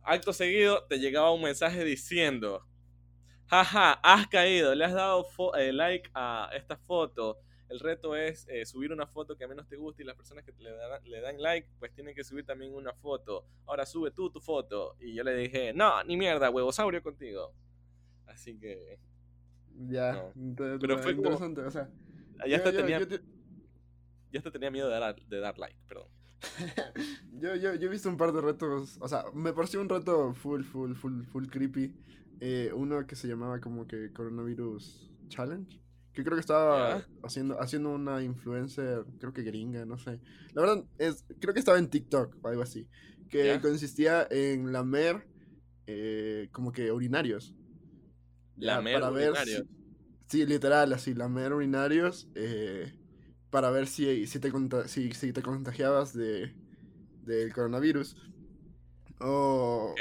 Acto 0.03 0.33
seguido 0.33 0.83
te 0.87 0.99
llegaba 0.99 1.31
un 1.31 1.43
mensaje 1.43 1.85
diciendo, 1.85 2.65
jaja, 3.47 3.93
has 3.93 4.27
caído, 4.27 4.75
le 4.75 4.83
has 4.83 4.93
dado 4.93 5.25
eh, 5.57 5.71
like 5.71 6.09
a 6.13 6.49
esta 6.53 6.75
foto 6.75 7.37
el 7.69 7.79
reto 7.79 8.15
es 8.15 8.47
eh, 8.49 8.65
subir 8.65 8.91
una 8.91 9.05
foto 9.05 9.37
que 9.37 9.43
a 9.43 9.47
menos 9.47 9.67
te 9.67 9.77
guste 9.77 10.01
y 10.01 10.05
las 10.05 10.15
personas 10.15 10.43
que 10.43 10.51
le 10.57 10.71
dan, 10.71 11.03
le 11.03 11.21
dan 11.21 11.39
like, 11.39 11.69
pues 11.77 11.93
tienen 11.93 12.15
que 12.15 12.23
subir 12.23 12.45
también 12.45 12.73
una 12.73 12.93
foto. 12.93 13.45
Ahora 13.65 13.85
sube 13.85 14.11
tú 14.11 14.31
tu 14.31 14.41
foto. 14.41 14.95
Y 14.99 15.13
yo 15.13 15.23
le 15.23 15.35
dije, 15.35 15.71
no, 15.73 16.03
ni 16.03 16.17
mierda, 16.17 16.49
huevosaurio 16.49 17.01
contigo. 17.03 17.53
Así 18.25 18.57
que... 18.57 18.99
Ya, 19.87 20.31
pero 20.55 20.97
fue 20.97 21.13
interesante, 21.13 21.61
o 21.61 21.71
sea... 21.71 21.89
Ya 22.47 22.57
hasta 22.57 22.71
tenía... 22.71 22.99
Ya 24.31 24.41
tenía 24.41 24.71
miedo 24.71 24.89
de 24.89 24.99
dar, 24.99 25.15
de 25.15 25.39
dar 25.39 25.57
like, 25.57 25.79
perdón. 25.87 26.07
yo, 27.39 27.55
yo, 27.55 27.75
yo 27.75 27.87
he 27.87 27.91
visto 27.91 28.09
un 28.09 28.17
par 28.17 28.31
de 28.31 28.41
retos, 28.41 28.97
o 29.01 29.07
sea, 29.07 29.25
me 29.33 29.53
pareció 29.53 29.81
un 29.81 29.89
reto 29.89 30.33
full, 30.33 30.63
full, 30.63 30.93
full, 30.93 31.23
full 31.23 31.47
creepy. 31.47 31.93
Eh, 32.39 32.71
uno 32.73 33.05
que 33.05 33.15
se 33.15 33.27
llamaba 33.27 33.59
como 33.59 33.87
que 33.87 34.11
Coronavirus 34.13 35.11
Challenge. 35.27 35.79
Que 36.13 36.23
creo 36.23 36.35
que 36.35 36.41
estaba 36.41 37.05
haciendo, 37.23 37.59
haciendo 37.61 37.91
una 37.91 38.21
influencer, 38.23 39.05
creo 39.19 39.33
que 39.33 39.43
gringa, 39.43 39.85
no 39.85 39.97
sé. 39.97 40.19
La 40.53 40.61
verdad, 40.61 40.83
es, 40.97 41.25
creo 41.39 41.53
que 41.53 41.59
estaba 41.59 41.77
en 41.77 41.89
TikTok 41.89 42.37
o 42.41 42.47
algo 42.47 42.61
así. 42.61 42.87
Que 43.29 43.59
consistía 43.61 44.27
en 44.31 44.71
lamer 44.71 45.27
eh, 45.85 46.49
como 46.51 46.71
que 46.71 46.91
urinarios. 46.91 47.53
Lamer 48.57 49.03
urinarios. 49.03 49.63
sí, 50.27 50.45
literal, 50.45 50.93
así, 50.93 51.13
lamer 51.13 51.53
urinarios. 51.53 52.27
Eh, 52.35 52.93
para 53.49 53.71
ver 53.71 53.87
si, 53.87 54.27
si, 54.27 54.39
te, 54.39 54.51
si, 54.87 55.11
si 55.11 55.33
te 55.33 55.41
contagiabas 55.41 56.13
de, 56.13 56.53
del 57.23 57.53
coronavirus. 57.53 58.15
O, 59.19 59.95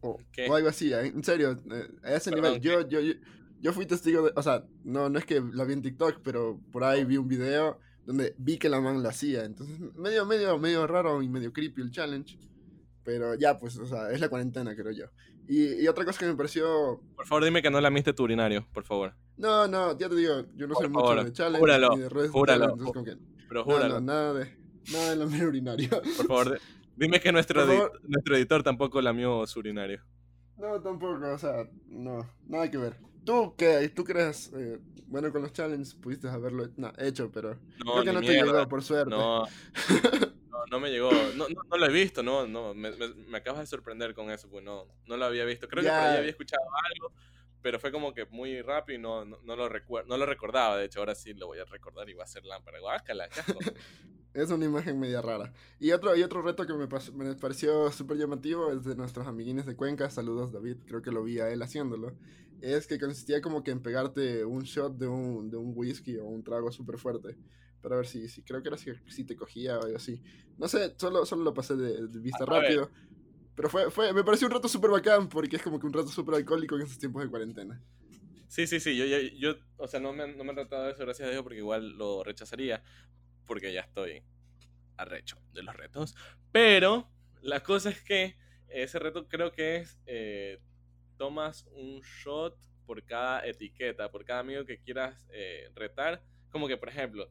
o, 0.00 0.18
algo 0.54 0.68
así, 0.68 0.92
en 0.92 1.22
serio, 1.24 1.62
eh, 1.70 1.88
a 2.02 2.14
ese 2.14 2.30
nivel. 2.30 2.60
Yo, 2.60 2.86
yo, 2.88 3.00
yo, 3.00 3.14
yo 3.62 3.72
fui 3.72 3.86
testigo 3.86 4.24
de, 4.24 4.32
o 4.34 4.42
sea, 4.42 4.64
no, 4.82 5.08
no 5.08 5.18
es 5.18 5.24
que 5.24 5.40
la 5.52 5.64
vi 5.64 5.72
en 5.74 5.82
TikTok, 5.82 6.20
pero 6.24 6.60
por 6.72 6.82
ahí 6.82 7.04
vi 7.04 7.16
un 7.16 7.28
video 7.28 7.78
donde 8.04 8.34
vi 8.36 8.58
que 8.58 8.68
la 8.68 8.80
man 8.80 9.02
lo 9.02 9.08
hacía. 9.08 9.44
Entonces, 9.44 9.78
medio, 9.94 10.26
medio, 10.26 10.58
medio 10.58 10.86
raro 10.88 11.22
y 11.22 11.28
medio 11.28 11.52
creepy 11.52 11.80
el 11.80 11.92
challenge. 11.92 12.36
Pero 13.04 13.36
ya, 13.36 13.56
pues, 13.58 13.78
o 13.78 13.86
sea, 13.86 14.10
es 14.10 14.20
la 14.20 14.28
cuarentena, 14.28 14.74
creo 14.74 14.90
yo. 14.90 15.06
Y, 15.48 15.86
otra 15.86 16.04
cosa 16.04 16.18
que 16.18 16.26
me 16.26 16.34
pareció... 16.34 17.00
Por 17.14 17.26
favor, 17.26 17.44
dime 17.44 17.62
que 17.62 17.70
no 17.70 17.80
la 17.80 17.90
miste 17.90 18.12
tu 18.12 18.24
urinario, 18.24 18.66
por 18.72 18.84
favor. 18.84 19.14
No, 19.36 19.68
no, 19.68 19.96
ya 19.96 20.08
te 20.08 20.16
digo, 20.16 20.44
yo 20.54 20.66
no 20.66 20.74
sé 20.74 20.88
mucho 20.88 21.24
de 21.24 21.32
challenge 21.32 21.96
ni 21.96 22.00
de 22.00 22.08
redes 22.08 22.30
júralo, 22.30 22.70
entonces 22.70 23.04
que... 23.04 23.18
Pero 23.48 23.64
júralo. 23.64 23.94
No, 23.94 24.00
nada 24.00 24.34
de, 24.34 24.56
nada 24.92 25.16
de 25.16 25.46
urinario. 25.46 25.88
Por 25.90 26.26
favor, 26.26 26.60
dime 26.96 27.20
que 27.20 27.32
nuestro, 27.32 27.64
nuestro 28.04 28.36
editor 28.36 28.62
tampoco 28.62 29.00
lamió 29.00 29.46
su 29.46 29.60
urinario. 29.60 30.00
No, 30.56 30.80
tampoco, 30.80 31.26
o 31.32 31.38
sea, 31.38 31.68
no, 31.88 32.28
nada 32.46 32.70
que 32.70 32.78
ver. 32.78 33.11
¿Tú 33.24 33.54
qué? 33.56 33.88
¿Tú 33.90 34.04
crees? 34.04 34.50
Eh, 34.54 34.78
bueno, 35.06 35.30
con 35.30 35.42
los 35.42 35.52
challenges 35.52 35.94
pudiste 35.94 36.28
haberlo 36.28 36.68
hecho, 36.98 37.30
pero 37.30 37.58
no, 37.84 37.92
creo 37.92 38.04
que 38.04 38.12
no 38.12 38.20
te 38.20 38.32
llegó, 38.32 38.68
por 38.68 38.82
suerte. 38.82 39.14
No, 40.52 40.66
no, 40.70 40.80
me 40.80 40.90
llegó. 40.90 41.10
No, 41.36 41.46
no, 41.48 41.76
lo 41.76 41.86
he 41.86 41.92
visto, 41.92 42.22
no, 42.22 42.46
no. 42.46 42.72
Me, 42.72 42.92
me, 43.28 43.38
acabas 43.38 43.60
de 43.60 43.66
sorprender 43.66 44.14
con 44.14 44.30
eso, 44.30 44.48
pues 44.48 44.64
no, 44.64 44.86
no 45.06 45.16
lo 45.16 45.24
había 45.24 45.44
visto. 45.44 45.68
Creo 45.68 45.82
que 45.82 45.88
por 45.88 45.98
ahí 45.98 46.16
había 46.18 46.30
escuchado 46.30 46.62
algo, 46.94 47.12
pero 47.60 47.78
fue 47.78 47.92
como 47.92 48.14
que 48.14 48.26
muy 48.26 48.62
rápido 48.62 48.98
y 48.98 49.02
no, 49.02 49.24
no, 49.24 49.56
lo 49.56 49.68
recuerdo, 49.68 50.08
no 50.08 50.16
lo 50.16 50.24
recordaba. 50.24 50.76
De 50.76 50.86
hecho, 50.86 51.00
ahora 51.00 51.14
sí 51.14 51.34
lo 51.34 51.46
voy 51.46 51.58
a 51.58 51.64
recordar 51.64 52.08
y 52.08 52.14
va 52.14 52.24
a 52.24 52.26
ser 52.26 52.44
lámpara. 52.44 52.80
Guácala, 52.80 53.28
es 54.34 54.50
una 54.50 54.64
imagen 54.64 54.98
media 54.98 55.20
rara. 55.20 55.52
Y 55.78 55.90
otro, 55.90 56.16
y 56.16 56.22
otro 56.22 56.42
reto 56.42 56.66
que 56.66 56.74
me, 56.74 56.86
me 57.14 57.34
pareció 57.34 57.90
súper 57.90 58.16
llamativo 58.16 58.70
es 58.72 58.84
de 58.84 58.94
nuestros 58.94 59.26
amiguines 59.26 59.66
de 59.66 59.76
Cuenca. 59.76 60.08
Saludos, 60.10 60.52
David. 60.52 60.76
Creo 60.86 61.02
que 61.02 61.10
lo 61.10 61.22
vi 61.22 61.40
a 61.40 61.50
él 61.50 61.60
haciéndolo. 61.62 62.14
Es 62.62 62.86
que 62.86 62.98
consistía 62.98 63.42
como 63.42 63.62
que 63.62 63.72
en 63.72 63.82
pegarte 63.82 64.44
un 64.44 64.62
shot 64.62 64.96
de 64.96 65.08
un, 65.08 65.50
de 65.50 65.56
un 65.56 65.72
whisky 65.74 66.16
o 66.16 66.24
un 66.24 66.44
trago 66.44 66.70
súper 66.70 66.96
fuerte. 66.96 67.36
Para 67.80 67.96
ver 67.96 68.06
si, 68.06 68.28
si 68.28 68.42
creo 68.42 68.62
que 68.62 68.68
era 68.68 68.78
si, 68.78 68.92
si 69.08 69.24
te 69.24 69.34
cogía 69.34 69.78
o 69.78 69.82
algo 69.82 69.96
así. 69.96 70.22
No 70.56 70.68
sé, 70.68 70.94
solo, 70.96 71.26
solo 71.26 71.42
lo 71.42 71.52
pasé 71.52 71.74
de, 71.74 72.06
vista 72.20 72.46
rápido. 72.46 72.90
Pero 73.56 73.68
fue, 73.68 73.90
fue, 73.90 74.12
me 74.12 74.24
pareció 74.24 74.46
un 74.46 74.52
rato 74.54 74.68
súper 74.68 74.90
bacán 74.90 75.28
porque 75.28 75.56
es 75.56 75.62
como 75.62 75.78
que 75.78 75.86
un 75.86 75.92
rato 75.92 76.08
súper 76.08 76.36
alcohólico 76.36 76.76
en 76.76 76.82
estos 76.82 76.98
tiempos 76.98 77.22
de 77.22 77.28
cuarentena. 77.28 77.82
Sí, 78.46 78.66
sí, 78.66 78.80
sí, 78.80 78.96
yo, 78.96 79.06
yo, 79.06 79.18
yo 79.18 79.56
o 79.78 79.88
sea, 79.88 79.98
no 79.98 80.12
me, 80.12 80.28
no 80.34 80.44
me 80.44 80.50
han 80.50 80.56
tratado 80.56 80.84
de 80.84 80.92
eso, 80.92 81.02
gracias 81.02 81.26
a 81.26 81.30
Dios, 81.32 81.42
porque 81.42 81.58
igual 81.58 81.96
lo 81.96 82.22
rechazaría, 82.22 82.82
porque 83.46 83.72
ya 83.72 83.80
estoy 83.80 84.22
arrecho 84.96 85.38
de 85.52 85.62
los 85.62 85.74
retos. 85.74 86.14
Pero 86.52 87.10
la 87.40 87.62
cosa 87.62 87.90
es 87.90 88.02
que 88.02 88.36
ese 88.68 88.98
reto 88.98 89.28
creo 89.28 89.52
que 89.52 89.76
es, 89.76 89.98
eh, 90.06 90.60
tomas 91.22 91.64
un 91.76 92.00
shot 92.00 92.58
por 92.84 93.00
cada 93.04 93.46
etiqueta, 93.46 94.10
por 94.10 94.24
cada 94.24 94.40
amigo 94.40 94.64
que 94.64 94.80
quieras 94.80 95.24
eh, 95.30 95.70
retar, 95.72 96.20
como 96.50 96.66
que, 96.66 96.76
por 96.76 96.88
ejemplo, 96.88 97.30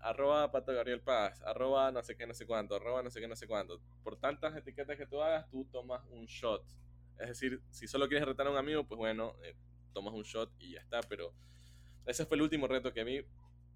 arroba 0.00 0.50
Pato 0.50 0.72
Gabriel 0.72 1.02
Paz, 1.02 1.42
arroba 1.42 1.92
no 1.92 2.02
sé 2.02 2.16
qué, 2.16 2.26
no 2.26 2.32
sé 2.32 2.46
cuánto, 2.46 2.76
arroba 2.76 3.02
no 3.02 3.10
sé 3.10 3.20
qué, 3.20 3.28
no 3.28 3.36
sé 3.36 3.46
cuánto. 3.46 3.78
Por 4.02 4.16
tantas 4.16 4.56
etiquetas 4.56 4.96
que 4.96 5.04
tú 5.04 5.20
hagas, 5.20 5.46
tú 5.50 5.66
tomas 5.70 6.02
un 6.08 6.24
shot. 6.24 6.64
Es 7.18 7.28
decir, 7.28 7.60
si 7.68 7.86
solo 7.86 8.08
quieres 8.08 8.26
retar 8.26 8.46
a 8.46 8.50
un 8.50 8.56
amigo, 8.56 8.84
pues 8.84 8.96
bueno, 8.96 9.36
eh, 9.42 9.54
tomas 9.92 10.14
un 10.14 10.22
shot 10.22 10.50
y 10.58 10.72
ya 10.72 10.80
está. 10.80 11.02
Pero 11.02 11.34
ese 12.06 12.24
fue 12.24 12.38
el 12.38 12.42
último 12.42 12.66
reto 12.66 12.90
que 12.94 13.04
mí 13.04 13.20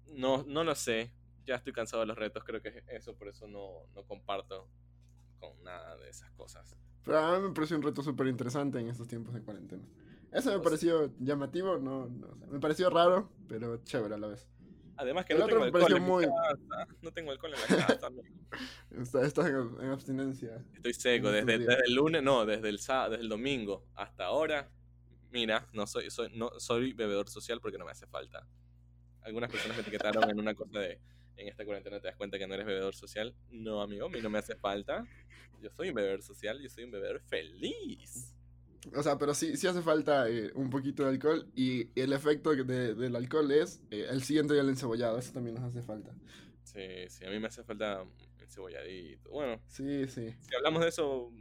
no, 0.07 0.41
no 0.41 0.63
lo 0.63 0.73
sé. 0.73 1.11
Ya 1.45 1.57
estoy 1.57 1.71
cansado 1.71 2.01
de 2.01 2.07
los 2.07 2.17
retos, 2.17 2.43
creo 2.43 2.63
que 2.63 2.69
es 2.69 2.83
eso, 2.87 3.15
por 3.15 3.27
eso 3.27 3.47
no, 3.47 3.85
no 3.93 4.03
comparto 4.05 4.67
con 5.39 5.63
nada 5.63 5.97
de 5.97 6.09
esas 6.09 6.31
cosas. 6.31 6.75
Pero 7.03 7.17
a 7.17 7.39
mí 7.39 7.47
me 7.47 7.53
pareció 7.53 7.77
un 7.77 7.83
reto 7.83 8.03
súper 8.03 8.27
interesante 8.27 8.79
en 8.79 8.89
estos 8.89 9.07
tiempos 9.07 9.33
de 9.33 9.41
cuarentena. 9.41 9.83
Eso 10.31 10.51
me 10.51 10.59
pues 10.59 10.69
pareció 10.69 11.11
llamativo, 11.19 11.77
no, 11.77 12.07
no 12.07 12.27
me 12.51 12.59
pareció 12.59 12.89
raro, 12.89 13.29
pero 13.47 13.77
chévere 13.83 14.15
a 14.15 14.17
la 14.17 14.27
vez. 14.27 14.47
Además 14.99 15.25
que 15.25 15.33
no 15.33 15.47
tengo, 15.47 15.63
alcohol 15.63 15.95
en 15.95 16.03
muy... 16.03 16.27
no 17.01 17.11
tengo 17.13 17.31
alcohol 17.31 17.53
en 17.53 17.61
la 17.61 17.87
casa. 17.87 18.09
Estás 19.25 19.47
en, 19.47 19.89
abstinencia. 19.89 20.61
Estoy 20.75 20.93
seco 20.93 21.31
desde, 21.31 21.55
el 21.55 21.95
lunes, 21.95 22.21
no, 22.21 22.45
desde 22.45 22.67
el 22.67 22.79
sábado, 22.79 23.11
desde 23.11 23.23
el 23.23 23.29
domingo 23.29 23.85
hasta 23.95 24.25
ahora. 24.25 24.69
Mira, 25.31 25.69
no 25.71 25.87
soy, 25.87 26.09
soy, 26.09 26.29
no, 26.35 26.51
soy 26.59 26.91
bebedor 26.91 27.29
social 27.29 27.61
porque 27.61 27.77
no 27.77 27.85
me 27.85 27.91
hace 27.91 28.07
falta. 28.07 28.45
Algunas 29.21 29.49
personas 29.49 29.77
me 29.77 29.81
etiquetaron 29.83 30.29
en 30.29 30.37
una 30.37 30.53
cosa 30.53 30.79
de 30.79 30.99
en 31.39 31.47
esta 31.47 31.65
cuarentena 31.65 31.99
te 31.99 32.07
das 32.07 32.15
cuenta 32.15 32.37
que 32.37 32.47
no 32.47 32.53
eres 32.53 32.65
bebedor 32.65 32.95
social. 32.95 33.33
No, 33.49 33.81
amigo, 33.81 34.07
a 34.07 34.09
mí 34.09 34.19
no 34.21 34.29
me 34.29 34.39
hace 34.39 34.55
falta. 34.55 35.05
Yo 35.61 35.69
soy 35.71 35.89
un 35.89 35.95
bebedor 35.95 36.21
social, 36.21 36.59
yo 36.61 36.69
soy 36.69 36.85
un 36.85 36.91
bebedor 36.91 37.21
feliz. 37.21 38.35
O 38.95 39.03
sea, 39.03 39.17
pero 39.17 39.33
sí, 39.33 39.57
sí 39.57 39.67
hace 39.67 39.81
falta 39.81 40.29
eh, 40.29 40.51
un 40.55 40.69
poquito 40.69 41.03
de 41.03 41.09
alcohol 41.09 41.51
y 41.53 41.89
el 41.99 42.13
efecto 42.13 42.55
de, 42.55 42.95
del 42.95 43.15
alcohol 43.15 43.51
es 43.51 43.81
eh, 43.91 44.07
el 44.09 44.23
siguiente 44.23 44.53
día 44.53 44.63
el 44.63 44.69
encebollado, 44.69 45.19
eso 45.19 45.33
también 45.33 45.55
nos 45.55 45.65
hace 45.65 45.81
falta. 45.81 46.13
Sí, 46.63 47.09
sí, 47.09 47.25
a 47.25 47.29
mí 47.29 47.39
me 47.39 47.47
hace 47.47 47.63
falta 47.63 48.05
encebolladito. 48.39 49.29
Bueno, 49.31 49.61
sí, 49.67 50.07
sí. 50.07 50.33
Si 50.39 50.55
hablamos 50.55 50.81
de 50.81 50.89
eso, 50.89 51.31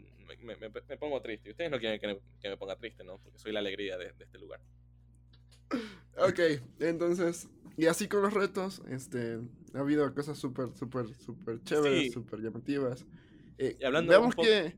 me, 0.43 0.57
me, 0.57 0.97
pongo 0.97 1.21
triste. 1.21 1.51
Ustedes 1.51 1.71
no 1.71 1.79
quieren 1.79 2.01
que 2.01 2.49
me, 2.49 2.57
ponga 2.57 2.77
triste, 2.77 3.05
¿no? 3.05 3.19
Porque 3.19 3.39
soy 3.39 3.53
la 3.53 3.61
alegría 3.61 3.97
de, 3.97 4.13
este 4.19 4.39
lugar. 4.39 4.61
Ok, 6.17 6.41
entonces, 6.81 7.49
y 7.77 7.87
así 7.87 8.09
con 8.09 8.23
los 8.23 8.33
retos, 8.33 8.83
este, 8.89 9.39
ha 9.75 9.81
habido 9.81 10.13
cosas 10.15 10.39
súper, 10.39 10.73
súper, 10.75 11.15
súper 11.15 11.63
chéveres, 11.63 12.13
súper 12.13 12.41
llamativas. 12.41 13.07
Eh, 13.59 13.77
y 13.81 13.85
hablando 13.85 14.11
veamos 14.11 14.35
que 14.37 14.77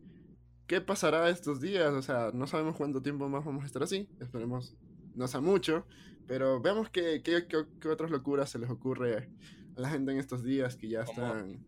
qué 0.66 0.80
pasará 0.80 1.28
estos 1.28 1.60
días. 1.60 1.92
O 1.92 2.02
sea, 2.02 2.30
no 2.32 2.46
sabemos 2.46 2.76
cuánto 2.76 3.02
tiempo 3.02 3.28
más 3.28 3.44
vamos 3.44 3.64
a 3.64 3.66
estar 3.66 3.82
así. 3.82 4.08
Esperemos 4.20 4.76
no 5.14 5.28
sea 5.28 5.40
mucho. 5.40 5.86
Pero 6.26 6.60
veamos 6.60 6.90
qué, 6.90 7.22
qué, 7.22 7.46
qué, 7.48 7.88
otras 7.88 8.10
locuras 8.10 8.50
se 8.50 8.58
les 8.58 8.70
ocurre 8.70 9.28
a 9.76 9.80
la 9.80 9.90
gente 9.90 10.12
en 10.12 10.18
estos 10.18 10.44
días 10.44 10.76
que 10.76 10.88
ya 10.88 11.02
están 11.02 11.66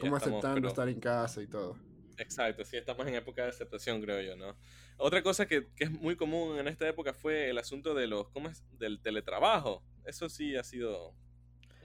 como 0.00 0.16
aceptando 0.16 0.66
estar 0.66 0.88
en 0.88 0.98
casa 0.98 1.42
y 1.42 1.46
todo. 1.46 1.76
Exacto, 2.16 2.64
sí, 2.64 2.76
estamos 2.76 3.06
en 3.06 3.14
época 3.14 3.44
de 3.44 3.50
aceptación, 3.50 4.02
creo 4.02 4.20
yo, 4.20 4.36
¿no? 4.36 4.56
Otra 4.96 5.22
cosa 5.22 5.46
que, 5.46 5.68
que, 5.76 5.84
es 5.84 5.90
muy 5.92 6.16
común 6.16 6.58
en 6.58 6.66
esta 6.66 6.88
época 6.88 7.14
fue 7.14 7.50
el 7.50 7.58
asunto 7.58 7.94
de 7.94 8.08
los, 8.08 8.28
¿cómo 8.30 8.48
es? 8.48 8.64
Del 8.76 9.00
teletrabajo. 9.00 9.84
Eso 10.04 10.28
sí 10.28 10.56
ha 10.56 10.64
sido 10.64 11.14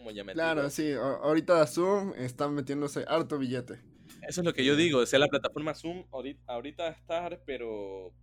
como 0.04 0.12
llamativo. 0.12 0.44
Claro, 0.44 0.70
sí, 0.70 0.92
ahorita 0.94 1.66
Zoom 1.66 2.14
están 2.16 2.54
metiéndose 2.54 3.06
harto 3.08 3.38
billete. 3.38 3.80
Eso 4.28 4.42
es 4.42 4.46
lo 4.46 4.54
que 4.54 4.66
yo 4.66 4.76
digo, 4.76 5.00
o 5.00 5.06
sea, 5.06 5.20
la 5.20 5.28
plataforma 5.28 5.74
Zoom 5.74 6.06
ahorita, 6.12 6.90
está, 6.90 7.30
pero 7.46 8.14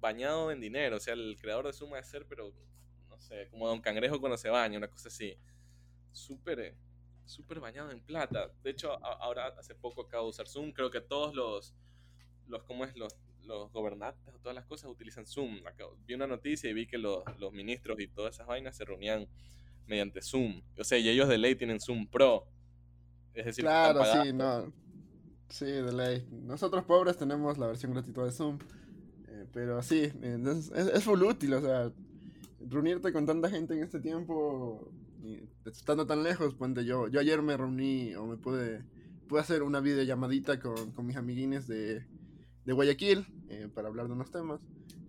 bañado 0.00 0.50
en 0.50 0.60
dinero, 0.60 0.96
o 0.96 1.00
sea, 1.00 1.14
el 1.14 1.36
creador 1.40 1.66
de 1.66 1.72
Zoom 1.72 1.92
va 1.92 1.98
a 1.98 2.02
ser, 2.02 2.26
pero, 2.26 2.52
no 3.08 3.18
sé, 3.18 3.48
como 3.50 3.66
Don 3.66 3.80
Cangrejo 3.80 4.20
cuando 4.20 4.36
se 4.36 4.50
baña, 4.50 4.78
una 4.78 4.88
cosa 4.88 5.08
así. 5.08 5.36
Súper, 6.12 6.76
súper 7.24 7.58
bañado 7.58 7.90
en 7.90 8.00
plata. 8.00 8.50
De 8.62 8.70
hecho, 8.70 8.92
ahora 9.04 9.48
hace 9.58 9.74
poco 9.74 10.02
acabo 10.02 10.24
de 10.24 10.30
usar 10.30 10.46
Zoom, 10.46 10.72
creo 10.72 10.90
que 10.90 11.00
todos 11.00 11.34
los, 11.34 11.74
los 12.46 12.62
¿cómo 12.64 12.84
es? 12.84 12.94
Los, 12.96 13.16
los 13.42 13.72
gobernantes 13.72 14.34
o 14.34 14.38
todas 14.38 14.54
las 14.54 14.66
cosas 14.66 14.90
utilizan 14.90 15.26
Zoom. 15.26 15.62
vi 16.06 16.14
una 16.14 16.26
noticia 16.26 16.70
y 16.70 16.74
vi 16.74 16.86
que 16.86 16.98
los, 16.98 17.22
los 17.38 17.52
ministros 17.52 17.98
y 18.00 18.08
todas 18.08 18.34
esas 18.34 18.46
vainas 18.46 18.76
se 18.76 18.84
reunían 18.84 19.26
mediante 19.86 20.22
Zoom. 20.22 20.62
O 20.78 20.84
sea, 20.84 20.98
y 20.98 21.08
ellos 21.08 21.28
de 21.28 21.38
ley 21.38 21.54
tienen 21.54 21.80
Zoom 21.80 22.06
Pro. 22.06 22.46
Es 23.32 23.46
decir, 23.46 23.64
claro, 23.64 24.02
sí, 24.04 24.32
no. 24.32 24.72
Sí, 25.48 25.66
de 25.66 25.92
ley. 25.92 26.26
Nosotros 26.30 26.84
pobres 26.84 27.16
tenemos 27.16 27.58
la 27.58 27.66
versión 27.66 27.92
gratuita 27.92 28.24
de 28.24 28.30
Zoom. 28.32 28.58
Eh, 29.28 29.46
pero 29.52 29.82
sí, 29.82 30.10
es, 30.22 30.70
es, 30.70 31.04
full 31.04 31.22
útil, 31.22 31.54
o 31.54 31.60
sea, 31.60 31.92
reunirte 32.60 33.12
con 33.12 33.26
tanta 33.26 33.50
gente 33.50 33.74
en 33.74 33.82
este 33.82 34.00
tiempo, 34.00 34.90
estando 35.66 36.06
tan 36.06 36.22
lejos, 36.22 36.54
pues 36.54 36.72
yo, 36.84 37.08
yo 37.08 37.20
ayer 37.20 37.42
me 37.42 37.56
reuní 37.56 38.14
o 38.14 38.26
me 38.26 38.36
pude, 38.36 38.84
pude 39.28 39.40
hacer 39.40 39.62
una 39.62 39.80
videollamadita 39.80 40.60
con, 40.60 40.92
con 40.92 41.06
mis 41.06 41.16
amiguines 41.16 41.66
de, 41.66 42.06
de 42.64 42.72
Guayaquil 42.72 43.26
eh, 43.48 43.68
para 43.74 43.88
hablar 43.88 44.06
de 44.06 44.12
unos 44.12 44.30
temas. 44.30 44.60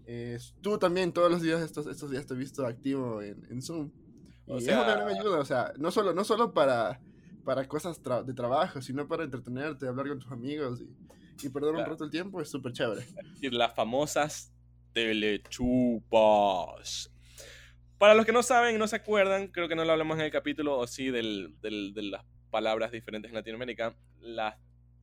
Eh, 0.08 0.38
tú 0.62 0.78
también 0.78 1.12
todos 1.12 1.32
los 1.32 1.42
días, 1.42 1.62
estos, 1.62 1.88
estos 1.88 2.12
días 2.12 2.26
te 2.26 2.34
he 2.34 2.38
visto 2.38 2.66
activo 2.66 3.22
en, 3.22 3.46
en 3.50 3.62
Zoom. 3.62 3.92
Y 4.48 4.62
sea... 4.62 4.82
es 4.82 4.86
una 4.86 4.96
gran 4.96 5.08
ayuda, 5.20 5.40
o 5.40 5.46
sea, 5.46 5.74
no 5.78 5.92
solo, 5.92 6.14
no 6.14 6.24
solo 6.24 6.54
para 6.54 7.00
para 7.46 7.66
cosas 7.68 8.02
de 8.26 8.34
trabajo, 8.34 8.82
sino 8.82 9.08
para 9.08 9.24
entretenerte, 9.24 9.88
hablar 9.88 10.10
con 10.10 10.20
tus 10.20 10.32
amigos 10.32 10.82
y, 10.82 10.90
y 11.46 11.50
perder 11.50 11.76
un 11.76 11.86
rato 11.86 12.04
el 12.04 12.10
tiempo, 12.10 12.42
es 12.42 12.50
súper 12.50 12.74
chévere. 12.74 13.06
Y 13.42 13.50
las 13.52 13.74
famosas 13.76 14.52
telechupas. 14.92 15.92
Para 18.00 18.16
los 18.16 18.26
que 18.26 18.34
no 18.34 18.44
saben 18.44 18.76
y 18.76 18.80
no 18.80 18.88
se 18.88 18.98
acuerdan, 18.98 19.48
creo 19.48 19.70
que 19.70 19.76
no 19.76 19.86
lo 19.86 19.92
hablamos 19.92 20.18
en 20.18 20.26
el 20.26 20.32
capítulo, 20.32 20.78
o 20.78 20.88
sí, 20.88 21.12
del, 21.12 21.56
del, 21.62 21.94
de 21.94 22.02
las 22.02 22.26
palabras 22.50 22.92
diferentes 22.92 23.30
en 23.30 23.36
Latinoamérica, 23.36 23.96
las 24.20 24.56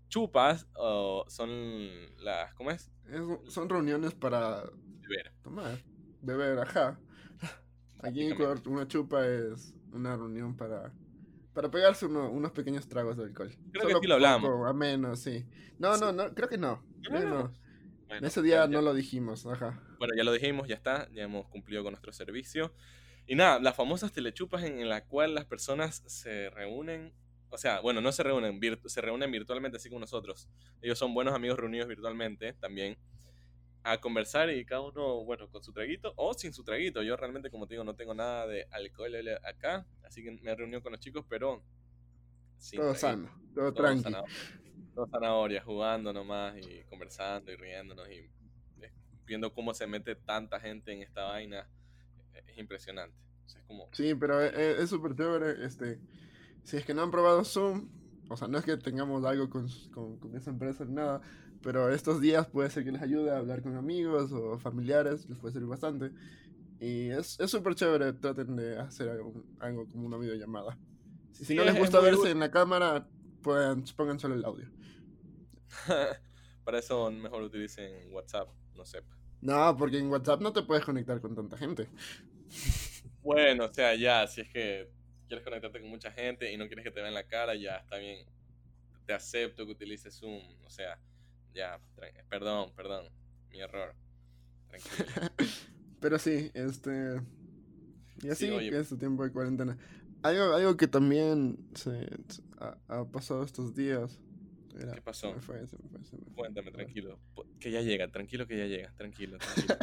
chupas 0.08 0.66
son 1.28 1.48
las, 2.18 2.52
¿cómo 2.54 2.70
es? 2.72 2.90
Son 3.48 3.68
reuniones 3.68 4.14
para... 4.14 4.64
Beber. 5.08 5.32
Tomar. 5.42 5.78
Beber, 6.20 6.58
ajá. 6.58 6.98
Aquí 8.02 8.22
en 8.22 8.32
Ecuador 8.32 8.60
una 8.66 8.86
chupa 8.86 9.26
es 9.26 9.74
una 9.92 10.16
reunión 10.16 10.56
para 10.56 10.92
para 11.52 11.70
pegarse 11.70 12.06
unos 12.06 12.52
pequeños 12.52 12.88
tragos 12.88 13.16
de 13.16 13.24
alcohol. 13.24 13.50
Creo 13.72 13.86
que 13.86 13.94
aquí 13.94 14.06
lo 14.06 14.14
hablamos. 14.14 14.66
a 14.66 14.72
menos, 14.72 15.20
sí. 15.20 15.44
No, 15.78 15.96
no, 15.98 16.12
no, 16.12 16.34
creo 16.34 16.48
que 16.48 16.58
no. 16.58 16.82
no, 17.10 17.52
Ese 18.22 18.42
día 18.42 18.66
no 18.66 18.80
lo 18.80 18.94
dijimos, 18.94 19.46
ajá. 19.46 19.82
Bueno, 19.98 20.14
ya 20.16 20.24
lo 20.24 20.32
dijimos, 20.32 20.68
ya 20.68 20.74
está, 20.74 21.10
ya 21.12 21.24
hemos 21.24 21.46
cumplido 21.48 21.82
con 21.82 21.92
nuestro 21.92 22.12
servicio. 22.12 22.74
Y 23.26 23.34
nada, 23.34 23.60
las 23.60 23.76
famosas 23.76 24.12
telechupas 24.12 24.64
en, 24.64 24.88
la 24.88 25.04
cual 25.04 25.34
las 25.34 25.44
personas 25.44 26.02
se 26.06 26.50
reúnen, 26.50 27.12
o 27.50 27.58
sea, 27.58 27.80
bueno, 27.80 28.00
no 28.00 28.12
se 28.12 28.22
reúnen, 28.22 28.58
se 28.86 29.00
reúnen 29.00 29.30
virtualmente 29.30 29.76
así 29.76 29.88
como 29.88 30.00
nosotros. 30.00 30.48
Ellos 30.80 30.98
son 30.98 31.12
buenos 31.14 31.34
amigos 31.34 31.58
reunidos 31.58 31.86
virtualmente 31.86 32.54
también 32.54 32.96
a 33.84 34.00
conversar 34.00 34.50
y 34.50 34.64
cada 34.64 34.82
uno, 34.82 35.24
bueno, 35.24 35.48
con 35.48 35.62
su 35.62 35.72
traguito 35.72 36.12
o 36.16 36.34
sin 36.34 36.52
su 36.52 36.62
traguito. 36.64 37.02
Yo 37.02 37.16
realmente, 37.16 37.50
como 37.50 37.66
te 37.66 37.74
digo, 37.74 37.84
no 37.84 37.94
tengo 37.94 38.14
nada 38.14 38.46
de 38.46 38.66
alcohol 38.70 39.12
acá, 39.44 39.86
así 40.04 40.22
que 40.22 40.30
me 40.30 40.54
reunido 40.54 40.82
con 40.82 40.92
los 40.92 41.00
chicos, 41.00 41.24
pero... 41.28 41.62
todo 42.74 42.94
sano, 42.94 43.30
todo, 43.54 43.72
tranquilo. 43.72 44.24
todo 44.94 45.06
zanahoria, 45.08 45.62
jugando 45.62 46.12
nomás 46.12 46.56
y 46.58 46.84
conversando 46.84 47.50
y 47.50 47.56
riéndonos 47.56 48.08
y 48.10 48.30
viendo 49.24 49.52
cómo 49.52 49.72
se 49.74 49.86
mete 49.86 50.14
tanta 50.14 50.60
gente 50.60 50.92
en 50.92 51.02
esta 51.02 51.24
vaina, 51.24 51.66
e, 52.34 52.52
es 52.52 52.58
impresionante. 52.58 53.16
como... 53.66 53.88
Sí, 53.92 54.14
pero 54.14 54.40
e, 54.42 54.48
e, 54.48 54.82
es 54.82 54.90
súper 54.90 55.14
chévere. 55.14 55.64
Este, 55.64 55.98
si 56.62 56.76
es 56.76 56.84
que 56.84 56.94
no 56.94 57.02
han 57.02 57.10
probado 57.10 57.44
Zoom, 57.44 57.88
o 58.28 58.36
sea, 58.36 58.48
no 58.48 58.58
es 58.58 58.64
que 58.64 58.76
tengamos 58.76 59.24
algo 59.24 59.48
con, 59.50 59.68
con, 59.92 60.18
con 60.18 60.36
esa 60.36 60.50
empresa 60.50 60.84
ni 60.84 60.94
nada, 60.94 61.20
pero 61.62 61.92
estos 61.92 62.20
días 62.20 62.46
puede 62.48 62.70
ser 62.70 62.84
que 62.84 62.92
les 62.92 63.02
ayude 63.02 63.30
a 63.30 63.38
hablar 63.38 63.62
con 63.62 63.76
amigos 63.76 64.32
o 64.32 64.58
familiares, 64.58 65.28
les 65.28 65.38
puede 65.38 65.52
servir 65.52 65.68
bastante. 65.68 66.10
Y 66.80 67.10
es 67.10 67.38
súper 67.46 67.74
chévere, 67.74 68.12
traten 68.12 68.56
de 68.56 68.78
hacer 68.78 69.08
algo, 69.08 69.32
algo 69.60 69.88
como 69.88 70.06
una 70.06 70.18
videollamada. 70.18 70.76
Si, 71.32 71.44
si 71.44 71.54
no 71.54 71.64
les 71.64 71.78
gusta 71.78 72.00
verse 72.00 72.30
en 72.30 72.40
la 72.40 72.50
cámara, 72.50 73.08
pueden, 73.42 73.84
pongan 73.96 74.18
solo 74.18 74.34
el 74.34 74.44
audio. 74.44 74.68
Para 76.64 76.78
eso 76.78 77.10
mejor 77.10 77.42
utilicen 77.42 78.12
WhatsApp, 78.12 78.48
no 78.74 78.84
sé. 78.84 79.02
No, 79.40 79.76
porque 79.76 79.98
en 79.98 80.08
WhatsApp 80.08 80.40
no 80.40 80.52
te 80.52 80.62
puedes 80.62 80.84
conectar 80.84 81.20
con 81.20 81.34
tanta 81.34 81.56
gente. 81.56 81.88
Bueno, 83.22 83.66
o 83.66 83.72
sea, 83.72 83.94
ya, 83.94 84.26
si 84.26 84.40
es 84.40 84.48
que 84.48 84.90
quieres 85.28 85.44
conectarte 85.44 85.80
con 85.80 85.88
mucha 85.88 86.10
gente 86.10 86.52
y 86.52 86.56
no 86.56 86.66
quieres 86.66 86.84
que 86.84 86.90
te 86.90 87.00
vean 87.00 87.14
la 87.14 87.22
cara, 87.22 87.54
ya 87.54 87.76
está 87.76 87.96
bien. 87.98 88.26
Te 89.06 89.12
acepto 89.12 89.64
que 89.64 89.72
utilices 89.72 90.18
Zoom, 90.18 90.42
o 90.64 90.70
sea, 90.70 90.98
ya, 91.54 91.80
perdón, 92.28 92.72
perdón, 92.74 93.06
mi 93.50 93.60
error. 93.60 93.94
Tranquilo. 94.68 95.06
Pero 96.00 96.18
sí, 96.18 96.50
este. 96.54 97.20
Y 98.22 98.28
así 98.28 98.48
que 98.48 98.78
es 98.78 98.88
tu 98.88 98.98
tiempo 98.98 99.24
de 99.24 99.32
cuarentena. 99.32 99.78
Algo, 100.22 100.54
algo 100.54 100.76
que 100.76 100.86
también 100.86 101.58
se, 101.74 102.08
ha, 102.88 103.04
pasado 103.04 103.42
estos 103.42 103.74
días. 103.74 104.20
¿Qué 104.94 105.02
pasó? 105.02 105.34
Cuéntame, 106.34 106.70
tranquilo. 106.70 107.18
Que 107.60 107.70
ya 107.70 107.82
llega, 107.82 108.08
tranquilo 108.08 108.46
que 108.46 108.56
ya 108.56 108.66
llega, 108.66 108.92
tranquilo, 108.96 109.38
tranquilo. 109.38 109.76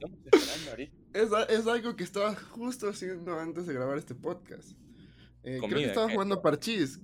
es, 1.12 1.30
es 1.48 1.66
algo 1.66 1.96
que 1.96 2.04
estaba 2.04 2.34
justo 2.34 2.88
haciendo 2.88 3.38
antes 3.38 3.66
de 3.66 3.74
grabar 3.74 3.98
este 3.98 4.14
podcast. 4.14 4.72
Eh, 5.42 5.58
creo 5.60 5.78
que 5.78 5.84
estaba 5.86 6.10
jugando 6.10 6.42
parchís. 6.42 7.00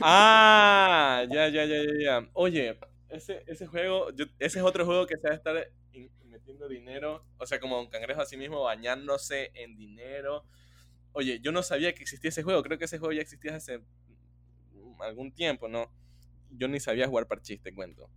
Ah, 0.00 1.24
ya, 1.30 1.48
ya, 1.48 1.64
ya, 1.64 1.82
ya, 1.82 1.92
ya. 2.02 2.30
Oye, 2.32 2.78
ese, 3.14 3.44
ese 3.46 3.66
juego, 3.66 4.08
ese 4.38 4.58
es 4.58 4.64
otro 4.64 4.84
juego 4.84 5.06
que 5.06 5.16
se 5.16 5.28
va 5.28 5.34
a 5.34 5.36
estar 5.36 5.70
metiendo 6.24 6.68
dinero, 6.68 7.24
o 7.38 7.46
sea, 7.46 7.60
como 7.60 7.80
un 7.80 7.88
cangrejo 7.88 8.20
a 8.20 8.26
sí 8.26 8.36
mismo 8.36 8.62
bañándose 8.62 9.50
en 9.54 9.76
dinero. 9.76 10.44
Oye, 11.12 11.40
yo 11.40 11.52
no 11.52 11.62
sabía 11.62 11.94
que 11.94 12.02
existía 12.02 12.30
ese 12.30 12.42
juego, 12.42 12.62
creo 12.62 12.78
que 12.78 12.86
ese 12.86 12.98
juego 12.98 13.12
ya 13.12 13.22
existía 13.22 13.54
hace 13.54 13.80
algún 15.00 15.32
tiempo, 15.32 15.68
¿no? 15.68 15.90
Yo 16.50 16.68
ni 16.68 16.80
sabía 16.80 17.08
jugar 17.08 17.26
parchís, 17.26 17.62
te 17.62 17.74
cuento. 17.74 18.10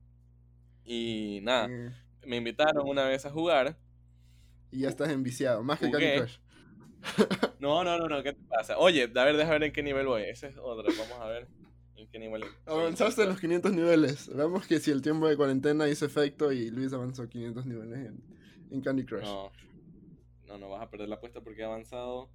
Y 0.83 1.39
nada, 1.43 1.67
me 2.25 2.37
invitaron 2.37 2.87
una 2.87 3.05
vez 3.05 3.25
a 3.25 3.31
jugar. 3.31 3.77
Y 4.71 4.81
ya 4.81 4.89
estás 4.89 5.09
enviciado, 5.09 5.63
más 5.63 5.79
que 5.79 5.91
Candy 5.91 6.17
Crush. 6.17 6.37
No, 7.59 7.83
no, 7.83 7.97
no, 7.97 8.07
no, 8.07 8.23
¿qué 8.23 8.33
te 8.33 8.43
pasa? 8.43 8.77
Oye, 8.77 9.03
a 9.03 9.23
ver, 9.23 9.37
déjame 9.37 9.59
ver 9.59 9.63
en 9.63 9.73
qué 9.73 9.83
nivel 9.83 10.07
voy. 10.07 10.23
Ese 10.23 10.47
es 10.47 10.57
otro, 10.57 10.91
vamos 10.97 11.19
a 11.19 11.27
ver. 11.27 11.47
¿En 11.97 12.07
qué 12.07 12.19
nivel? 12.19 12.43
Avanzaste 12.67 13.23
en 13.23 13.29
los 13.29 13.39
500 13.39 13.73
niveles. 13.73 14.29
Veamos 14.33 14.67
que 14.67 14.79
si 14.79 14.91
el 14.91 15.01
tiempo 15.01 15.27
de 15.27 15.35
cuarentena 15.35 15.89
hizo 15.89 16.05
efecto 16.05 16.51
y 16.51 16.69
Luis 16.69 16.93
avanzó 16.93 17.27
500 17.27 17.65
niveles 17.65 18.11
en, 18.71 18.81
Candy 18.81 19.03
Crush. 19.03 19.23
No, 19.23 19.51
no, 20.45 20.57
no 20.59 20.69
vas 20.69 20.83
a 20.83 20.89
perder 20.89 21.09
la 21.09 21.15
apuesta 21.15 21.41
porque 21.41 21.61
he 21.61 21.65
avanzado 21.65 22.29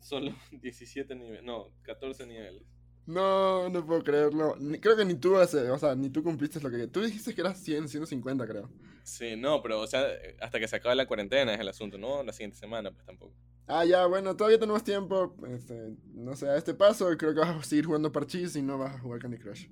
solo 0.00 0.34
17 0.50 1.14
niveles. 1.14 1.44
No, 1.44 1.70
14 1.82 2.26
niveles. 2.26 2.62
No, 3.06 3.68
no 3.68 3.86
puedo 3.86 4.02
creerlo. 4.02 4.56
Creo 4.80 4.96
que 4.96 5.04
ni 5.04 5.14
tú, 5.14 5.36
hace, 5.36 5.70
o 5.70 5.78
sea, 5.78 5.94
ni 5.94 6.10
tú 6.10 6.24
cumpliste 6.24 6.60
lo 6.60 6.70
que... 6.70 6.88
Tú 6.88 7.02
dijiste 7.02 7.34
que 7.34 7.42
era 7.42 7.54
100, 7.54 7.88
150 7.88 8.46
creo. 8.46 8.70
Sí, 9.04 9.36
no, 9.36 9.62
pero 9.62 9.80
o 9.80 9.86
sea, 9.86 10.04
hasta 10.40 10.58
que 10.58 10.66
se 10.66 10.76
acabe 10.76 10.96
la 10.96 11.06
cuarentena 11.06 11.54
es 11.54 11.60
el 11.60 11.68
asunto, 11.68 11.98
¿no? 11.98 12.22
La 12.22 12.32
siguiente 12.32 12.56
semana, 12.56 12.90
pues 12.90 13.04
tampoco. 13.04 13.34
Ah, 13.66 13.84
ya, 13.84 14.06
bueno, 14.06 14.36
todavía 14.36 14.58
tenemos 14.58 14.84
tiempo. 14.84 15.34
Este, 15.48 15.94
no 16.12 16.36
sé, 16.36 16.48
a 16.48 16.56
este 16.56 16.74
paso 16.74 17.06
creo 17.16 17.32
que 17.32 17.40
vas 17.40 17.56
a 17.56 17.62
seguir 17.62 17.86
jugando 17.86 18.12
Parchís 18.12 18.54
y 18.56 18.62
no 18.62 18.78
vas 18.78 18.94
a 18.94 18.98
jugar 18.98 19.20
Candy 19.20 19.38
Crush. 19.38 19.68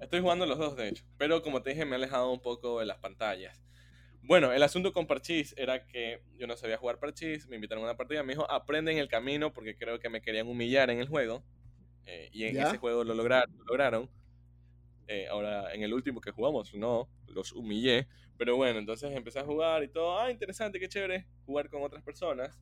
Estoy 0.00 0.20
jugando 0.20 0.46
los 0.46 0.58
dos, 0.58 0.76
de 0.76 0.88
hecho. 0.88 1.04
Pero 1.18 1.42
como 1.42 1.62
te 1.62 1.70
dije, 1.70 1.84
me 1.84 1.92
he 1.92 1.94
alejado 1.96 2.32
un 2.32 2.40
poco 2.40 2.80
de 2.80 2.86
las 2.86 2.98
pantallas. 2.98 3.62
Bueno, 4.22 4.52
el 4.52 4.62
asunto 4.62 4.92
con 4.92 5.06
Parchís 5.06 5.54
era 5.56 5.86
que 5.86 6.22
yo 6.36 6.46
no 6.46 6.56
sabía 6.56 6.76
jugar 6.76 6.98
Parchís, 6.98 7.48
me 7.48 7.56
invitaron 7.56 7.82
a 7.82 7.88
una 7.88 7.96
partida, 7.96 8.22
me 8.22 8.34
dijo, 8.34 8.48
aprende 8.50 8.92
en 8.92 8.98
el 8.98 9.08
camino 9.08 9.52
porque 9.52 9.76
creo 9.76 9.98
que 9.98 10.08
me 10.08 10.20
querían 10.20 10.46
humillar 10.46 10.90
en 10.90 11.00
el 11.00 11.08
juego. 11.08 11.42
Eh, 12.06 12.28
y 12.32 12.44
en 12.44 12.58
ese 12.58 12.78
juego 12.78 13.02
lo 13.02 13.14
lograron. 13.14 13.54
lograron. 13.66 14.10
Eh, 15.08 15.26
ahora, 15.28 15.74
en 15.74 15.82
el 15.82 15.92
último 15.92 16.20
que 16.20 16.30
jugamos, 16.30 16.72
no, 16.74 17.08
los 17.26 17.52
humillé. 17.52 18.06
Pero 18.38 18.56
bueno, 18.56 18.78
entonces 18.78 19.10
empecé 19.12 19.40
a 19.40 19.44
jugar 19.44 19.82
y 19.82 19.88
todo. 19.88 20.18
Ah, 20.18 20.30
interesante, 20.30 20.78
qué 20.78 20.88
chévere 20.88 21.26
jugar 21.44 21.68
con 21.68 21.82
otras 21.82 22.02
personas. 22.02 22.58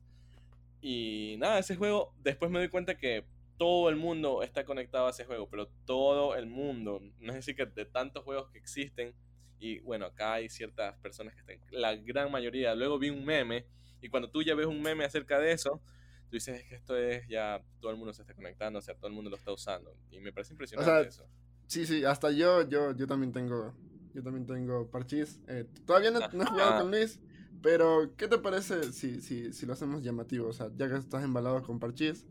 Y 0.81 1.35
nada, 1.39 1.59
ese 1.59 1.75
juego, 1.75 2.13
después 2.19 2.49
me 2.51 2.59
doy 2.59 2.69
cuenta 2.69 2.95
que 2.97 3.25
todo 3.57 3.89
el 3.89 3.97
mundo 3.97 4.41
está 4.41 4.63
conectado 4.63 5.07
a 5.07 5.09
ese 5.09 5.25
juego, 5.25 5.49
pero 5.49 5.67
todo 5.85 6.35
el 6.35 6.47
mundo. 6.47 7.01
No 7.19 7.31
es 7.31 7.35
decir 7.35 7.55
que 7.55 7.65
de 7.65 7.85
tantos 7.85 8.23
juegos 8.23 8.49
que 8.49 8.57
existen, 8.57 9.13
y 9.59 9.79
bueno, 9.79 10.05
acá 10.05 10.33
hay 10.33 10.49
ciertas 10.49 10.97
personas 10.99 11.33
que 11.33 11.41
están, 11.41 11.59
la 11.71 11.95
gran 11.95 12.31
mayoría. 12.31 12.73
Luego 12.75 12.97
vi 12.97 13.09
un 13.09 13.25
meme, 13.25 13.65
y 14.01 14.09
cuando 14.09 14.29
tú 14.29 14.41
ya 14.41 14.55
ves 14.55 14.65
un 14.65 14.81
meme 14.81 15.03
acerca 15.03 15.39
de 15.39 15.51
eso, 15.51 15.81
tú 16.29 16.37
dices 16.37 16.63
que 16.69 16.75
esto 16.75 16.95
es 16.95 17.27
ya 17.27 17.61
todo 17.81 17.91
el 17.91 17.97
mundo 17.97 18.13
se 18.13 18.21
está 18.21 18.33
conectando, 18.33 18.79
o 18.79 18.81
sea, 18.81 18.95
todo 18.95 19.07
el 19.07 19.13
mundo 19.13 19.29
lo 19.29 19.35
está 19.35 19.51
usando. 19.51 19.93
Y 20.11 20.19
me 20.19 20.31
parece 20.31 20.53
impresionante 20.53 21.09
eso. 21.09 21.27
Sí, 21.67 21.85
sí, 21.85 22.05
hasta 22.05 22.31
yo, 22.31 22.67
yo, 22.67 22.95
yo 22.95 23.07
también 23.07 23.31
tengo, 23.31 23.75
yo 24.13 24.23
también 24.23 24.45
tengo 24.45 24.89
parchís. 24.89 25.39
Eh, 25.47 25.65
todavía 25.85 26.11
no, 26.11 26.19
he 26.19 26.45
jugado 26.45 26.81
con 26.81 26.91
Luis, 26.91 27.19
pero 27.61 28.13
¿qué 28.15 28.27
te 28.27 28.37
parece 28.37 28.91
si, 28.93 29.21
si, 29.21 29.53
si 29.53 29.65
lo 29.65 29.73
hacemos 29.73 30.03
llamativo? 30.03 30.47
O 30.47 30.53
sea, 30.53 30.69
ya 30.75 30.87
que 30.89 30.95
estás 30.95 31.23
embalado 31.23 31.61
con 31.63 31.79
parchís, 31.79 32.25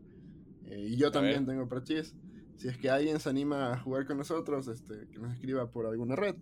eh, 0.65 0.87
y 0.89 0.97
yo 0.97 1.11
también 1.11 1.45
tengo 1.45 1.67
parchís, 1.67 2.15
si 2.57 2.67
es 2.67 2.77
que 2.77 2.89
alguien 2.89 3.19
se 3.19 3.29
anima 3.29 3.73
a 3.73 3.79
jugar 3.79 4.05
con 4.05 4.17
nosotros, 4.17 4.67
este, 4.67 5.07
que 5.11 5.19
nos 5.19 5.33
escriba 5.33 5.69
por 5.71 5.85
alguna 5.85 6.15
red. 6.15 6.35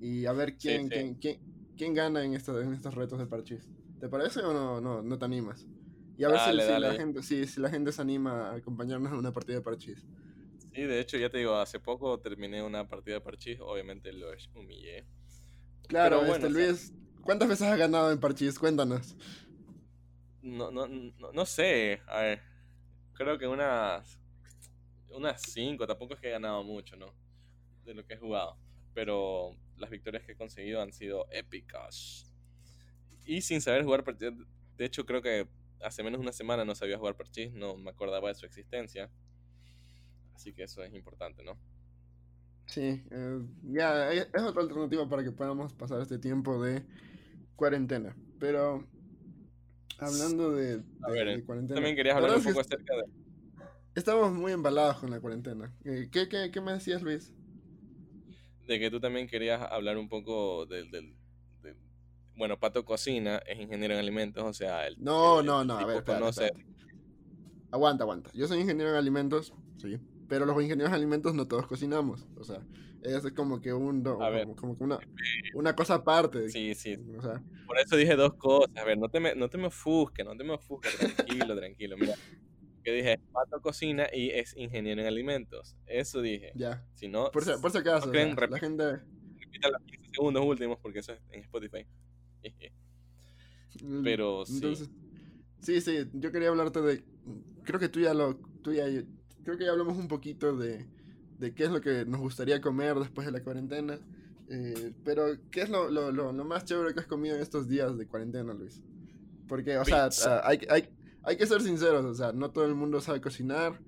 Y 0.00 0.26
a 0.26 0.32
ver 0.32 0.56
quién, 0.56 0.88
quién, 0.88 1.14
quién, 1.14 1.40
quién, 1.76 1.94
gana 1.94 2.24
en, 2.24 2.34
en 2.34 2.72
estos 2.74 2.94
retos 2.94 3.18
de 3.18 3.26
parchís. 3.26 3.68
¿Te 3.98 4.08
parece 4.08 4.40
o 4.40 4.52
no, 4.52 4.80
no, 4.80 5.02
no 5.02 5.18
te 5.18 5.24
animas? 5.24 5.66
Y 6.16 6.24
a 6.24 6.28
ver 6.28 6.40
si, 6.40 6.52
la 6.52 6.92
gente, 6.94 7.22
si, 7.22 7.46
si, 7.46 7.60
la 7.60 7.70
gente 7.70 7.92
se 7.92 8.02
anima 8.02 8.50
a 8.50 8.56
acompañarnos 8.56 9.12
en 9.12 9.18
una 9.18 9.32
partida 9.32 9.56
de 9.56 9.62
parchís. 9.62 10.04
Sí, 10.74 10.82
de 10.82 11.00
hecho, 11.00 11.16
ya 11.16 11.30
te 11.30 11.38
digo, 11.38 11.54
hace 11.54 11.80
poco 11.80 12.20
terminé 12.20 12.62
una 12.62 12.88
partida 12.88 13.14
de 13.16 13.20
parchís, 13.20 13.58
obviamente 13.60 14.12
lo 14.12 14.28
humillé. 14.54 15.06
Claro, 15.88 16.24
este, 16.26 16.50
Luis, 16.50 16.92
¿cuántas 17.28 17.46
veces 17.46 17.66
has 17.66 17.78
ganado 17.78 18.10
en 18.10 18.18
parchís? 18.18 18.58
Cuéntanos. 18.58 19.14
No, 20.40 20.70
no, 20.70 20.88
no, 20.88 21.30
no 21.30 21.44
sé, 21.44 22.00
a 22.06 22.22
ver, 22.22 22.40
creo 23.12 23.36
que 23.36 23.46
unas, 23.46 24.18
unas 25.10 25.42
cinco, 25.42 25.86
tampoco 25.86 26.14
es 26.14 26.20
que 26.20 26.28
he 26.28 26.30
ganado 26.30 26.64
mucho, 26.64 26.96
¿no? 26.96 27.12
De 27.84 27.92
lo 27.92 28.06
que 28.06 28.14
he 28.14 28.16
jugado, 28.16 28.56
pero 28.94 29.54
las 29.76 29.90
victorias 29.90 30.24
que 30.24 30.32
he 30.32 30.36
conseguido 30.36 30.80
han 30.80 30.90
sido 30.90 31.26
épicas. 31.30 32.32
Y 33.26 33.42
sin 33.42 33.60
saber 33.60 33.84
jugar 33.84 34.04
partidas, 34.04 34.32
de 34.78 34.86
hecho 34.86 35.04
creo 35.04 35.20
que 35.20 35.46
hace 35.82 36.02
menos 36.02 36.20
de 36.20 36.22
una 36.22 36.32
semana 36.32 36.64
no 36.64 36.74
sabía 36.74 36.96
jugar 36.96 37.14
parchís, 37.14 37.52
no 37.52 37.76
me 37.76 37.90
acordaba 37.90 38.28
de 38.28 38.36
su 38.36 38.46
existencia. 38.46 39.10
Así 40.34 40.54
que 40.54 40.62
eso 40.62 40.82
es 40.82 40.94
importante, 40.94 41.44
¿no? 41.44 41.58
Sí, 42.64 43.04
eh, 43.10 43.40
ya 43.64 44.12
es 44.12 44.42
otra 44.42 44.62
alternativa 44.62 45.06
para 45.10 45.22
que 45.22 45.32
podamos 45.32 45.74
pasar 45.74 46.00
este 46.00 46.18
tiempo 46.18 46.62
de 46.62 46.82
cuarentena. 47.58 48.16
Pero 48.38 48.86
hablando 49.98 50.52
de, 50.52 50.82
cuarentena. 51.44 51.74
También 51.74 51.96
querías 51.96 52.16
hablar 52.16 52.36
un 52.36 52.44
poco 52.44 52.60
acerca 52.60 52.96
de. 52.96 53.04
Estamos 53.94 54.32
muy 54.32 54.52
embalados 54.52 54.98
con 54.98 55.10
la 55.10 55.20
cuarentena. 55.20 55.74
Eh, 55.84 56.08
¿Qué, 56.10 56.28
qué, 56.28 56.50
qué 56.52 56.60
me 56.60 56.72
decías, 56.72 57.02
Luis? 57.02 57.34
De 58.66 58.78
que 58.78 58.90
tú 58.90 59.00
también 59.00 59.26
querías 59.26 59.60
hablar 59.60 59.98
un 59.98 60.08
poco 60.08 60.66
del, 60.66 60.90
del 60.90 61.16
bueno, 62.36 62.56
Pato 62.60 62.84
Cocina 62.84 63.42
es 63.46 63.58
ingeniero 63.58 63.94
en 63.94 64.00
alimentos, 64.00 64.44
o 64.44 64.52
sea, 64.52 64.86
el, 64.86 64.94
No, 65.02 65.42
no, 65.42 65.64
no, 65.64 65.76
a 65.76 65.84
ver, 65.84 66.04
Aguanta, 67.70 68.04
aguanta. 68.04 68.30
Yo 68.32 68.46
soy 68.46 68.60
ingeniero 68.60 68.92
en 68.92 68.96
alimentos, 68.96 69.52
sí, 69.76 69.98
pero 70.28 70.46
los 70.46 70.54
ingenieros 70.62 70.90
en 70.90 70.94
alimentos 70.94 71.34
no 71.34 71.48
todos 71.48 71.66
cocinamos, 71.66 72.26
o 72.36 72.44
sea, 72.44 72.62
es 73.02 73.32
como 73.32 73.60
que 73.60 73.72
un 73.72 74.02
como, 74.02 74.76
que 74.76 74.84
una, 74.84 74.98
una 75.54 75.74
cosa 75.74 75.94
aparte. 75.94 76.48
Sí, 76.48 76.74
sí. 76.74 76.96
O 77.16 77.22
sea, 77.22 77.42
por 77.66 77.78
eso 77.78 77.96
dije 77.96 78.16
dos 78.16 78.34
cosas, 78.34 78.76
a 78.76 78.84
ver, 78.84 78.98
no 78.98 79.08
te 79.08 79.20
me, 79.20 79.34
no 79.34 79.48
te 79.48 79.58
me 79.58 79.66
ofusques, 79.66 80.24
no 80.24 80.36
te 80.36 80.44
me 80.44 80.54
ofusques, 80.54 80.96
tranquilo, 80.96 81.56
tranquilo, 81.56 81.96
mira. 81.96 82.14
Que 82.82 82.92
dije, 82.92 83.20
Pato 83.32 83.60
cocina 83.60 84.06
y 84.12 84.30
es 84.30 84.56
ingeniero 84.56 85.00
en 85.00 85.06
alimentos. 85.06 85.76
Eso 85.86 86.22
dije. 86.22 86.52
Ya. 86.54 86.84
Si 86.94 87.08
no, 87.08 87.30
por 87.30 87.44
si, 87.44 87.52
por 87.60 87.70
si 87.70 87.78
acaso, 87.78 88.12
la 88.12 88.58
gente 88.58 89.00
repita 89.38 89.68
los 89.70 89.82
15 89.82 90.10
segundos 90.12 90.44
últimos 90.44 90.78
porque 90.78 91.00
eso 91.00 91.12
es 91.12 91.20
en 91.30 91.40
Spotify. 91.42 91.86
Pero 94.02 94.44
sí. 94.46 94.74
sí, 95.60 95.80
sí, 95.80 96.10
yo 96.14 96.32
quería 96.32 96.48
hablarte 96.48 96.80
de. 96.80 97.04
Creo 97.64 97.78
que 97.78 97.88
tú 97.88 98.00
ya 98.00 98.14
lo. 98.14 98.36
Tú 98.62 98.72
ya, 98.72 98.86
creo 99.44 99.56
que 99.56 99.64
ya 99.64 99.70
hablamos 99.70 99.96
un 99.96 100.08
poquito 100.08 100.56
de, 100.56 100.86
de 101.38 101.54
qué 101.54 101.64
es 101.64 101.70
lo 101.70 101.80
que 101.80 102.04
nos 102.04 102.20
gustaría 102.20 102.60
comer 102.60 102.96
después 102.96 103.26
de 103.26 103.32
la 103.32 103.42
cuarentena. 103.42 103.98
Eh, 104.50 104.92
pero, 105.04 105.26
¿qué 105.50 105.62
es 105.62 105.70
lo, 105.70 105.90
lo, 105.90 106.10
lo, 106.10 106.32
más 106.44 106.64
chévere 106.64 106.94
que 106.94 107.00
has 107.00 107.06
comido 107.06 107.36
en 107.36 107.42
estos 107.42 107.68
días 107.68 107.96
de 107.96 108.06
cuarentena, 108.06 108.54
Luis? 108.54 108.82
Porque, 109.46 109.76
o 109.78 109.84
sea, 109.84 110.08
hay, 110.44 110.60
hay, 110.70 110.88
hay 111.22 111.36
que 111.36 111.46
ser 111.46 111.60
sinceros, 111.60 112.04
o 112.04 112.14
sea, 112.14 112.32
no 112.32 112.50
todo 112.50 112.64
el 112.64 112.74
mundo 112.74 113.00
sabe 113.00 113.20
cocinar 113.20 113.78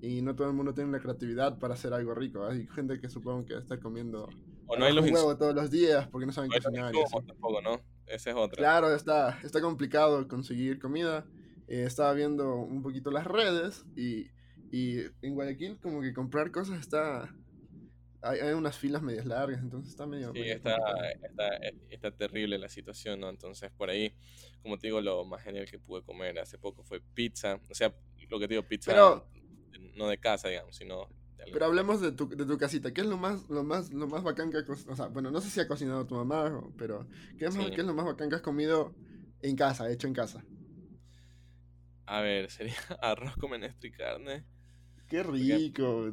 y 0.00 0.22
no 0.22 0.34
todo 0.34 0.48
el 0.48 0.54
mundo 0.54 0.74
tiene 0.74 0.92
la 0.92 1.00
creatividad 1.00 1.58
para 1.58 1.74
hacer 1.74 1.92
algo 1.92 2.14
rico. 2.14 2.44
Hay 2.46 2.66
gente 2.68 3.00
que 3.00 3.08
supongo 3.08 3.44
que 3.46 3.56
está 3.56 3.78
comiendo 3.78 4.28
o 4.66 4.76
no 4.76 4.84
hay 4.84 4.94
los 4.94 5.10
huevo 5.10 5.36
todos 5.36 5.54
los 5.54 5.70
días 5.70 6.08
porque 6.08 6.26
no 6.26 6.32
saben 6.32 6.50
cocinar. 6.50 6.92
tampoco, 7.26 7.60
¿no? 7.60 7.80
Esa 8.06 8.30
es 8.30 8.36
otra. 8.36 8.56
Claro, 8.56 8.94
está, 8.94 9.38
está 9.42 9.60
complicado 9.60 10.26
conseguir 10.28 10.78
comida. 10.78 11.26
Eh, 11.66 11.84
estaba 11.84 12.12
viendo 12.12 12.56
un 12.56 12.82
poquito 12.82 13.10
las 13.10 13.26
redes 13.26 13.84
y, 13.96 14.26
y 14.74 14.98
en 15.22 15.34
Guayaquil 15.34 15.78
como 15.78 16.00
que 16.00 16.12
comprar 16.12 16.50
cosas 16.50 16.80
está... 16.80 17.32
Hay, 18.22 18.40
hay 18.40 18.54
unas 18.54 18.78
filas 18.78 19.02
medias 19.02 19.26
largas, 19.26 19.60
entonces 19.60 19.90
está 19.90 20.06
medio... 20.06 20.32
Sí, 20.32 20.40
está, 20.40 20.78
está, 21.22 21.56
está, 21.90 22.10
terrible 22.10 22.56
la 22.58 22.70
situación, 22.70 23.20
¿no? 23.20 23.28
Entonces 23.28 23.70
por 23.70 23.90
ahí, 23.90 24.14
como 24.62 24.78
te 24.78 24.86
digo, 24.86 25.00
lo 25.00 25.24
más 25.24 25.42
genial 25.42 25.66
que 25.70 25.78
pude 25.78 26.02
comer 26.02 26.38
hace 26.38 26.58
poco 26.58 26.82
fue 26.82 27.00
pizza. 27.00 27.60
O 27.70 27.74
sea, 27.74 27.94
lo 28.28 28.38
que 28.38 28.48
te 28.48 28.54
digo, 28.54 28.66
pizza 28.66 29.22
no 29.96 30.08
de 30.08 30.18
casa, 30.18 30.48
digamos, 30.48 30.74
sino 30.74 31.08
pero 31.52 31.66
hablemos 31.66 32.00
de 32.00 32.12
tu, 32.12 32.28
de 32.28 32.44
tu 32.44 32.56
casita. 32.58 32.92
¿Qué 32.92 33.02
es 33.02 33.06
lo 33.06 33.16
más, 33.16 33.48
lo 33.48 33.64
más, 33.64 33.92
lo 33.92 34.06
más 34.06 34.22
bacán 34.22 34.50
que 34.50 34.58
has 34.58 34.86
O 34.86 34.96
sea, 34.96 35.06
bueno, 35.08 35.30
no 35.30 35.40
sé 35.40 35.50
si 35.50 35.60
ha 35.60 35.68
cocinado 35.68 36.06
tu 36.06 36.14
mamá, 36.14 36.62
pero 36.78 37.06
¿qué 37.38 37.46
es, 37.46 37.56
¿qué 37.56 37.80
es 37.80 37.86
lo 37.86 37.94
más 37.94 38.06
bacán 38.06 38.28
que 38.28 38.36
has 38.36 38.42
comido 38.42 38.94
en 39.42 39.56
casa, 39.56 39.90
hecho 39.90 40.06
en 40.06 40.14
casa? 40.14 40.44
A 42.06 42.20
ver, 42.20 42.50
sería 42.50 42.74
arroz 43.02 43.36
con 43.36 43.50
menestra 43.50 43.88
y 43.88 43.92
carne. 43.92 44.44
Qué 45.22 45.22
rico. 45.22 46.10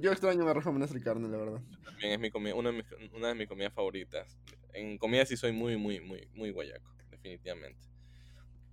Yo 0.00 0.12
extraño 0.12 0.48
arroz 0.48 0.64
con 0.64 0.74
menestra 0.74 0.98
y 0.98 1.02
carne, 1.02 1.28
la 1.28 1.36
verdad. 1.36 1.60
También 1.84 2.12
es 2.12 2.18
mi 2.18 2.30
comida, 2.30 2.54
una 2.54 2.70
de 2.70 2.78
mis, 2.78 3.12
una 3.12 3.28
de 3.28 3.34
mis 3.34 3.48
comidas 3.48 3.72
favoritas. 3.72 4.38
En 4.72 4.98
comida 4.98 5.26
sí 5.26 5.36
soy 5.36 5.52
muy, 5.52 5.76
muy, 5.76 6.00
muy, 6.00 6.28
muy 6.34 6.50
guayaco, 6.50 6.94
definitivamente. 7.10 7.86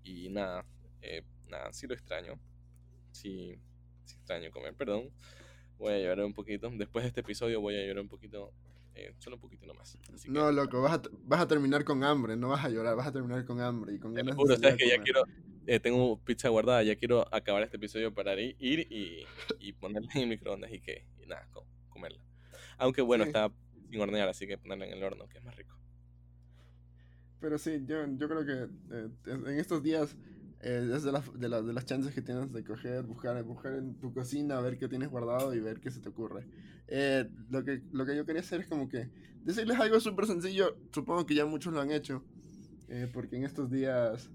Y 0.04 0.30
nada, 0.30 0.66
eh, 1.02 1.24
nada, 1.50 1.72
sí 1.74 1.88
lo 1.88 1.94
extraño. 1.94 2.40
Sí, 3.12 3.58
sí 4.06 4.16
extraño 4.16 4.52
comer, 4.52 4.74
perdón 4.76 5.12
voy 5.84 5.94
a 5.94 6.00
llorar 6.00 6.26
un 6.26 6.34
poquito. 6.34 6.70
Después 6.74 7.04
de 7.04 7.10
este 7.10 7.22
episodio 7.22 7.62
voy 7.62 7.76
a 7.76 7.86
llorar 7.86 8.02
un 8.02 8.10
poquito, 8.10 8.54
eh, 8.96 9.14
solo 9.20 9.36
un 9.36 9.42
poquito 9.42 9.66
nomás. 9.66 9.98
no, 10.28 10.52
loco, 10.52 10.82
vas 10.82 10.94
a, 10.94 11.02
vas 11.26 11.42
a 11.42 11.48
terminar 11.48 11.84
con 11.84 12.04
hambre, 12.04 12.36
no 12.36 12.50
vas 12.50 12.66
a 12.66 12.70
llorar, 12.70 12.96
vas 12.96 13.08
a 13.08 13.12
terminar 13.12 13.46
con 13.46 13.60
hambre 13.62 13.94
y 13.94 14.00
con 14.00 14.14
ganas 14.14 14.36
de 14.36 14.58
sabes 14.58 14.76
que 14.78 14.90
ya 14.90 15.02
quiero, 15.02 15.24
eh, 15.68 15.80
tengo 15.80 16.20
pizza 16.24 16.50
guardada, 16.50 16.84
ya 16.84 16.96
quiero 16.96 17.28
acabar 17.34 17.64
este 17.64 17.78
episodio 17.78 18.14
para 18.14 18.40
ir, 18.40 18.56
y, 18.92 19.26
y 19.60 19.74
ponerla 19.74 20.10
en 20.16 20.22
el 20.22 20.28
microondas 20.28 20.72
y 20.72 20.80
que, 20.80 21.06
y 21.22 21.26
nada, 21.26 21.48
comerla. 21.90 22.24
Aunque 22.78 23.02
bueno, 23.02 23.24
está 23.24 23.52
sin 23.90 24.02
hornear, 24.02 24.30
así 24.30 24.48
que 24.48 24.58
ponerla 24.58 24.88
en 24.88 24.94
el 24.94 25.04
horno, 25.04 25.28
que 25.28 25.38
es 25.38 25.44
más 25.44 25.56
rico. 25.56 25.78
Pero 27.40 27.58
sí, 27.58 27.84
yo, 27.86 28.06
yo 28.18 28.30
creo 28.30 28.46
que 28.46 28.70
eh, 28.96 29.10
en 29.26 29.60
estos 29.60 29.84
días 29.84 30.16
eh, 30.62 30.90
es 30.96 31.04
de, 31.04 31.12
de, 31.12 31.62
de, 31.62 31.74
las 31.74 31.86
chances 31.86 32.14
que 32.14 32.22
tienes 32.22 32.52
de 32.54 32.64
coger, 32.64 33.04
buscar, 33.04 33.44
buscar 33.44 33.74
en 33.74 34.00
tu 34.00 34.14
cocina, 34.14 34.62
ver 34.62 34.78
qué 34.78 34.88
tienes 34.88 35.10
guardado 35.10 35.54
y 35.54 35.60
ver 35.60 35.82
qué 35.82 35.92
se 35.92 36.00
te 36.00 36.08
ocurre. 36.08 36.48
Eh, 36.88 37.30
lo, 37.50 37.66
que, 37.66 37.82
lo 37.92 38.06
que 38.06 38.16
yo 38.16 38.26
quería 38.26 38.42
hacer 38.42 38.62
es 38.62 38.68
como 38.68 38.88
que 38.88 39.10
decirles 39.44 39.78
algo 39.78 40.00
súper 40.00 40.26
sencillo, 40.26 40.78
supongo 40.94 41.26
que 41.26 41.36
ya 41.36 41.46
muchos 41.46 41.74
lo 41.74 41.82
han 41.82 41.92
hecho, 41.92 42.24
eh, 42.88 43.10
porque 43.12 43.36
en 43.36 43.44
estos 43.44 43.70
días 43.70 44.30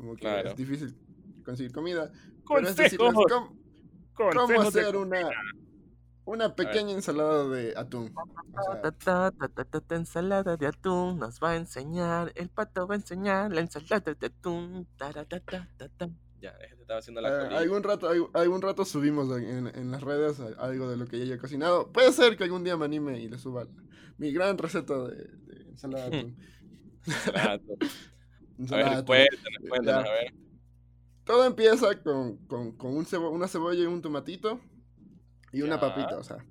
como 0.00 0.16
que 0.16 0.40
es 0.40 0.56
difícil 0.56 0.96
conseguir 1.44 1.72
comida. 1.72 2.10
Pero 2.48 2.66
es 2.66 2.74
decirles 2.74 3.12
cómo, 3.28 3.54
cómo 4.14 4.60
hacer 4.62 4.96
una, 4.96 5.28
una 6.24 6.54
pequeña 6.54 6.92
ensalada 6.92 7.46
de 7.48 7.74
atún. 7.76 8.14
ensalada 9.90 10.56
de 10.56 10.66
atún 10.66 11.18
nos 11.18 11.38
va 11.38 11.50
a 11.50 11.56
enseñar, 11.56 12.32
el 12.34 12.48
pato 12.48 12.86
va 12.86 12.94
a 12.94 12.98
enseñar 12.98 13.52
la 13.52 13.60
ensalada 13.60 14.14
de 14.14 14.26
atún. 14.26 14.88
Ya, 16.40 16.52
estaba 16.80 17.00
haciendo 17.00 17.20
la 17.20 17.52
eh, 17.52 17.56
algún 17.58 17.82
rato 17.82 18.08
algún 18.32 18.62
rato 18.62 18.86
subimos 18.86 19.30
en, 19.38 19.66
en, 19.66 19.90
las 19.90 20.02
redes 20.02 20.40
algo 20.56 20.88
de 20.88 20.96
lo 20.96 21.04
que 21.04 21.18
ya 21.18 21.24
haya 21.24 21.38
cocinado. 21.38 21.92
Puede 21.92 22.10
ser 22.12 22.38
que 22.38 22.44
algún 22.44 22.64
día 22.64 22.78
me 22.78 22.86
anime 22.86 23.20
y 23.20 23.28
le 23.28 23.36
suba 23.36 23.66
mi 24.16 24.32
gran 24.32 24.56
receta 24.56 24.96
de, 25.04 25.30
ensalada 25.68 26.08
de 26.08 26.34
atún. 27.34 27.90
A 28.70 28.76
ver, 28.76 29.04
cuéntanos, 29.68 30.06
a 30.06 30.12
ver. 30.12 30.34
Todo 31.24 31.44
empieza 31.46 32.00
con, 32.02 32.38
con, 32.46 32.76
con 32.76 32.96
un 32.96 33.06
una 33.32 33.48
cebolla 33.48 33.82
y 33.82 33.86
un 33.86 34.02
tomatito 34.02 34.60
y 35.52 35.62
una 35.62 35.80
papita, 35.80 36.18
o 36.18 36.24
sea, 36.24 36.44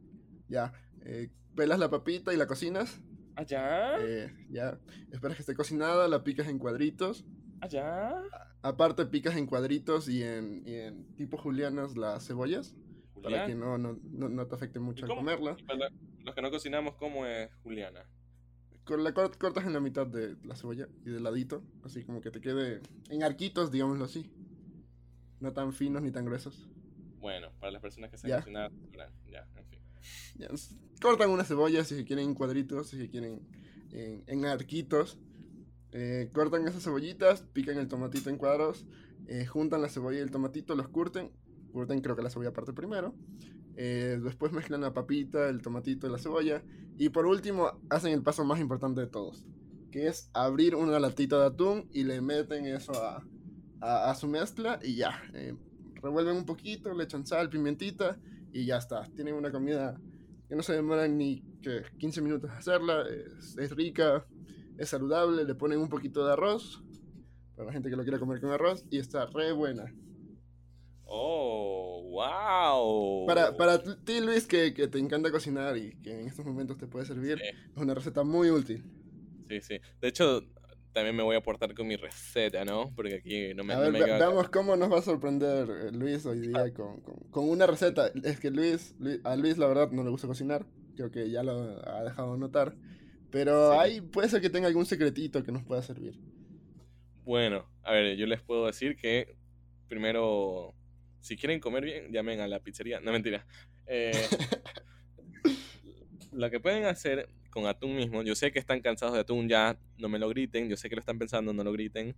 ya. 0.47 0.73
Eh, 1.05 1.29
pelas 1.55 1.79
la 1.79 1.89
papita 1.89 2.33
y 2.33 2.37
la 2.37 2.47
cocinas. 2.47 3.01
Allá. 3.35 3.97
Eh, 3.99 4.33
ya. 4.49 4.79
Esperas 5.11 5.37
que 5.37 5.43
esté 5.43 5.55
cocinada, 5.55 6.07
la 6.07 6.23
picas 6.23 6.47
en 6.47 6.59
cuadritos. 6.59 7.25
Allá. 7.61 8.21
Aparte 8.61 9.05
picas 9.05 9.37
en 9.37 9.45
cuadritos 9.45 10.09
y 10.09 10.23
en, 10.23 10.63
y 10.65 10.75
en 10.75 11.15
tipo 11.15 11.37
julianas 11.37 11.95
las 11.95 12.27
cebollas. 12.27 12.75
Para 13.21 13.47
que 13.47 13.55
no, 13.55 13.77
no, 13.77 13.99
no, 14.03 14.47
te 14.47 14.55
afecte 14.55 14.79
mucho 14.79 15.05
al 15.05 15.13
comerla. 15.13 15.57
los 16.23 16.35
que 16.35 16.41
no 16.41 16.51
cocinamos, 16.51 16.95
¿cómo 16.95 17.25
es 17.25 17.49
juliana? 17.63 18.05
La 18.97 19.13
cortas 19.13 19.65
en 19.65 19.73
la 19.73 19.79
mitad 19.79 20.07
de 20.07 20.35
la 20.43 20.55
cebolla 20.55 20.87
y 21.05 21.09
de 21.09 21.19
ladito. 21.19 21.63
Así 21.83 22.03
como 22.03 22.21
que 22.21 22.31
te 22.31 22.41
quede 22.41 22.81
en 23.09 23.23
arquitos, 23.23 23.71
digámoslo 23.71 24.05
así. 24.05 24.31
No 25.39 25.53
tan 25.53 25.73
finos 25.73 26.01
ni 26.01 26.11
tan 26.11 26.25
gruesos. 26.25 26.69
Bueno, 27.19 27.49
para 27.59 27.71
las 27.71 27.81
personas 27.81 28.09
que 28.09 28.17
saben 28.17 28.37
cocinar, 28.37 28.71
ya, 29.29 29.47
en 29.55 29.65
fin. 29.65 29.81
cortan 31.01 31.29
una 31.29 31.43
cebolla 31.43 31.83
si 31.83 32.05
quieren 32.05 32.29
en 32.29 32.33
cuadritos, 32.33 32.87
si 32.87 33.09
quieren 33.09 33.41
en, 33.91 34.45
arquitos. 34.45 35.17
Eh, 35.91 36.29
cortan 36.33 36.67
esas 36.67 36.83
cebollitas, 36.83 37.41
pican 37.41 37.77
el 37.77 37.87
tomatito 37.87 38.29
en 38.29 38.37
cuadros, 38.37 38.85
eh, 39.27 39.45
juntan 39.45 39.81
la 39.81 39.89
cebolla 39.89 40.19
y 40.19 40.21
el 40.21 40.31
tomatito, 40.31 40.75
los 40.75 40.87
curten. 40.87 41.31
Curten 41.71 42.01
creo 42.01 42.15
que 42.15 42.21
la 42.21 42.29
cebolla 42.29 42.53
parte 42.53 42.73
primero. 42.73 43.13
Eh, 43.75 44.19
después 44.21 44.51
mezclan 44.51 44.81
la 44.81 44.93
papita, 44.93 45.49
el 45.49 45.61
tomatito 45.61 46.07
y 46.07 46.11
la 46.11 46.17
cebolla. 46.17 46.63
Y 46.97 47.09
por 47.09 47.25
último 47.25 47.79
hacen 47.89 48.13
el 48.13 48.23
paso 48.23 48.43
más 48.43 48.59
importante 48.59 49.01
de 49.01 49.07
todos. 49.07 49.45
Que 49.91 50.07
es 50.07 50.29
abrir 50.33 50.75
una 50.75 50.99
latita 50.99 51.39
de 51.39 51.45
atún 51.47 51.89
y 51.91 52.03
le 52.03 52.21
meten 52.21 52.65
eso 52.65 52.93
a, 52.93 53.23
a, 53.81 54.13
su 54.15 54.27
mezcla 54.27 54.79
y 54.83 54.95
ya 54.95 55.19
revuelven 56.01 56.35
un 56.35 56.45
poquito, 56.45 56.93
le 56.93 57.03
echan 57.03 57.25
sal, 57.25 57.49
pimentita 57.49 58.17
y 58.51 58.65
ya 58.65 58.77
está. 58.77 59.03
Tienen 59.15 59.35
una 59.35 59.51
comida 59.51 59.99
que 60.47 60.55
no 60.55 60.63
se 60.63 60.73
demora 60.73 61.07
ni 61.07 61.41
que 61.61 61.83
15 61.97 62.21
minutos 62.21 62.49
hacerla, 62.51 63.03
es, 63.07 63.75
rica, 63.75 64.25
es 64.77 64.89
saludable, 64.89 65.43
le 65.43 65.55
ponen 65.55 65.79
un 65.79 65.89
poquito 65.89 66.25
de 66.25 66.33
arroz, 66.33 66.83
para 67.55 67.67
la 67.67 67.73
gente 67.73 67.89
que 67.89 67.95
lo 67.95 68.03
quiera 68.03 68.19
comer 68.19 68.41
con 68.41 68.49
arroz, 68.49 68.83
y 68.89 68.97
está 68.97 69.27
re 69.27 69.51
buena. 69.51 69.93
Oh, 71.11 72.03
wow. 72.11 73.25
Para, 73.25 73.57
para 73.57 73.81
ti, 73.81 74.21
Luis, 74.21 74.45
que, 74.45 74.73
que, 74.75 74.87
te 74.87 74.99
encanta 74.99 75.31
cocinar 75.31 75.75
y 75.75 75.95
que 76.03 76.19
en 76.19 76.27
estos 76.27 76.45
momentos 76.45 76.77
te 76.77 76.85
puede 76.85 77.05
servir, 77.05 77.41
es 77.41 77.77
una 77.81 77.95
receta 77.95 78.23
muy 78.23 78.51
útil. 78.51 78.83
Sí, 79.49 79.59
sí. 79.61 79.79
De 79.99 80.07
hecho, 80.07 80.43
también 80.93 81.15
me 81.15 81.23
voy 81.23 81.35
a 81.35 81.39
aportar 81.39 81.73
con 81.73 81.87
mi 81.87 81.95
receta, 81.95 82.63
¿no? 82.63 82.93
Porque 82.95 83.15
aquí 83.15 83.55
no 83.55 83.63
me... 83.63 83.73
A 83.73 83.79
ver, 83.79 83.91
veamos 83.91 84.49
cómo 84.49 84.75
nos 84.75 84.91
va 84.91 84.99
a 84.99 85.01
sorprender 85.01 85.67
eh, 85.69 85.91
Luis 85.91 86.25
hoy 86.27 86.41
día 86.41 86.65
ah. 86.65 86.73
con, 86.73 87.01
con, 87.31 87.49
una 87.49 87.65
receta. 87.65 88.11
Es 88.23 88.39
que 88.39 88.51
Luis, 88.51 88.95
a 89.23 89.35
Luis 89.35 89.57
la 89.57 89.67
verdad 89.67 89.89
no 89.91 90.03
le 90.03 90.11
gusta 90.11 90.27
cocinar, 90.27 90.65
creo 90.95 91.09
que 91.09 91.31
ya 91.31 91.41
lo 91.41 91.53
ha 91.87 92.03
dejado 92.03 92.37
notar, 92.37 92.75
pero 93.31 93.79
ahí 93.79 94.01
puede 94.01 94.29
ser 94.29 94.41
que 94.41 94.49
tenga 94.51 94.67
algún 94.67 94.85
secretito 94.85 95.43
que 95.43 95.51
nos 95.51 95.63
pueda 95.63 95.81
servir. 95.81 96.19
Bueno, 97.23 97.67
a 97.83 97.93
ver, 97.93 98.15
yo 98.15 98.27
les 98.27 98.41
puedo 98.41 98.67
decir 98.67 98.95
que 98.95 99.35
primero, 99.89 100.75
si 101.19 101.37
quieren 101.37 101.59
comer 101.59 101.83
bien, 101.83 102.11
llamen 102.11 102.39
a 102.39 102.47
la 102.47 102.59
pizzería. 102.59 102.99
No, 102.99 103.11
mentira. 103.11 103.45
Eh, 103.87 104.11
lo 106.31 106.49
que 106.49 106.59
pueden 106.59 106.85
hacer 106.85 107.29
con 107.49 107.65
atún 107.65 107.95
mismo. 107.95 108.21
Yo 108.23 108.35
sé 108.35 108.51
que 108.51 108.59
están 108.59 108.81
cansados 108.81 109.15
de 109.15 109.21
atún, 109.21 109.49
ya 109.49 109.77
no 109.97 110.09
me 110.09 110.19
lo 110.19 110.29
griten. 110.29 110.69
Yo 110.69 110.77
sé 110.77 110.89
que 110.89 110.95
lo 110.95 110.99
están 110.99 111.19
pensando, 111.19 111.53
no 111.53 111.63
lo 111.63 111.71
griten. 111.71 112.15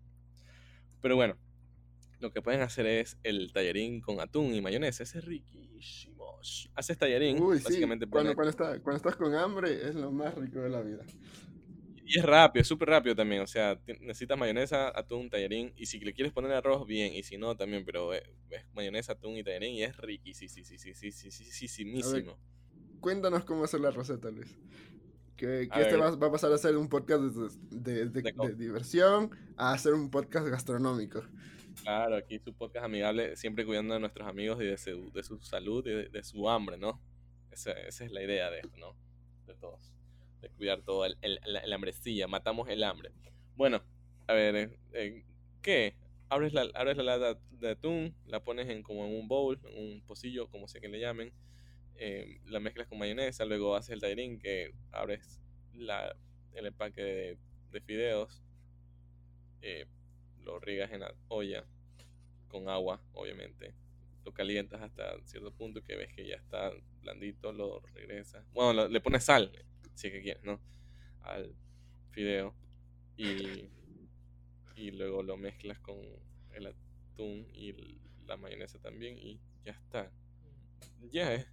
Pero 1.02 1.16
bueno, 1.16 1.36
lo 2.20 2.32
que 2.32 2.42
pueden 2.42 2.62
hacer 2.62 2.86
es 2.86 3.18
el 3.24 3.52
tallarín 3.52 4.02
con 4.02 4.20
atún 4.20 4.54
y 4.54 4.62
mayonesa. 4.62 5.04
Ese 5.04 5.20
es 5.20 5.26
riquísimo. 5.26 6.40
Haces 6.76 6.98
tallarín, 6.98 7.40
básicamente. 7.64 8.08
Cuando, 8.08 8.36
cuando, 8.36 8.96
estás 8.96 9.16
con 9.16 9.34
hambre 9.36 9.88
es 9.88 9.96
lo 9.96 10.12
más 10.12 10.36
rico 10.36 10.60
de 10.60 10.70
la 10.70 10.82
vida. 10.82 11.04
Y 12.06 12.20
es 12.20 12.26
rápido, 12.26 12.62
es 12.62 12.68
súper 12.68 12.90
rápido 12.90 13.16
también. 13.16 13.42
O 13.42 13.48
sea, 13.48 13.80
necesitas 14.02 14.38
mayonesa, 14.38 14.92
atún, 14.98 15.30
tallarín. 15.30 15.74
Y 15.76 15.86
si 15.86 16.00
le 16.00 16.14
quieres 16.14 16.34
poner 16.34 16.52
arroz, 16.52 16.86
bien. 16.86 17.14
Y 17.14 17.24
si 17.24 17.38
no, 17.38 17.56
también. 17.56 17.86
Pero 17.86 18.14
es, 18.14 18.24
mayonesa, 18.74 19.14
atún 19.14 19.38
y 19.38 19.44
tallarín. 19.44 19.76
Y 19.76 19.84
es 19.84 19.96
riquísimo. 19.98 20.52
Cuéntanos 23.00 23.46
cómo 23.46 23.64
hacer 23.64 23.80
la 23.80 23.92
receta, 23.92 24.30
Luis. 24.30 24.58
Que, 25.36 25.64
este 25.64 25.98
va, 25.98 26.10
a 26.10 26.32
pasar 26.32 26.52
a 26.52 26.58
ser 26.58 26.78
un 26.78 26.88
podcast 26.88 27.24
de, 27.72 28.10
diversión 28.56 29.32
a 29.58 29.76
ser 29.78 29.94
un 29.94 30.12
podcast 30.12 30.48
gastronómico. 30.48 31.24
Claro, 31.82 32.16
aquí 32.16 32.38
su 32.38 32.54
podcast 32.54 32.86
amigable, 32.86 33.36
siempre 33.36 33.66
cuidando 33.66 33.96
de 33.96 34.02
nuestros 34.02 34.28
amigos 34.28 34.62
y 34.62 34.66
de 34.66 34.78
su, 34.78 35.12
de 35.12 35.24
su 35.24 35.40
salud 35.40 35.84
y 35.88 36.10
de, 36.10 36.24
su 36.24 36.48
hambre, 36.48 36.78
¿no? 36.78 37.02
Esa, 37.50 37.72
esa, 37.72 38.06
es 38.06 38.12
la 38.12 38.22
idea 38.22 38.52
de 38.52 38.60
esto, 38.60 38.78
¿no? 38.78 38.96
De 39.48 39.56
todos. 39.56 39.92
De 40.42 40.50
cuidar 40.50 40.82
todo 40.82 41.06
el, 41.06 41.18
el, 41.22 41.40
la, 41.46 41.76
hambrecilla, 41.76 42.28
matamos 42.28 42.70
el 42.70 42.84
hambre. 42.84 43.12
Bueno, 43.56 43.84
a 44.28 44.34
ver, 44.34 44.56
eh, 44.56 44.80
eh, 44.94 45.26
¿qué? 45.62 45.96
Abres 46.30 46.54
la, 46.54 46.68
abres 46.74 46.98
la 46.98 47.04
lata 47.04 47.40
de 47.52 47.70
atún, 47.72 48.16
la 48.26 48.44
pones 48.44 48.70
en 48.70 48.84
como 48.84 49.06
en 49.06 49.14
un 49.14 49.28
bowl, 49.28 49.60
en 49.66 49.94
un 49.94 50.02
pocillo, 50.02 50.48
como 50.48 50.68
sea 50.68 50.82
que 50.82 50.88
le 50.88 51.00
llamen, 51.00 51.34
eh, 51.96 52.40
la 52.46 52.60
mezclas 52.60 52.88
con 52.88 52.98
mayonesa, 52.98 53.46
luego 53.46 53.76
haces 53.76 53.92
el 53.92 54.02
tairín 54.02 54.40
que 54.40 54.74
abres 54.92 55.42
la, 55.74 56.16
el 56.54 56.66
empaque 56.66 57.02
de, 57.04 57.38
de 57.72 57.82
fideos, 57.82 58.42
lo 60.44 60.60
riegas 60.60 60.92
en 60.92 61.02
la 61.02 61.14
olla 61.28 61.66
con 62.48 62.68
agua, 62.68 63.02
obviamente, 63.14 63.76
lo 64.26 64.34
calientas 64.34 64.82
hasta 64.82 65.20
cierto 65.24 65.52
punto 65.52 65.84
que 65.84 65.96
ves 65.96 66.14
que 66.14 66.28
ya 66.28 66.36
está 66.36 66.72
blandito, 67.02 67.52
lo 67.52 67.82
regresas. 67.94 68.44
Bueno, 68.54 68.88
le 68.88 69.02
pones 69.02 69.24
sal, 69.24 69.52
si 69.96 70.08
es 70.08 70.14
que 70.14 70.22
quieres, 70.22 70.44
¿no? 70.44 70.60
Al 71.22 71.56
fideo. 72.12 72.54
Y, 73.18 73.70
y 74.76 74.92
luego 74.92 75.24
lo 75.24 75.38
mezclas 75.38 75.80
con 75.80 75.98
el 76.54 76.68
atún 76.68 77.48
y 77.54 78.00
la 78.26 78.38
mayonesa 78.38 78.80
también 78.80 79.18
y 79.18 79.40
ya 79.64 79.74
está. 79.74 80.12
Ya 81.12 81.34
es. 81.34 81.48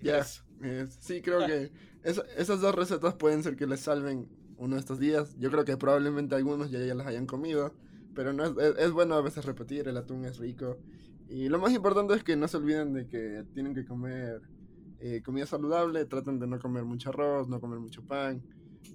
Ya, 0.00 0.24
sí, 0.24 1.22
creo 1.22 1.46
que 1.46 1.70
esas 2.02 2.60
dos 2.60 2.74
recetas 2.74 3.14
pueden 3.14 3.44
ser 3.44 3.54
que 3.54 3.68
les 3.68 3.80
salven 3.80 4.28
uno 4.56 4.74
de 4.74 4.80
estos 4.80 4.98
días. 4.98 5.36
Yo 5.38 5.50
creo 5.50 5.64
que 5.64 5.76
probablemente 5.76 6.34
algunos 6.34 6.72
ya, 6.72 6.80
ya 6.80 6.94
las 6.96 7.06
hayan 7.06 7.26
comido, 7.26 7.72
pero 8.14 8.32
no 8.32 8.44
es, 8.44 8.78
es, 8.78 8.90
bueno 8.90 9.14
a 9.14 9.22
veces 9.22 9.44
repetir, 9.44 9.86
el 9.86 9.96
atún 9.96 10.24
es 10.24 10.38
rico 10.38 10.80
y 11.32 11.48
lo 11.48 11.58
más 11.58 11.72
importante 11.72 12.12
es 12.12 12.22
que 12.22 12.36
no 12.36 12.46
se 12.46 12.58
olviden 12.58 12.92
de 12.92 13.08
que 13.08 13.44
tienen 13.54 13.74
que 13.74 13.86
comer 13.86 14.42
eh, 15.04 15.20
comida 15.22 15.46
saludable, 15.46 16.04
traten 16.06 16.38
de 16.38 16.46
no 16.46 16.58
comer 16.60 16.84
mucho 16.84 17.10
arroz, 17.10 17.48
no 17.48 17.60
comer 17.60 17.80
mucho 17.80 18.02
pan, 18.02 18.42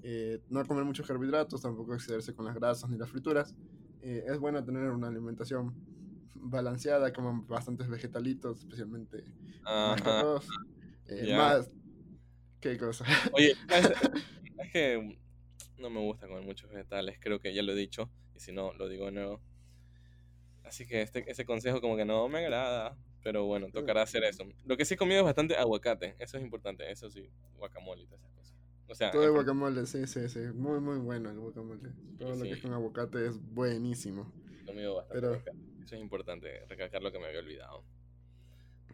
eh, 0.03 0.39
no 0.49 0.65
comer 0.65 0.85
muchos 0.85 1.05
carbohidratos, 1.05 1.61
tampoco 1.61 1.93
excederse 1.93 2.33
con 2.33 2.45
las 2.45 2.55
grasas 2.55 2.89
ni 2.89 2.97
las 2.97 3.09
frituras. 3.09 3.53
Eh, 4.01 4.23
es 4.25 4.39
bueno 4.39 4.63
tener 4.63 4.89
una 4.91 5.09
alimentación 5.09 5.75
balanceada, 6.33 7.11
como 7.11 7.43
bastantes 7.43 7.89
vegetalitos, 7.89 8.59
especialmente 8.59 9.25
más 9.63 10.01
arroz, 10.01 10.47
más... 11.35 11.69
¿Qué 12.61 12.77
cosa? 12.77 13.05
Oye, 13.33 13.53
es 14.59 14.71
que 14.71 15.19
no 15.77 15.89
me 15.89 15.99
gusta 15.99 16.27
comer 16.27 16.43
muchos 16.43 16.69
vegetales, 16.71 17.17
creo 17.19 17.39
que 17.39 17.53
ya 17.53 17.61
lo 17.63 17.73
he 17.73 17.75
dicho, 17.75 18.09
y 18.33 18.39
si 18.39 18.51
no, 18.51 18.73
lo 18.73 18.87
digo 18.87 19.05
de 19.05 19.11
nuevo 19.11 19.41
Así 20.67 20.85
que 20.85 21.01
este, 21.01 21.29
ese 21.31 21.45
consejo 21.45 21.79
como 21.79 21.95
que 21.95 22.05
no 22.05 22.27
me 22.27 22.39
agrada. 22.39 22.97
Pero 23.27 23.43
bueno, 23.43 23.67
tocará 23.69 24.03
hacer 24.03 24.23
eso. 24.23 24.47
Lo 24.63 24.77
que 24.77 24.85
sí 24.85 24.93
he 24.93 24.97
comido 24.97 25.19
es 25.19 25.25
bastante 25.25 25.57
aguacate. 25.57 26.15
Eso 26.17 26.37
es 26.37 26.43
importante. 26.43 26.89
Eso 26.89 27.09
sí, 27.09 27.29
guacamole 27.57 28.03
y 28.03 28.05
todas 28.05 28.21
esas 28.21 28.31
cosas. 28.31 28.55
O 28.87 28.95
sea, 28.95 29.11
Todo 29.11 29.25
el 29.25 29.31
guacamole, 29.31 29.85
sí, 29.85 30.07
sí, 30.07 30.29
sí. 30.29 30.39
Muy, 30.53 30.79
muy 30.79 30.97
bueno 30.99 31.29
el 31.29 31.37
guacamole. 31.37 31.89
Todo 32.17 32.35
lo 32.37 32.43
que 32.43 32.51
es 32.51 32.61
con 32.61 32.71
aguacate 32.71 33.27
es 33.27 33.37
buenísimo. 33.37 34.31
He 34.61 34.65
comido 34.65 34.95
bastante 34.95 35.19
Pero... 35.19 35.33
Eso 35.83 35.95
es 35.95 36.01
importante, 36.01 36.65
recalcar 36.69 37.03
lo 37.03 37.11
que 37.11 37.19
me 37.19 37.25
había 37.25 37.39
olvidado. 37.39 37.83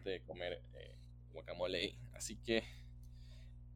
De 0.02 0.20
comer 0.22 0.60
eh, 0.74 0.96
guacamole. 1.32 1.96
Así 2.12 2.34
que, 2.34 2.64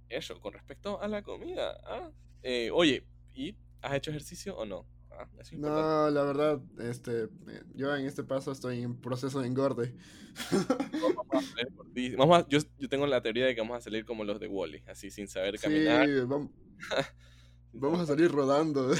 eso, 0.08 0.40
con 0.40 0.54
respecto 0.54 1.00
a 1.00 1.06
la 1.06 1.22
comida. 1.22 1.78
¿ah? 1.84 2.10
Eh, 2.42 2.72
oye, 2.72 3.06
¿y 3.32 3.54
has 3.80 3.94
hecho 3.94 4.10
ejercicio 4.10 4.56
o 4.56 4.66
no? 4.66 4.88
No, 5.56 6.10
la 6.10 6.22
verdad, 6.22 6.60
este, 6.78 7.28
yo 7.74 7.94
en 7.94 8.06
este 8.06 8.22
paso 8.22 8.52
estoy 8.52 8.82
en 8.82 8.96
proceso 8.96 9.40
de 9.40 9.46
engorde. 9.46 9.94
vamos 12.16 12.46
yo, 12.48 12.58
yo, 12.78 12.88
tengo 12.88 13.06
la 13.06 13.22
teoría 13.22 13.46
de 13.46 13.54
que 13.54 13.60
vamos 13.60 13.78
a 13.78 13.80
salir 13.80 14.04
como 14.04 14.24
los 14.24 14.38
de 14.38 14.46
Wally, 14.46 14.82
así 14.86 15.10
sin 15.10 15.28
saber 15.28 15.58
caminar. 15.58 16.06
Sí, 16.06 16.12
vamos, 16.26 16.50
vamos 17.72 18.00
a 18.00 18.06
salir 18.06 18.30
rodando. 18.30 18.90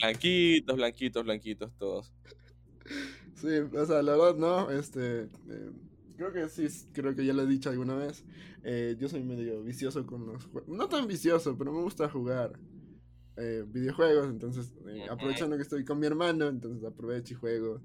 blanquitos, 0.00 0.76
blanquitos, 0.76 1.24
blanquitos 1.24 1.72
todos. 1.78 2.12
Sí, 3.34 3.48
o 3.48 3.86
sea, 3.86 4.02
la 4.02 4.12
verdad 4.12 4.36
no, 4.36 4.70
este, 4.70 5.22
eh, 5.22 5.70
creo 6.16 6.32
que 6.32 6.48
sí, 6.48 6.66
creo 6.92 7.14
que 7.14 7.24
ya 7.24 7.32
lo 7.32 7.42
he 7.42 7.46
dicho 7.46 7.70
alguna 7.70 7.94
vez. 7.96 8.24
Eh, 8.64 8.96
yo 8.98 9.08
soy 9.08 9.22
medio 9.22 9.62
vicioso 9.62 10.06
con 10.06 10.26
los 10.26 10.46
juegos. 10.46 10.68
No 10.68 10.88
tan 10.88 11.06
vicioso, 11.06 11.56
pero 11.58 11.72
me 11.72 11.82
gusta 11.82 12.08
jugar. 12.08 12.52
Eh, 13.38 13.64
videojuegos, 13.66 14.28
entonces 14.28 14.74
eh, 14.88 15.06
aprovechando 15.10 15.56
que 15.56 15.62
estoy 15.62 15.86
con 15.86 15.98
mi 15.98 16.06
hermano, 16.06 16.48
entonces 16.48 16.84
aprovecho 16.84 17.32
y 17.32 17.36
juego. 17.38 17.80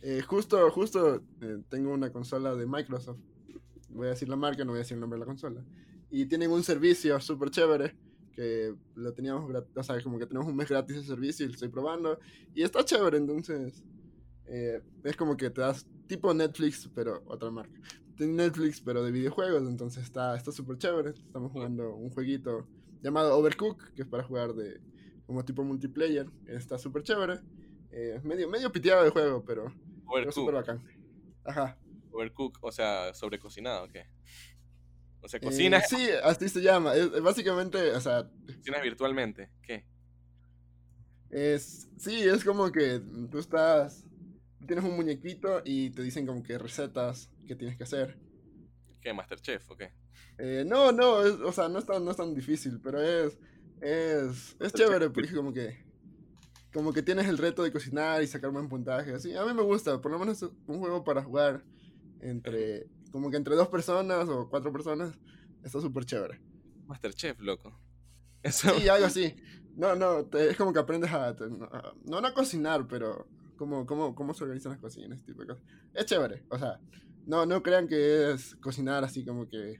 Eh, 0.00 0.22
justo, 0.22 0.70
justo 0.70 1.22
tengo 1.68 1.92
una 1.92 2.10
consola 2.10 2.54
de 2.54 2.66
Microsoft, 2.66 3.18
voy 3.90 4.06
a 4.06 4.10
decir 4.10 4.28
la 4.28 4.36
marca, 4.36 4.64
no 4.64 4.70
voy 4.70 4.78
a 4.78 4.84
decir 4.84 4.94
el 4.94 5.00
nombre 5.00 5.18
de 5.18 5.20
la 5.20 5.26
consola, 5.26 5.62
y 6.08 6.24
tienen 6.24 6.50
un 6.50 6.62
servicio 6.62 7.20
súper 7.20 7.50
chévere 7.50 7.94
que 8.32 8.74
lo 8.94 9.12
teníamos, 9.12 9.52
o 9.74 9.82
sea, 9.82 10.00
como 10.02 10.18
que 10.18 10.26
tenemos 10.26 10.48
un 10.48 10.56
mes 10.56 10.68
gratis 10.68 10.96
de 10.96 11.02
servicio 11.02 11.44
y 11.44 11.48
lo 11.48 11.54
estoy 11.54 11.68
probando, 11.68 12.18
y 12.54 12.62
está 12.62 12.82
chévere, 12.82 13.18
entonces 13.18 13.84
es 14.46 15.16
como 15.16 15.36
que 15.36 15.50
te 15.50 15.60
das 15.60 15.86
tipo 16.06 16.32
Netflix, 16.32 16.88
pero 16.94 17.22
otra 17.26 17.50
marca. 17.50 17.78
Netflix, 18.18 18.80
pero 18.80 19.04
de 19.04 19.10
videojuegos, 19.10 19.68
entonces 19.68 20.04
está 20.04 20.38
súper 20.40 20.78
chévere. 20.78 21.10
Estamos 21.10 21.52
jugando 21.52 21.94
un 21.96 22.08
jueguito 22.08 22.66
llamado 23.06 23.38
Overcook, 23.38 23.94
que 23.94 24.02
es 24.02 24.08
para 24.08 24.24
jugar 24.24 24.52
de 24.54 24.80
como 25.26 25.44
tipo 25.44 25.62
multiplayer. 25.62 26.28
Está 26.46 26.76
súper 26.78 27.02
chévere. 27.02 27.40
Eh, 27.92 28.20
medio, 28.24 28.48
medio 28.48 28.70
piteado 28.70 29.04
de 29.04 29.10
juego, 29.10 29.44
pero, 29.44 29.72
pero 30.12 30.32
súper 30.32 30.54
bacán. 30.54 30.82
Ajá. 31.44 31.78
Overcook, 32.10 32.58
o 32.60 32.72
sea, 32.72 33.14
sobrecocinado, 33.14 33.84
¿o 33.84 33.88
qué? 33.88 34.06
O 35.20 35.28
sea, 35.28 35.40
cocina. 35.40 35.78
Eh, 35.78 35.82
sí, 35.88 36.08
así 36.22 36.48
se 36.48 36.60
llama. 36.60 36.94
Es, 36.94 37.22
básicamente, 37.22 37.92
o 37.92 38.00
sea. 38.00 38.28
Cocinas 38.46 38.82
virtualmente, 38.82 39.50
¿qué? 39.62 39.84
Es, 41.30 41.88
sí, 41.96 42.22
es 42.22 42.44
como 42.44 42.70
que 42.72 43.00
tú 43.30 43.38
estás. 43.38 44.04
Tienes 44.66 44.84
un 44.84 44.96
muñequito 44.96 45.62
y 45.64 45.90
te 45.90 46.02
dicen 46.02 46.26
como 46.26 46.42
que 46.42 46.58
recetas 46.58 47.30
que 47.46 47.54
tienes 47.54 47.76
que 47.76 47.84
hacer. 47.84 48.18
¿Qué? 49.00 49.12
¿Masterchef 49.12 49.70
o 49.70 49.76
qué? 49.76 49.92
Eh, 50.38 50.64
no, 50.66 50.92
no, 50.92 51.14
o 51.46 51.52
sea, 51.52 51.68
no 51.68 51.78
es, 51.78 51.86
tan, 51.86 52.04
no 52.04 52.10
es 52.10 52.16
tan 52.16 52.34
difícil, 52.34 52.80
pero 52.82 53.00
es, 53.00 53.38
es, 53.80 54.56
es 54.60 54.72
chévere 54.72 55.10
porque 55.10 55.34
como 55.34 55.52
que, 55.52 55.84
como 56.72 56.92
que 56.92 57.02
tienes 57.02 57.26
el 57.26 57.38
reto 57.38 57.62
de 57.62 57.72
cocinar 57.72 58.22
y 58.22 58.26
sacar 58.26 58.50
buen 58.50 58.68
puntaje, 58.68 59.14
así. 59.14 59.34
A 59.34 59.44
mí 59.44 59.54
me 59.54 59.62
gusta, 59.62 60.00
por 60.00 60.12
lo 60.12 60.18
menos 60.18 60.42
un 60.42 60.78
juego 60.78 61.04
para 61.04 61.22
jugar 61.22 61.64
entre, 62.20 62.86
como 63.10 63.30
que 63.30 63.36
entre 63.36 63.54
dos 63.54 63.68
personas 63.68 64.28
o 64.28 64.48
cuatro 64.50 64.72
personas, 64.72 65.18
está 65.64 65.80
súper 65.80 66.04
chévere. 66.04 66.40
Masterchef, 66.86 67.40
loco. 67.40 67.80
Sí, 68.44 68.88
algo 68.88 69.06
así. 69.06 69.34
No, 69.76 69.94
no, 69.94 70.26
es 70.38 70.56
como 70.56 70.72
que 70.72 70.78
aprendes 70.78 71.12
a, 71.12 71.36
no, 72.06 72.16
a 72.16 72.32
cocinar, 72.32 72.86
pero 72.88 73.28
cómo, 73.56 73.84
cómo, 73.84 74.14
cómo 74.14 74.32
se 74.32 74.44
organizan 74.44 74.72
las 74.72 74.80
cocinas, 74.80 75.22
tipo 75.22 75.42
de 75.42 75.48
cosas. 75.48 75.62
Es 75.92 76.06
chévere, 76.06 76.44
o 76.48 76.58
sea, 76.58 76.80
no, 77.26 77.44
no 77.44 77.62
crean 77.62 77.86
que 77.86 78.30
es 78.30 78.56
cocinar 78.56 79.04
así 79.04 79.22
como 79.22 79.46
que 79.46 79.78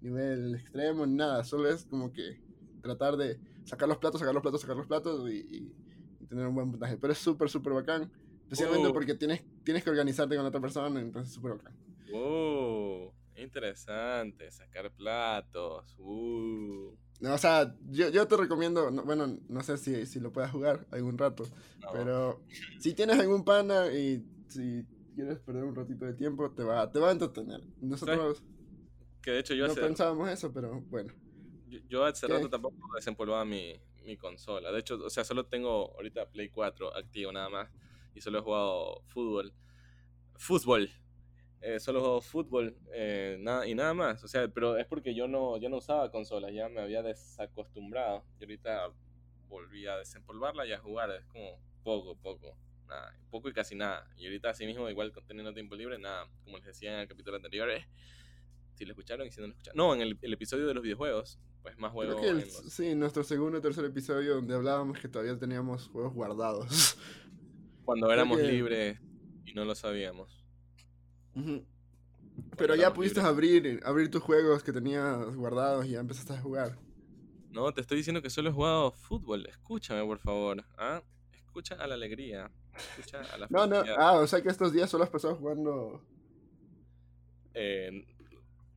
nivel 0.00 0.54
extremo 0.54 1.06
ni 1.06 1.14
nada, 1.14 1.44
solo 1.44 1.68
es 1.68 1.84
como 1.84 2.12
que 2.12 2.40
tratar 2.82 3.16
de 3.16 3.38
sacar 3.64 3.88
los 3.88 3.98
platos, 3.98 4.20
sacar 4.20 4.34
los 4.34 4.42
platos, 4.42 4.60
sacar 4.60 4.76
los 4.76 4.86
platos 4.86 5.30
y, 5.30 5.72
tener 6.28 6.46
un 6.46 6.54
buen 6.54 6.70
puntaje. 6.70 6.98
Pero 6.98 7.12
es 7.12 7.18
súper, 7.18 7.48
súper 7.48 7.72
bacán, 7.72 8.10
especialmente 8.42 8.88
oh. 8.88 8.92
porque 8.92 9.14
tienes, 9.14 9.42
tienes 9.64 9.82
que 9.82 9.90
organizarte 9.90 10.36
con 10.36 10.44
otra 10.44 10.60
persona, 10.60 11.00
entonces 11.00 11.30
es 11.30 11.34
súper 11.34 11.52
bacán. 11.52 11.74
Oh, 12.12 13.14
interesante, 13.34 14.50
sacar 14.50 14.90
platos. 14.92 15.96
Uh. 15.98 16.94
No, 17.20 17.34
o 17.34 17.38
sea, 17.38 17.74
yo, 17.88 18.10
yo 18.10 18.28
te 18.28 18.36
recomiendo, 18.36 18.90
bueno, 19.04 19.38
no 19.48 19.62
sé 19.62 19.78
si, 19.78 20.06
si 20.06 20.20
lo 20.20 20.32
puedas 20.32 20.50
jugar 20.50 20.86
algún 20.90 21.18
rato, 21.18 21.44
pero 21.92 22.42
si 22.78 22.94
tienes 22.94 23.18
algún 23.18 23.44
pana 23.44 23.86
y 23.92 24.24
si 24.48 24.86
quieres 25.14 25.38
perder 25.40 25.64
un 25.64 25.74
ratito 25.74 26.04
de 26.04 26.14
tiempo, 26.14 26.50
te 26.50 26.62
va, 26.62 26.92
te 26.92 27.00
va 27.00 27.08
a 27.08 27.12
entretener. 27.12 27.62
Nosotros 27.80 28.42
que 29.22 29.30
de 29.32 29.40
hecho 29.40 29.54
yo 29.54 29.66
no 29.66 29.74
pensábamos 29.74 30.28
eso, 30.30 30.52
pero 30.52 30.80
bueno. 30.82 31.12
Yo, 31.88 32.04
hace 32.04 32.26
rato 32.26 32.48
tampoco 32.48 32.76
desempolvaba 32.94 33.44
mi, 33.44 33.78
mi 34.04 34.16
consola. 34.16 34.72
De 34.72 34.80
hecho, 34.80 34.98
o 35.04 35.10
sea, 35.10 35.24
solo 35.24 35.46
tengo 35.46 35.92
ahorita 35.96 36.30
Play 36.30 36.48
4 36.48 36.96
activo 36.96 37.30
nada 37.30 37.48
más. 37.48 37.70
Y 38.14 38.20
solo 38.20 38.38
he 38.38 38.42
jugado 38.42 39.02
fútbol. 39.06 39.52
Fútbol. 40.36 40.90
Eh, 41.60 41.78
solo 41.78 41.98
he 41.98 42.02
jugado 42.02 42.20
fútbol 42.20 42.76
eh, 42.92 43.36
nada, 43.40 43.66
y 43.66 43.74
nada 43.74 43.92
más. 43.94 44.24
O 44.24 44.28
sea, 44.28 44.48
pero 44.48 44.76
es 44.76 44.86
porque 44.86 45.14
yo 45.14 45.28
no, 45.28 45.58
yo 45.58 45.68
no 45.68 45.76
usaba 45.76 46.10
consola, 46.10 46.50
ya 46.50 46.68
me 46.68 46.80
había 46.80 47.02
desacostumbrado. 47.02 48.24
Y 48.40 48.44
ahorita 48.44 48.90
volví 49.48 49.86
a 49.86 49.98
desempolvarla 49.98 50.66
y 50.66 50.72
a 50.72 50.78
jugar. 50.78 51.10
Es 51.10 51.26
como 51.26 51.60
poco, 51.82 52.16
poco. 52.16 52.56
Nada, 52.86 53.14
poco 53.30 53.50
y 53.50 53.52
casi 53.52 53.74
nada. 53.74 54.10
Y 54.16 54.24
ahorita 54.24 54.50
así 54.50 54.64
mismo, 54.64 54.88
igual 54.88 55.12
teniendo 55.26 55.52
tiempo 55.52 55.76
libre, 55.76 55.98
nada. 55.98 56.26
Como 56.44 56.56
les 56.56 56.66
decía 56.66 56.94
en 56.94 57.00
el 57.00 57.08
capítulo 57.08 57.36
anterior, 57.36 57.70
eh, 57.70 57.86
si 58.78 58.84
lo 58.84 58.92
escucharon 58.92 59.26
y 59.26 59.30
si 59.32 59.40
no 59.40 59.48
lo 59.48 59.52
escucharon. 59.52 59.76
No, 59.76 59.94
en 59.94 60.00
el, 60.00 60.32
episodio 60.32 60.66
de 60.66 60.74
los 60.74 60.82
videojuegos, 60.82 61.38
pues 61.62 61.76
más 61.78 61.92
juegos. 61.92 62.22
Sí, 62.70 62.94
nuestro 62.94 63.24
segundo 63.24 63.58
y 63.58 63.60
tercer 63.60 63.84
episodio 63.84 64.36
donde 64.36 64.54
hablábamos 64.54 64.98
que 64.98 65.08
todavía 65.08 65.36
teníamos 65.36 65.88
juegos 65.88 66.14
guardados. 66.14 66.96
Cuando 67.84 68.10
éramos 68.12 68.40
libres 68.40 69.00
y 69.44 69.54
no 69.54 69.64
lo 69.64 69.74
sabíamos. 69.74 70.44
Pero 72.56 72.76
ya 72.76 72.92
pudiste 72.92 73.20
abrir, 73.20 73.80
abrir 73.84 74.10
tus 74.10 74.22
juegos 74.22 74.62
que 74.62 74.72
tenías 74.72 75.34
guardados 75.34 75.86
y 75.86 75.90
ya 75.90 76.00
empezaste 76.00 76.34
a 76.34 76.40
jugar. 76.40 76.78
No, 77.50 77.72
te 77.72 77.80
estoy 77.80 77.96
diciendo 77.96 78.22
que 78.22 78.30
solo 78.30 78.50
he 78.50 78.52
jugado 78.52 78.92
fútbol. 78.92 79.46
Escúchame, 79.46 80.04
por 80.04 80.18
favor. 80.20 80.64
¿ah? 80.76 81.02
Escucha 81.32 81.74
a 81.76 81.86
la 81.86 81.94
alegría. 81.94 82.50
Escucha 82.76 83.22
a 83.22 83.38
la 83.38 83.46
No, 83.50 83.66
no. 83.66 83.82
Ah, 83.96 84.18
o 84.18 84.26
sea 84.26 84.42
que 84.42 84.50
estos 84.50 84.72
días 84.72 84.88
solo 84.88 85.04
has 85.04 85.10
pasado 85.10 85.34
jugando. 85.34 86.04
Eh, 87.54 88.06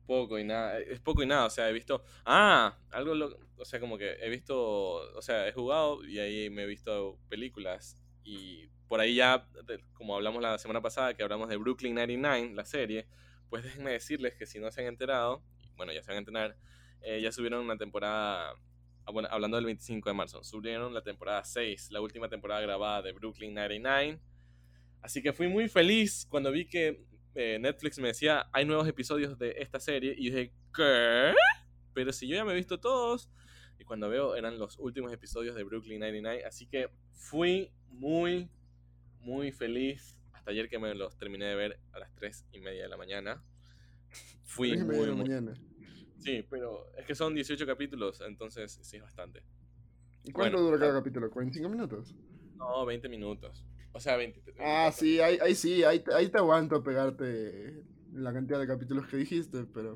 poco 0.02 0.38
y 0.38 0.44
nada. 0.44 0.78
Es 0.78 1.00
poco 1.00 1.22
y 1.22 1.26
nada. 1.26 1.46
O 1.46 1.50
sea, 1.50 1.68
he 1.68 1.72
visto. 1.72 2.02
Ah, 2.24 2.76
algo. 2.90 3.36
O 3.56 3.64
sea, 3.64 3.80
como 3.80 3.98
que 3.98 4.12
he 4.20 4.28
visto. 4.28 4.56
O 5.16 5.22
sea, 5.22 5.48
he 5.48 5.52
jugado 5.52 6.04
y 6.04 6.18
ahí 6.18 6.50
me 6.50 6.62
he 6.62 6.66
visto 6.66 7.18
películas. 7.28 7.98
Y 8.24 8.68
por 8.88 9.00
ahí 9.00 9.14
ya, 9.14 9.48
como 9.94 10.14
hablamos 10.14 10.42
la 10.42 10.58
semana 10.58 10.80
pasada, 10.80 11.14
que 11.14 11.22
hablamos 11.22 11.48
de 11.48 11.56
Brooklyn 11.56 11.94
99, 11.94 12.54
la 12.54 12.64
serie. 12.64 13.06
Pues 13.48 13.62
déjenme 13.64 13.92
decirles 13.92 14.34
que 14.34 14.46
si 14.46 14.58
no 14.58 14.70
se 14.70 14.82
han 14.82 14.88
enterado, 14.88 15.42
bueno, 15.76 15.92
ya 15.92 16.02
se 16.02 16.08
van 16.08 16.16
a 16.16 16.18
enterar, 16.20 16.56
eh, 17.02 17.20
ya 17.20 17.32
subieron 17.32 17.64
una 17.64 17.76
temporada 17.76 18.54
Ah, 19.04 19.10
bueno, 19.10 19.28
hablando 19.32 19.56
del 19.56 19.66
25 19.66 20.08
de 20.10 20.14
marzo, 20.14 20.44
subieron 20.44 20.94
la 20.94 21.02
temporada 21.02 21.42
6, 21.44 21.90
la 21.90 22.00
última 22.00 22.28
temporada 22.28 22.60
grabada 22.60 23.02
de 23.02 23.12
Brooklyn 23.12 23.52
99. 23.52 24.20
Así 25.00 25.20
que 25.20 25.32
fui 25.32 25.48
muy 25.48 25.68
feliz 25.68 26.24
cuando 26.30 26.52
vi 26.52 26.66
que 26.66 27.02
eh, 27.34 27.58
Netflix 27.60 27.98
me 27.98 28.08
decía, 28.08 28.48
hay 28.52 28.64
nuevos 28.64 28.86
episodios 28.88 29.38
de 29.38 29.54
esta 29.58 29.80
serie. 29.80 30.14
Y 30.16 30.30
dije, 30.30 30.52
¿qué? 30.74 31.34
Pero 31.94 32.12
si 32.12 32.26
yo 32.28 32.36
ya 32.36 32.44
me 32.44 32.52
he 32.52 32.56
visto 32.56 32.78
todos. 32.80 33.30
Y 33.78 33.84
cuando 33.84 34.08
veo, 34.08 34.36
eran 34.36 34.58
los 34.58 34.78
últimos 34.78 35.12
episodios 35.12 35.54
de 35.54 35.64
Brooklyn 35.64 36.00
99. 36.00 36.44
Así 36.44 36.66
que 36.66 36.90
fui 37.12 37.72
muy, 37.88 38.50
muy 39.20 39.52
feliz. 39.52 40.16
Hasta 40.32 40.50
ayer 40.50 40.68
que 40.68 40.78
me 40.78 40.94
los 40.94 41.16
terminé 41.16 41.46
de 41.46 41.54
ver 41.54 41.80
a 41.92 41.98
las 41.98 42.14
3 42.14 42.46
y 42.52 42.60
media 42.60 42.82
de 42.82 42.88
la 42.88 42.96
mañana. 42.96 43.42
Fui 44.44 44.76
muy, 44.76 44.96
de 44.96 45.06
la 45.06 45.14
mañana. 45.14 45.54
Sí, 46.18 46.44
pero 46.48 46.86
es 46.96 47.04
que 47.06 47.14
son 47.14 47.34
18 47.34 47.66
capítulos, 47.66 48.20
entonces 48.20 48.78
sí 48.82 48.96
es 48.96 49.02
bastante. 49.02 49.42
¿Y 50.24 50.30
cuánto 50.30 50.60
dura 50.60 50.78
cada 50.78 50.92
capítulo? 50.94 51.30
¿45 51.30 51.68
minutos? 51.68 52.14
No, 52.56 52.86
20 52.86 53.08
minutos. 53.08 53.64
O 53.92 54.00
sea, 54.00 54.16
20. 54.16 54.42
ah, 54.58 54.90
sí, 54.92 55.20
ahí, 55.20 55.38
ahí 55.42 55.54
sí, 55.54 55.84
ahí, 55.84 56.02
ahí, 56.14 56.28
te 56.28 56.38
aguanto 56.38 56.82
pegarte 56.82 57.84
la 58.12 58.32
cantidad 58.32 58.58
de 58.58 58.66
capítulos 58.66 59.06
que 59.06 59.18
dijiste, 59.18 59.64
pero 59.72 59.94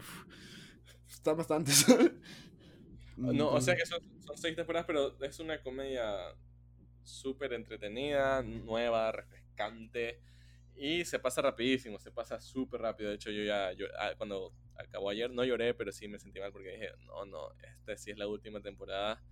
está 1.09 1.33
bastante. 1.33 1.73
no, 3.17 3.49
o 3.49 3.61
sea 3.61 3.75
que 3.75 3.87
son, 3.87 4.01
son 4.21 4.37
seis 4.37 4.55
temporadas, 4.55 4.87
pero 4.87 5.17
es 5.23 5.41
una 5.41 5.63
comedia 5.63 6.35
súper 7.03 7.53
entretenida, 7.55 8.43
nueva, 8.43 9.13
refrescante. 9.13 10.21
Y 10.75 11.07
se 11.07 11.19
pasa 11.19 11.41
rapidísimo, 11.41 11.99
se 11.99 12.11
pasa 12.11 12.39
súper 12.39 12.83
rápido. 12.83 13.09
De 13.09 13.17
hecho, 13.17 13.31
yo 13.31 13.45
ya, 13.45 13.73
yo, 13.73 13.87
ah, 13.99 14.13
cuando 14.19 14.53
acabó 14.75 15.09
ayer, 15.09 15.31
no 15.31 15.43
lloré, 15.43 15.73
pero 15.73 15.91
sí 15.91 16.07
me 16.07 16.19
sentí 16.19 16.39
mal 16.39 16.53
porque 16.53 16.73
dije, 16.73 16.91
no, 17.07 17.25
no, 17.25 17.49
esta 17.63 17.97
sí 17.97 18.11
es 18.11 18.19
la 18.19 18.27
última 18.27 18.61
temporada, 18.61 19.23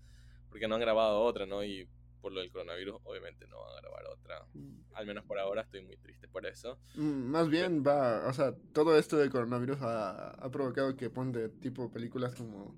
porque 0.49 0.67
no 0.67 0.77
han 0.77 0.81
grabado 0.81 1.21
otra, 1.21 1.45
¿no? 1.45 1.63
Y 1.63 1.87
por 2.25 2.33
lo 2.33 2.41
del 2.41 2.51
coronavirus, 2.51 3.03
obviamente 3.05 3.47
no 3.49 3.61
van 3.61 3.77
a 3.77 3.81
grabar 3.83 4.07
otra. 4.07 4.47
Mm. 4.55 4.95
Al 4.95 5.07
menos 5.07 5.27
por 5.27 5.39
ahora 5.39 5.61
estoy 5.61 5.83
muy 5.85 5.99
triste 5.99 6.27
por 6.27 6.47
eso. 6.47 6.79
Mm, 6.95 7.27
más 7.27 7.51
bien 7.51 7.85
va, 7.87 8.27
o 8.27 8.33
sea, 8.33 8.55
todo 8.73 8.97
esto 8.97 9.19
del 9.19 9.29
coronavirus 9.29 9.83
ha, 9.83 10.31
ha 10.31 10.51
provocado 10.51 10.97
que 10.97 11.11
ponte 11.11 11.51
tipo 11.51 11.93
películas 11.93 12.35
como 12.35 12.75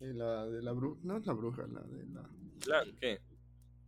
eh, 0.00 0.12
la 0.12 0.46
de 0.46 0.60
la 0.60 0.72
bruja, 0.72 0.98
no 1.04 1.18
es 1.18 1.24
la 1.24 1.34
bruja, 1.34 1.68
la 1.68 1.82
de 1.82 2.04
la... 2.08 2.28
¿Mulan? 2.64 2.96
¿Qué? 2.96 3.20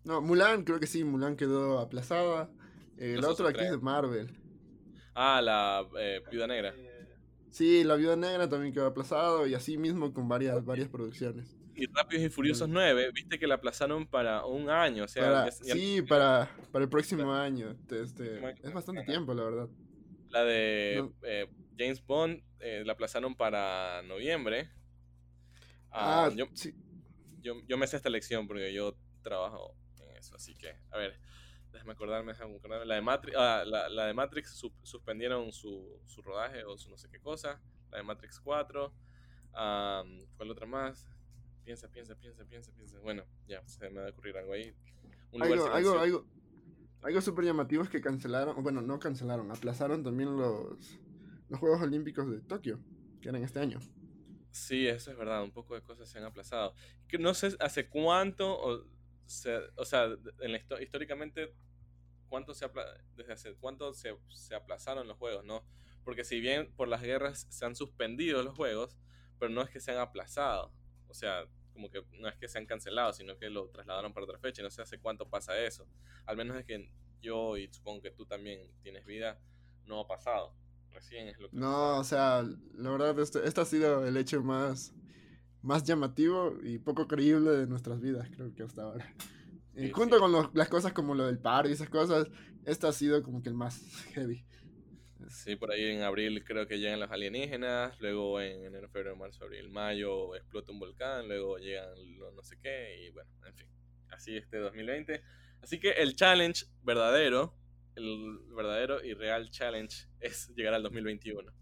No, 0.05 0.20
Mulan, 0.20 0.62
creo 0.62 0.78
que 0.78 0.87
sí, 0.87 1.03
Mulan 1.03 1.34
quedó 1.34 1.80
aplazada. 1.80 2.49
Eh, 2.97 3.18
la 3.20 3.28
otra 3.28 3.49
aquí 3.49 3.64
es 3.64 3.72
de 3.72 3.78
Marvel. 3.78 4.39
Ah, 5.16 5.43
la 5.43 5.84
eh, 5.99 6.22
Viuda 6.30 6.47
Negra. 6.47 6.72
Sí, 7.57 7.84
La 7.84 7.94
Viuda 7.94 8.16
Negra 8.16 8.50
también 8.50 8.74
quedó 8.74 8.84
aplazado 8.84 9.46
y 9.46 9.54
así 9.54 9.78
mismo 9.78 10.12
con 10.12 10.28
varias, 10.28 10.62
varias 10.62 10.90
producciones. 10.90 11.57
Y 11.74 11.86
Rápidos 11.86 12.26
y 12.26 12.28
Furiosos 12.28 12.68
9, 12.68 13.12
viste 13.14 13.38
que 13.38 13.46
la 13.46 13.54
aplazaron 13.54 14.07
para 14.07 14.44
un 14.44 14.68
año, 14.68 15.04
o 15.04 15.09
sea... 15.09 15.50
sí, 15.50 16.02
para, 16.02 16.54
para 16.70 16.82
el 16.84 16.90
próximo 16.90 17.32
año. 17.32 17.74
Este, 17.90 18.57
es 18.62 18.74
bastante 18.74 19.04
tiempo, 19.04 19.32
la 19.32 19.44
verdad. 19.44 19.68
La 20.28 20.44
de 20.44 21.09
eh, 21.22 21.48
James 21.78 22.04
Bond 22.04 22.42
eh, 22.61 22.82
la 22.84 22.92
aplazaron 22.92 23.34
para 23.34 24.02
noviembre. 24.02 24.68
Ah, 25.90 26.26
ah 26.26 26.34
yo, 26.36 26.48
sí. 26.52 26.74
yo, 27.40 27.54
yo 27.66 27.78
me 27.78 27.86
sé 27.86 27.96
esta 27.96 28.11
lección 28.11 28.46
porque 28.46 28.70
yo 28.74 28.98
trabajo 29.22 29.74
en 30.02 30.14
eso, 30.18 30.36
así 30.36 30.54
que, 30.57 30.76
a 30.90 30.98
ver, 30.98 31.18
déjame 31.77 31.93
acordarme, 31.93 32.33
déjame 32.33 32.57
acordarme. 32.57 32.87
La 32.87 32.95
de 32.97 33.01
Matrix, 33.01 33.37
ah, 33.39 33.64
la, 33.66 33.89
la, 33.89 34.07
de 34.07 34.14
Matrix 34.14 34.62
suspendieron 34.83 35.53
su, 35.53 36.01
su, 36.05 36.22
rodaje 36.22 36.64
o 36.64 36.77
su 36.77 36.91
no 36.91 36.97
sé 36.97 37.09
qué 37.09 37.20
cosa. 37.20 37.61
La 37.91 37.99
de 37.99 38.05
Matrix 38.05 38.41
4. 38.41 38.93
¿Cuál 39.53 40.51
otra 40.51 40.66
más? 40.66 41.07
Piensa, 41.64 41.89
piensa, 41.91 42.14
piensa, 42.14 42.45
piensa, 42.45 42.72
piensa. 42.72 42.99
Bueno, 43.01 43.24
ya, 43.47 43.66
se 43.66 43.89
me 43.91 44.01
va 44.01 44.07
a 44.07 44.11
ocurrir 44.11 44.37
algo 44.37 44.53
ahí. 44.53 44.74
algo, 45.33 45.66
algo, 45.66 45.99
algo, 45.99 46.27
algo 47.03 47.20
súper 47.20 47.45
llamativo 47.45 47.83
es 47.83 47.89
que 47.89 48.01
cancelaron, 48.01 48.62
bueno, 48.62 48.83
no 48.83 48.99
cancelaron, 48.99 49.51
aplazaron 49.51 50.03
también 50.03 50.37
los, 50.37 50.99
los 51.49 51.61
Juegos 51.61 51.83
Olímpicos 51.83 52.31
de 52.31 52.41
Tokio, 52.41 52.81
que 53.20 53.29
eran 53.29 53.43
este 53.43 53.61
año. 53.61 53.81
Sí, 54.51 54.87
eso 54.87 55.11
es 55.11 55.16
verdad, 55.16 55.43
un 55.43 55.53
poco 55.53 55.74
de 55.74 55.83
cosas 55.83 56.09
se 56.09 56.18
han 56.18 56.24
aplazado. 56.24 56.74
Que 57.09 57.18
no 57.18 57.35
sé 57.35 57.55
hace 57.61 57.89
cuánto, 57.89 58.59
o, 58.59 58.85
o 59.77 59.85
sea, 59.85 60.09
históricamente 60.81 61.53
cuánto 62.29 62.55
se 62.55 62.68
desde 63.16 63.33
hace 63.33 63.55
cuánto 63.57 63.95
se, 63.95 64.16
se, 64.29 64.55
aplazaron 64.55 65.09
los 65.09 65.16
juegos, 65.16 65.45
¿no? 65.45 65.64
Porque 66.05 66.24
si 66.24 66.41
bien 66.41 66.72
por 66.77 66.89
las 66.89 67.03
guerras 67.03 67.47
se 67.51 67.64
han 67.64 67.74
suspendido 67.74 68.43
los 68.43 68.55
juegos, 68.55 68.97
pero 69.39 69.51
no 69.51 69.62
es 69.62 69.70
que 69.70 69.81
se 69.81 69.93
han 69.93 69.99
aplazado. 69.99 70.72
O 71.09 71.14
sea, 71.14 71.47
como 71.72 71.91
que 71.91 72.03
no 72.12 72.29
es 72.29 72.37
que 72.37 72.49
se 72.49 72.59
han 72.59 72.66
cancelado, 72.66 73.12
sino 73.12 73.37
que 73.39 73.51
lo 73.51 73.68
trasladaron 73.68 74.12
para 74.12 74.24
otra 74.24 74.39
fecha. 74.39 74.62
No 74.62 74.70
sé 74.70 74.83
hace 74.83 74.99
cuánto 74.99 75.29
pasa 75.29 75.59
eso. 75.59 75.87
Al 76.24 76.37
menos 76.37 76.57
es 76.57 76.64
que 76.64 76.91
yo 77.20 77.57
y 77.57 77.68
supongo 77.72 78.03
que 78.03 78.11
tú 78.11 78.27
también 78.27 78.70
tienes 78.83 79.05
vida, 79.05 79.39
no 79.85 80.01
ha 80.01 80.07
pasado. 80.07 80.55
Recién 80.91 81.29
es 81.29 81.39
lo 81.39 81.51
que... 81.51 81.57
No, 81.57 81.99
o 81.99 82.05
sea, 82.05 82.43
la 82.74 82.91
verdad, 82.91 83.18
este, 83.18 83.47
este 83.47 83.61
ha 83.61 83.64
sido 83.64 84.07
el 84.07 84.16
hecho 84.16 84.43
más, 84.43 84.95
más 85.61 85.85
llamativo 85.85 86.57
y 86.62 86.79
poco 86.79 87.07
creíble 87.07 87.51
de 87.51 87.66
nuestras 87.66 88.01
vidas, 88.01 88.29
creo 88.35 88.55
que 88.55 88.62
hasta 88.62 88.83
ahora. 88.83 89.14
Y 89.77 89.91
junto 89.91 90.18
con 90.18 90.51
las 90.55 90.68
cosas 90.68 90.93
como 90.93 91.14
lo 91.14 91.27
del 91.27 91.39
paro 91.39 91.68
y 91.68 91.72
esas 91.72 91.91
cosas, 91.91 92.29
este 92.64 92.87
ha 92.87 92.93
sido 92.93 93.22
como 93.22 93.43
que 93.43 93.51
el 93.51 93.55
más 93.55 93.81
heavy. 94.14 94.45
Sí, 95.29 95.57
por 95.57 95.70
ahí 95.70 95.85
en 95.85 96.03
abril 96.03 96.45
creo 96.45 96.66
que 96.66 96.79
llegan 96.79 97.01
los 97.01 97.11
alienígenas, 97.11 97.99
luego 98.01 98.41
en 98.41 98.64
enero, 98.64 98.89
febrero, 98.89 99.16
marzo, 99.16 99.45
abril, 99.45 99.68
mayo 99.70 100.35
explota 100.37 100.72
un 100.72 100.79
volcán, 100.79 101.27
luego 101.27 101.59
llegan 101.59 101.89
los 102.18 102.33
no 102.35 102.43
sé 102.43 102.59
qué 102.62 103.07
y 103.07 103.11
bueno, 103.11 103.31
en 103.47 103.55
fin, 103.55 103.68
así 104.11 104.37
este 104.37 104.59
2020. 104.59 105.22
Así 105.62 105.81
que 105.81 105.91
el 105.91 106.14
challenge 106.14 106.66
verdadero, 106.83 107.57
el 107.97 108.39
verdadero 108.55 109.03
y 109.05 109.14
real 109.14 109.51
challenge 109.51 110.07
es 110.20 110.49
llegar 110.55 110.74
al 110.74 110.83
2021. 110.83 111.53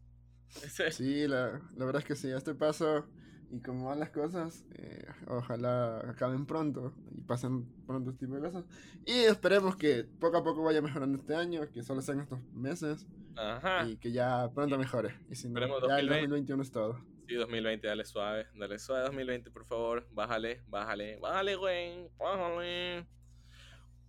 Sí, 0.92 1.26
la, 1.26 1.60
la 1.76 1.84
verdad 1.84 2.02
es 2.02 2.06
que 2.06 2.14
sí, 2.14 2.30
este 2.30 2.54
paso 2.54 3.08
y 3.50 3.60
como 3.60 3.88
van 3.88 4.00
las 4.00 4.10
cosas, 4.10 4.64
eh, 4.74 5.06
ojalá 5.26 5.98
acaben 6.08 6.46
pronto 6.46 6.92
y 7.16 7.20
pasen 7.20 7.64
pronto 7.86 8.10
este 8.10 8.26
tipo 8.26 8.36
de 8.36 8.42
cosas. 8.42 8.64
Y 9.06 9.12
esperemos 9.24 9.76
que 9.76 10.04
poco 10.04 10.38
a 10.38 10.44
poco 10.44 10.62
vaya 10.62 10.82
mejorando 10.82 11.18
este 11.18 11.34
año, 11.34 11.70
que 11.70 11.82
solo 11.82 12.02
sean 12.02 12.20
estos 12.20 12.40
meses. 12.52 13.06
Y 13.86 13.96
que 13.96 14.12
ya 14.12 14.50
pronto 14.54 14.78
mejore. 14.78 15.14
Y 15.30 15.34
si 15.34 15.48
no, 15.48 15.60
ya 15.88 15.98
el 15.98 16.08
2021 16.08 16.62
es 16.62 16.70
todo. 16.70 16.98
Sí, 17.26 17.34
2020, 17.34 17.86
dale 17.86 18.04
suave, 18.04 18.46
dale 18.54 18.78
suave 18.78 19.04
2020, 19.04 19.50
por 19.50 19.64
favor. 19.64 20.06
Bájale, 20.10 20.62
bájale, 20.66 21.18
bájale, 21.18 21.56
güey, 21.56 22.08
bájale. 22.18 23.06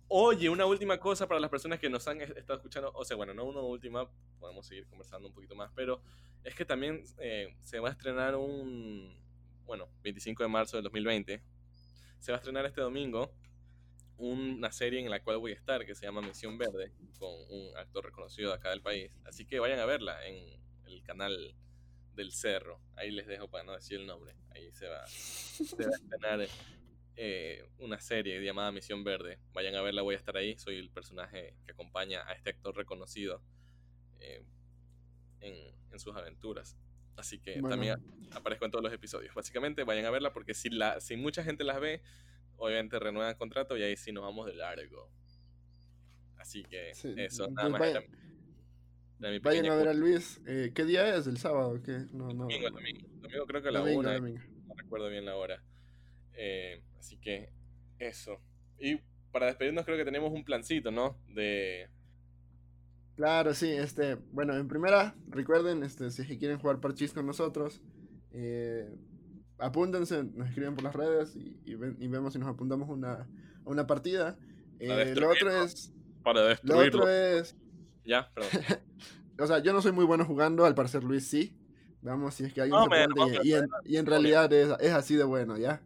Oye, 0.08 0.48
una 0.48 0.66
última 0.66 0.98
cosa 0.98 1.26
para 1.26 1.40
las 1.40 1.50
personas 1.50 1.80
que 1.80 1.90
nos 1.90 2.06
han 2.06 2.20
estado 2.20 2.58
escuchando, 2.58 2.92
o 2.94 3.04
sea, 3.04 3.16
bueno, 3.16 3.34
no 3.34 3.44
una 3.44 3.60
última, 3.60 4.08
podemos 4.38 4.66
seguir 4.66 4.86
conversando 4.86 5.28
un 5.28 5.34
poquito 5.34 5.56
más, 5.56 5.72
pero 5.74 6.00
es 6.44 6.54
que 6.54 6.64
también 6.64 7.02
eh, 7.18 7.56
se 7.62 7.80
va 7.80 7.88
a 7.88 7.92
estrenar 7.92 8.36
un, 8.36 9.12
bueno, 9.66 9.88
25 10.02 10.42
de 10.42 10.48
marzo 10.48 10.76
del 10.76 10.84
2020, 10.84 11.42
se 12.20 12.32
va 12.32 12.36
a 12.36 12.38
estrenar 12.38 12.64
este 12.66 12.80
domingo 12.80 13.30
una 14.18 14.72
serie 14.72 15.00
en 15.00 15.10
la 15.10 15.22
cual 15.22 15.38
voy 15.38 15.52
a 15.52 15.54
estar 15.54 15.84
que 15.84 15.94
se 15.94 16.06
llama 16.06 16.22
Misión 16.22 16.56
Verde, 16.56 16.92
con 17.18 17.32
un 17.50 17.76
actor 17.76 18.04
reconocido 18.04 18.50
de 18.50 18.56
acá 18.56 18.70
del 18.70 18.80
país. 18.80 19.10
Así 19.26 19.44
que 19.44 19.58
vayan 19.58 19.78
a 19.78 19.84
verla 19.84 20.26
en 20.26 20.58
el 20.86 21.02
canal 21.02 21.54
del 22.14 22.32
Cerro. 22.32 22.80
Ahí 22.96 23.10
les 23.10 23.26
dejo 23.26 23.48
para 23.48 23.64
no 23.64 23.72
decir 23.72 24.00
el 24.00 24.06
nombre. 24.06 24.34
Ahí 24.50 24.72
se 24.72 24.88
va, 24.88 25.02
a 25.02 25.06
estrenar 25.06 26.48
eh, 27.16 27.68
una 27.78 28.00
serie 28.00 28.42
llamada 28.42 28.72
Misión 28.72 29.04
Verde. 29.04 29.38
Vayan 29.52 29.74
a 29.74 29.82
verla, 29.82 30.00
voy 30.00 30.14
a 30.14 30.18
estar 30.18 30.36
ahí. 30.36 30.58
Soy 30.58 30.78
el 30.78 30.88
personaje 30.88 31.54
que 31.66 31.72
acompaña 31.72 32.26
a 32.26 32.32
este 32.32 32.50
actor 32.50 32.74
reconocido 32.74 33.42
eh, 34.20 34.42
en 35.40 36.00
sus 36.00 36.16
aventuras. 36.16 36.76
Así 37.16 37.38
que 37.38 37.60
también 37.62 37.96
aparezco 38.32 38.64
en 38.64 38.70
todos 38.70 38.84
los 38.84 38.92
episodios. 38.92 39.34
Básicamente 39.34 39.84
vayan 39.84 40.04
a 40.04 40.10
verla 40.10 40.32
porque 40.32 40.54
si, 40.54 40.68
la, 40.68 41.00
si 41.00 41.16
mucha 41.16 41.42
gente 41.42 41.64
las 41.64 41.80
ve, 41.80 42.02
obviamente 42.56 42.98
renuevan 42.98 43.34
contrato 43.36 43.76
y 43.76 43.82
ahí 43.82 43.96
sí 43.96 44.12
nos 44.12 44.24
vamos 44.24 44.46
de 44.46 44.54
largo. 44.54 45.10
Así 46.36 46.62
que 46.64 46.90
eso, 46.90 47.50
nada 47.50 47.68
más. 47.68 47.80
vayan 49.42 49.66
a 49.66 49.74
ver 49.74 49.88
a 49.88 49.94
Luis. 49.94 50.40
Eh, 50.46 50.72
¿Qué 50.74 50.84
día 50.84 51.16
es? 51.16 51.26
¿El 51.26 51.38
sábado? 51.38 51.82
¿Qué? 51.82 52.04
No, 52.12 52.28
no. 52.28 52.44
Domingo, 52.44 52.70
domingo. 52.70 53.08
Domingo 53.20 53.46
creo 53.46 53.62
que 53.62 53.68
a 53.68 53.72
la 53.72 53.82
una. 53.82 54.20
No 54.20 54.74
recuerdo 54.76 55.08
bien 55.08 55.24
la 55.24 55.36
hora. 55.36 55.62
Eh, 56.34 56.82
así 56.98 57.16
que 57.16 57.50
eso. 57.98 58.40
Y 58.78 59.00
para 59.32 59.46
despedirnos 59.46 59.84
creo 59.84 59.96
que 59.96 60.04
tenemos 60.04 60.32
un 60.32 60.44
plancito, 60.44 60.90
¿no? 60.90 61.18
De... 61.28 61.88
Claro, 63.16 63.54
sí, 63.54 63.70
este, 63.70 64.16
bueno, 64.32 64.54
en 64.54 64.68
primera, 64.68 65.14
recuerden, 65.28 65.82
este, 65.82 66.10
si 66.10 66.38
quieren 66.38 66.58
jugar 66.58 66.80
parchís 66.80 67.14
con 67.14 67.26
nosotros, 67.26 67.80
eh, 68.32 68.94
apúntense, 69.58 70.22
nos 70.22 70.48
escriben 70.48 70.74
por 70.74 70.84
las 70.84 70.94
redes 70.94 71.34
y, 71.34 71.74
vemos 71.74 72.34
si 72.34 72.38
nos 72.38 72.48
apuntamos 72.48 72.90
una, 72.90 73.12
a 73.12 73.26
una 73.64 73.86
partida. 73.86 74.38
Eh, 74.78 75.14
lo 75.16 75.30
otro 75.30 75.50
es... 75.50 75.94
Para 76.22 76.42
destruirlo. 76.42 76.82
Lo 76.82 76.88
otro 76.88 77.08
es... 77.08 77.56
Ya, 78.04 78.30
perdón. 78.34 78.50
o 79.40 79.46
sea, 79.46 79.60
yo 79.60 79.72
no 79.72 79.80
soy 79.80 79.92
muy 79.92 80.04
bueno 80.04 80.26
jugando, 80.26 80.66
al 80.66 80.74
parecer 80.74 81.02
Luis 81.02 81.26
sí. 81.26 81.56
Vamos, 82.02 82.34
si 82.34 82.44
es 82.44 82.52
que 82.52 82.60
alguien 82.60 82.78
se 82.90 83.48
y, 83.48 83.54
en, 83.54 83.68
y, 83.84 83.96
en, 83.96 84.06
realidad 84.06 84.52
es, 84.52 84.68
es, 84.78 84.92
así 84.92 85.16
de 85.16 85.24
bueno, 85.24 85.56
¿ya? 85.56 85.82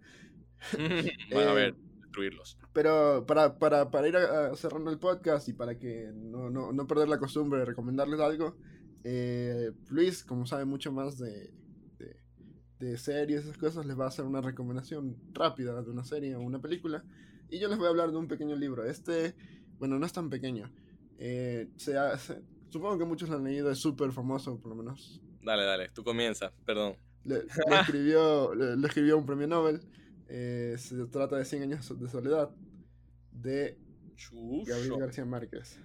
bueno, 1.33 1.51
a 1.51 1.55
ver, 1.55 1.76
destruirlos. 2.03 2.59
Pero 2.73 3.25
para, 3.27 3.59
para, 3.59 3.91
para 3.91 4.09
ir 4.09 4.16
a, 4.16 4.55
cerrando 4.55 4.91
el 4.91 4.99
podcast 4.99 5.49
y 5.49 5.53
para 5.53 5.79
que 5.79 6.12
no, 6.14 6.51
no, 6.51 6.73
no 6.73 6.87
perder 6.87 7.09
la 7.09 7.18
costumbre 7.18 7.59
de 7.59 7.64
recomendarles 7.64 8.21
algo, 8.21 8.57
eh, 9.03 9.73
Luis, 9.89 10.23
como 10.25 10.47
sabe 10.47 10.64
mucho 10.64 10.93
más 10.93 11.18
de, 11.18 11.53
de, 11.99 12.16
de 12.79 12.99
series, 12.99 13.43
esas 13.45 13.59
cosas, 13.59 13.87
les 13.87 13.99
va 13.99 14.05
a 14.05 14.09
hacer 14.09 14.25
una 14.25 14.41
recomendación 14.41 15.16
rápida 15.33 15.83
de 15.83 15.91
una 15.91 16.05
serie 16.05 16.37
o 16.37 16.41
una 16.41 16.61
película. 16.61 17.05
Y 17.49 17.59
yo 17.59 17.68
les 17.68 17.79
voy 17.79 17.87
a 17.87 17.91
hablar 17.91 18.11
de 18.12 18.16
un 18.16 18.29
pequeño 18.29 18.55
libro. 18.55 18.85
Este, 18.85 19.35
bueno, 19.79 19.99
no 19.99 20.07
es 20.07 20.12
tan 20.12 20.31
pequeño. 20.31 20.71
Eh, 21.18 21.68
se, 21.77 21.97
supongo 22.68 22.99
que 22.99 23.05
muchos 23.05 23.29
lo 23.29 23.37
han 23.37 23.45
leído, 23.45 23.71
es 23.71 23.79
súper 23.79 24.12
famoso, 24.12 24.61
por 24.61 24.71
lo 24.71 24.77
menos. 24.77 25.21
Dale, 25.43 25.64
dale, 25.64 25.89
tú 25.89 26.05
comienza, 26.05 26.53
perdón. 26.64 26.97
Le, 27.25 27.45
escribió, 27.81 28.55
le, 28.55 28.87
escribió 28.87 29.18
un 29.18 29.27
premio 29.27 29.49
Nobel. 29.49 29.81
Eh, 30.29 30.77
se 30.79 30.95
trata 31.07 31.37
de 31.37 31.45
100 31.45 31.62
años 31.64 31.99
de 31.99 32.09
soledad 32.09 32.51
de 33.43 33.78
Gabriel 34.66 34.99
García 34.99 35.24
Márquez. 35.24 35.78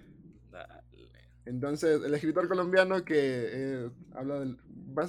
Entonces, 1.44 2.02
el 2.04 2.12
escritor 2.12 2.48
colombiano 2.48 3.04
que 3.04 3.16
eh, 3.16 3.90
habla 4.12 4.40
del, 4.40 4.58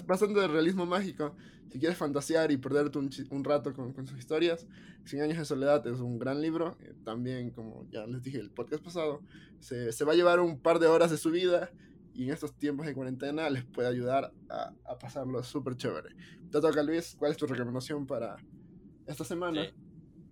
bastante 0.05 0.39
del 0.39 0.51
realismo 0.51 0.85
mágico, 0.85 1.35
si 1.71 1.79
quieres 1.79 1.97
fantasear 1.97 2.51
y 2.51 2.57
perderte 2.57 2.99
un, 2.99 3.09
un 3.31 3.43
rato 3.43 3.73
con, 3.73 3.91
con, 3.93 4.07
sus 4.07 4.19
historias, 4.19 4.67
Cien 5.05 5.21
años 5.21 5.37
de 5.37 5.45
soledad 5.45 5.87
es 5.87 5.99
un 6.01 6.19
gran 6.19 6.41
libro. 6.41 6.77
Eh, 6.81 6.93
también, 7.05 7.51
como 7.51 7.87
ya 7.89 8.05
les 8.05 8.21
dije 8.21 8.39
el 8.39 8.51
podcast 8.51 8.83
pasado, 8.83 9.21
se, 9.59 9.93
se, 9.93 10.03
va 10.03 10.11
a 10.11 10.15
llevar 10.15 10.41
un 10.41 10.59
par 10.59 10.79
de 10.79 10.87
horas 10.87 11.09
de 11.09 11.17
su 11.17 11.31
vida 11.31 11.71
y 12.13 12.25
en 12.25 12.31
estos 12.31 12.53
tiempos 12.53 12.85
de 12.85 12.93
cuarentena 12.93 13.49
les 13.49 13.63
puede 13.63 13.87
ayudar 13.87 14.33
a, 14.49 14.73
a 14.85 14.99
pasarlo 14.99 15.41
súper 15.43 15.77
chévere. 15.77 16.09
Te 16.51 16.59
toca, 16.59 16.83
Luis, 16.83 17.15
¿cuál 17.17 17.31
es 17.31 17.37
tu 17.37 17.47
recomendación 17.47 18.05
para 18.05 18.35
esta 19.05 19.23
semana? 19.23 19.71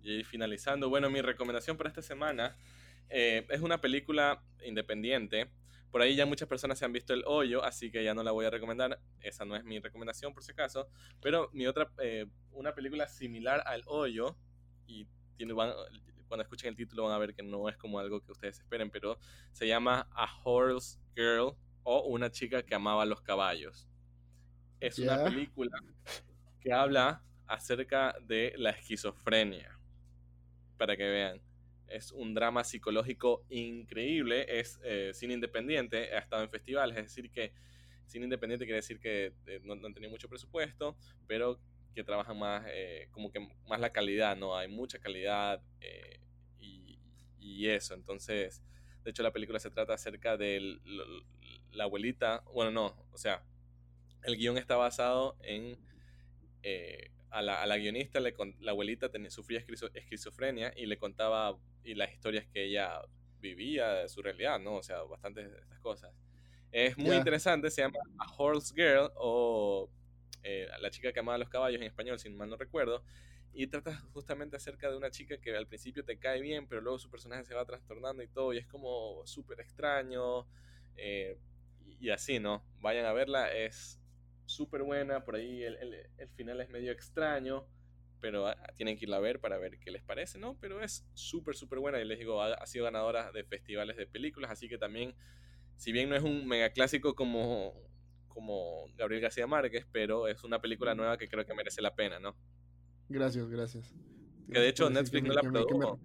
Y 0.05 0.23
finalizando, 0.23 0.87
bueno, 0.87 1.09
mi 1.09 1.19
recomendación 1.19 1.77
para 1.77 1.89
esta 1.89 2.03
semana 2.03 2.55
eh, 3.09 3.43
es 3.49 3.61
una 3.61 3.81
película 3.81 4.43
independiente. 4.63 5.49
Por 5.89 6.03
ahí 6.03 6.15
ya 6.15 6.27
muchas 6.27 6.47
personas 6.47 6.77
se 6.77 6.85
han 6.85 6.93
visto 6.93 7.11
El 7.11 7.23
Hoyo, 7.25 7.63
así 7.63 7.89
que 7.89 8.03
ya 8.03 8.13
no 8.13 8.21
la 8.21 8.31
voy 8.31 8.45
a 8.45 8.51
recomendar. 8.51 8.99
Esa 9.19 9.45
no 9.45 9.55
es 9.55 9.63
mi 9.63 9.79
recomendación, 9.79 10.31
por 10.31 10.43
si 10.43 10.51
acaso. 10.51 10.87
Pero 11.23 11.49
mi 11.53 11.65
otra, 11.65 11.89
eh, 11.97 12.27
una 12.51 12.75
película 12.75 13.07
similar 13.07 13.63
al 13.65 13.81
Hoyo, 13.87 14.37
y 14.85 15.07
tiene, 15.37 15.55
cuando 15.55 16.43
escuchen 16.43 16.69
el 16.69 16.75
título 16.75 17.05
van 17.05 17.13
a 17.13 17.17
ver 17.17 17.33
que 17.33 17.41
no 17.41 17.67
es 17.67 17.75
como 17.75 17.97
algo 17.97 18.21
que 18.21 18.31
ustedes 18.31 18.59
esperen, 18.59 18.91
pero 18.91 19.17
se 19.53 19.67
llama 19.67 20.07
A 20.11 20.29
Horse 20.43 20.99
Girl 21.15 21.55
o 21.81 22.01
Una 22.01 22.29
chica 22.29 22.61
que 22.61 22.75
amaba 22.75 23.05
los 23.05 23.21
caballos. 23.21 23.87
Es 24.79 24.99
una 24.99 25.23
película 25.23 25.79
que 26.59 26.71
habla 26.71 27.23
acerca 27.47 28.15
de 28.21 28.53
la 28.57 28.69
esquizofrenia 28.69 29.74
para 30.77 30.95
que 30.95 31.03
vean. 31.03 31.41
Es 31.87 32.11
un 32.11 32.33
drama 32.33 32.63
psicológico 32.63 33.45
increíble, 33.49 34.45
es 34.59 34.79
eh, 34.83 35.11
cine 35.13 35.35
independiente, 35.35 36.15
ha 36.15 36.19
estado 36.19 36.43
en 36.43 36.49
festivales, 36.49 36.97
es 36.97 37.03
decir 37.03 37.29
que 37.31 37.53
cine 38.05 38.25
independiente 38.25 38.65
quiere 38.65 38.77
decir 38.77 38.99
que 38.99 39.33
eh, 39.45 39.59
no, 39.63 39.73
han 39.73 39.93
tenido 39.93 40.09
mucho 40.09 40.27
presupuesto, 40.27 40.97
pero 41.27 41.59
que 41.93 42.03
trabajan 42.03 42.37
más, 42.37 42.65
eh, 42.69 43.07
como 43.11 43.31
que 43.31 43.39
más 43.67 43.79
la 43.79 43.91
calidad, 43.91 44.35
¿no? 44.35 44.57
Hay 44.57 44.67
mucha 44.67 44.99
calidad 44.99 45.61
y, 46.59 46.99
y, 47.39 47.67
eso, 47.69 47.93
entonces, 47.93 48.61
de 49.03 49.11
hecho 49.11 49.23
la 49.23 49.31
película 49.31 49.59
se 49.59 49.69
trata 49.69 49.93
acerca 49.93 50.35
de 50.35 50.79
la 51.71 51.83
abuelita, 51.85 52.43
bueno, 52.53 52.71
no, 52.71 53.07
o 53.11 53.17
sea, 53.17 53.43
el 54.23 54.35
guion 54.37 54.57
está 54.57 54.75
basado 54.75 55.37
en 55.41 55.77
a 57.35 57.65
la, 57.65 57.77
guionista, 57.77 58.21
le, 58.21 58.33
la 58.61 58.71
abuelita 58.71 59.09
sufría 59.29 59.59
esquizofrenia 59.93 60.73
y 60.75 60.85
le 60.85 60.97
contaba 60.97 61.57
y 61.83 61.93
las 61.93 62.13
historias 62.13 62.45
que 62.47 62.63
ella 62.63 63.01
vivía 63.41 63.93
de 63.93 64.09
su 64.09 64.21
realidad, 64.21 64.57
¿no? 64.59 64.75
O 64.77 64.83
sea, 64.83 65.03
bastantes 65.03 65.51
de 65.51 65.59
estas 65.59 65.79
cosas. 65.79 66.13
Es 66.71 66.97
muy 66.97 67.15
interesante, 67.15 67.69
se 67.69 67.81
llama 67.81 67.99
A 68.19 68.33
Horse 68.37 68.73
Girl 68.73 69.11
o 69.15 69.89
eh, 70.43 70.67
La 70.79 70.89
chica 70.89 71.11
que 71.11 71.19
amaba 71.19 71.37
los 71.37 71.49
caballos 71.49 71.81
en 71.81 71.87
español, 71.87 72.19
si 72.19 72.29
mal 72.29 72.49
no 72.49 72.55
recuerdo. 72.55 73.03
Y 73.53 73.67
trata 73.67 73.95
justamente 74.13 74.55
acerca 74.55 74.89
de 74.89 74.97
una 74.97 75.11
chica 75.11 75.37
que 75.37 75.55
al 75.55 75.67
principio 75.67 76.05
te 76.05 76.17
cae 76.17 76.41
bien, 76.41 76.67
pero 76.67 76.81
luego 76.81 76.99
su 76.99 77.09
personaje 77.09 77.43
se 77.43 77.53
va 77.53 77.65
trastornando 77.65 78.23
y 78.23 78.27
todo, 78.27 78.53
y 78.53 78.59
es 78.59 78.67
como 78.67 79.25
súper 79.25 79.59
extraño. 79.59 80.47
Eh, 80.95 81.37
y 81.99 82.09
así, 82.09 82.39
¿no? 82.39 82.63
Vayan 82.79 83.05
a 83.05 83.13
verla, 83.13 83.51
es 83.53 83.99
súper 84.45 84.83
buena, 84.83 85.23
por 85.23 85.35
ahí 85.35 85.63
el, 85.63 85.75
el, 86.17 86.29
final 86.29 86.61
es 86.61 86.69
medio 86.69 86.91
extraño, 86.91 87.65
pero 88.19 88.47
ah, 88.47 88.57
tienen 88.75 88.97
que 88.97 89.05
irla 89.05 89.17
a 89.17 89.21
ver 89.21 89.39
para 89.39 89.57
ver 89.57 89.79
qué 89.79 89.91
les 89.91 90.03
parece, 90.03 90.37
¿no? 90.37 90.57
Pero 90.59 90.81
es 90.81 91.05
súper, 91.13 91.55
súper 91.55 91.79
buena 91.79 91.99
y 91.99 92.05
les 92.05 92.19
digo, 92.19 92.41
ha, 92.41 92.65
sido 92.65 92.85
ganadora 92.85 93.31
de 93.31 93.43
festivales 93.43 93.97
de 93.97 94.07
películas, 94.07 94.51
así 94.51 94.67
que 94.67 94.77
también, 94.77 95.15
si 95.75 95.91
bien 95.91 96.09
no 96.09 96.15
es 96.15 96.23
un 96.23 96.47
mega 96.47 96.69
clásico 96.69 97.15
como, 97.15 97.73
como 98.27 98.87
Gabriel 98.95 99.21
García 99.21 99.47
Márquez, 99.47 99.85
pero 99.91 100.27
es 100.27 100.43
una 100.43 100.61
película 100.61 100.95
nueva 100.95 101.17
que 101.17 101.27
creo 101.27 101.45
que 101.45 101.53
merece 101.53 101.81
la 101.81 101.95
pena, 101.95 102.19
¿no? 102.19 102.35
Gracias, 103.09 103.49
gracias. 103.49 103.93
Que 104.51 104.59
de 104.59 104.69
hecho 104.69 104.89
Netflix 104.89 105.27
no 105.27 105.33
la 105.33 105.41
produjo. 105.41 105.99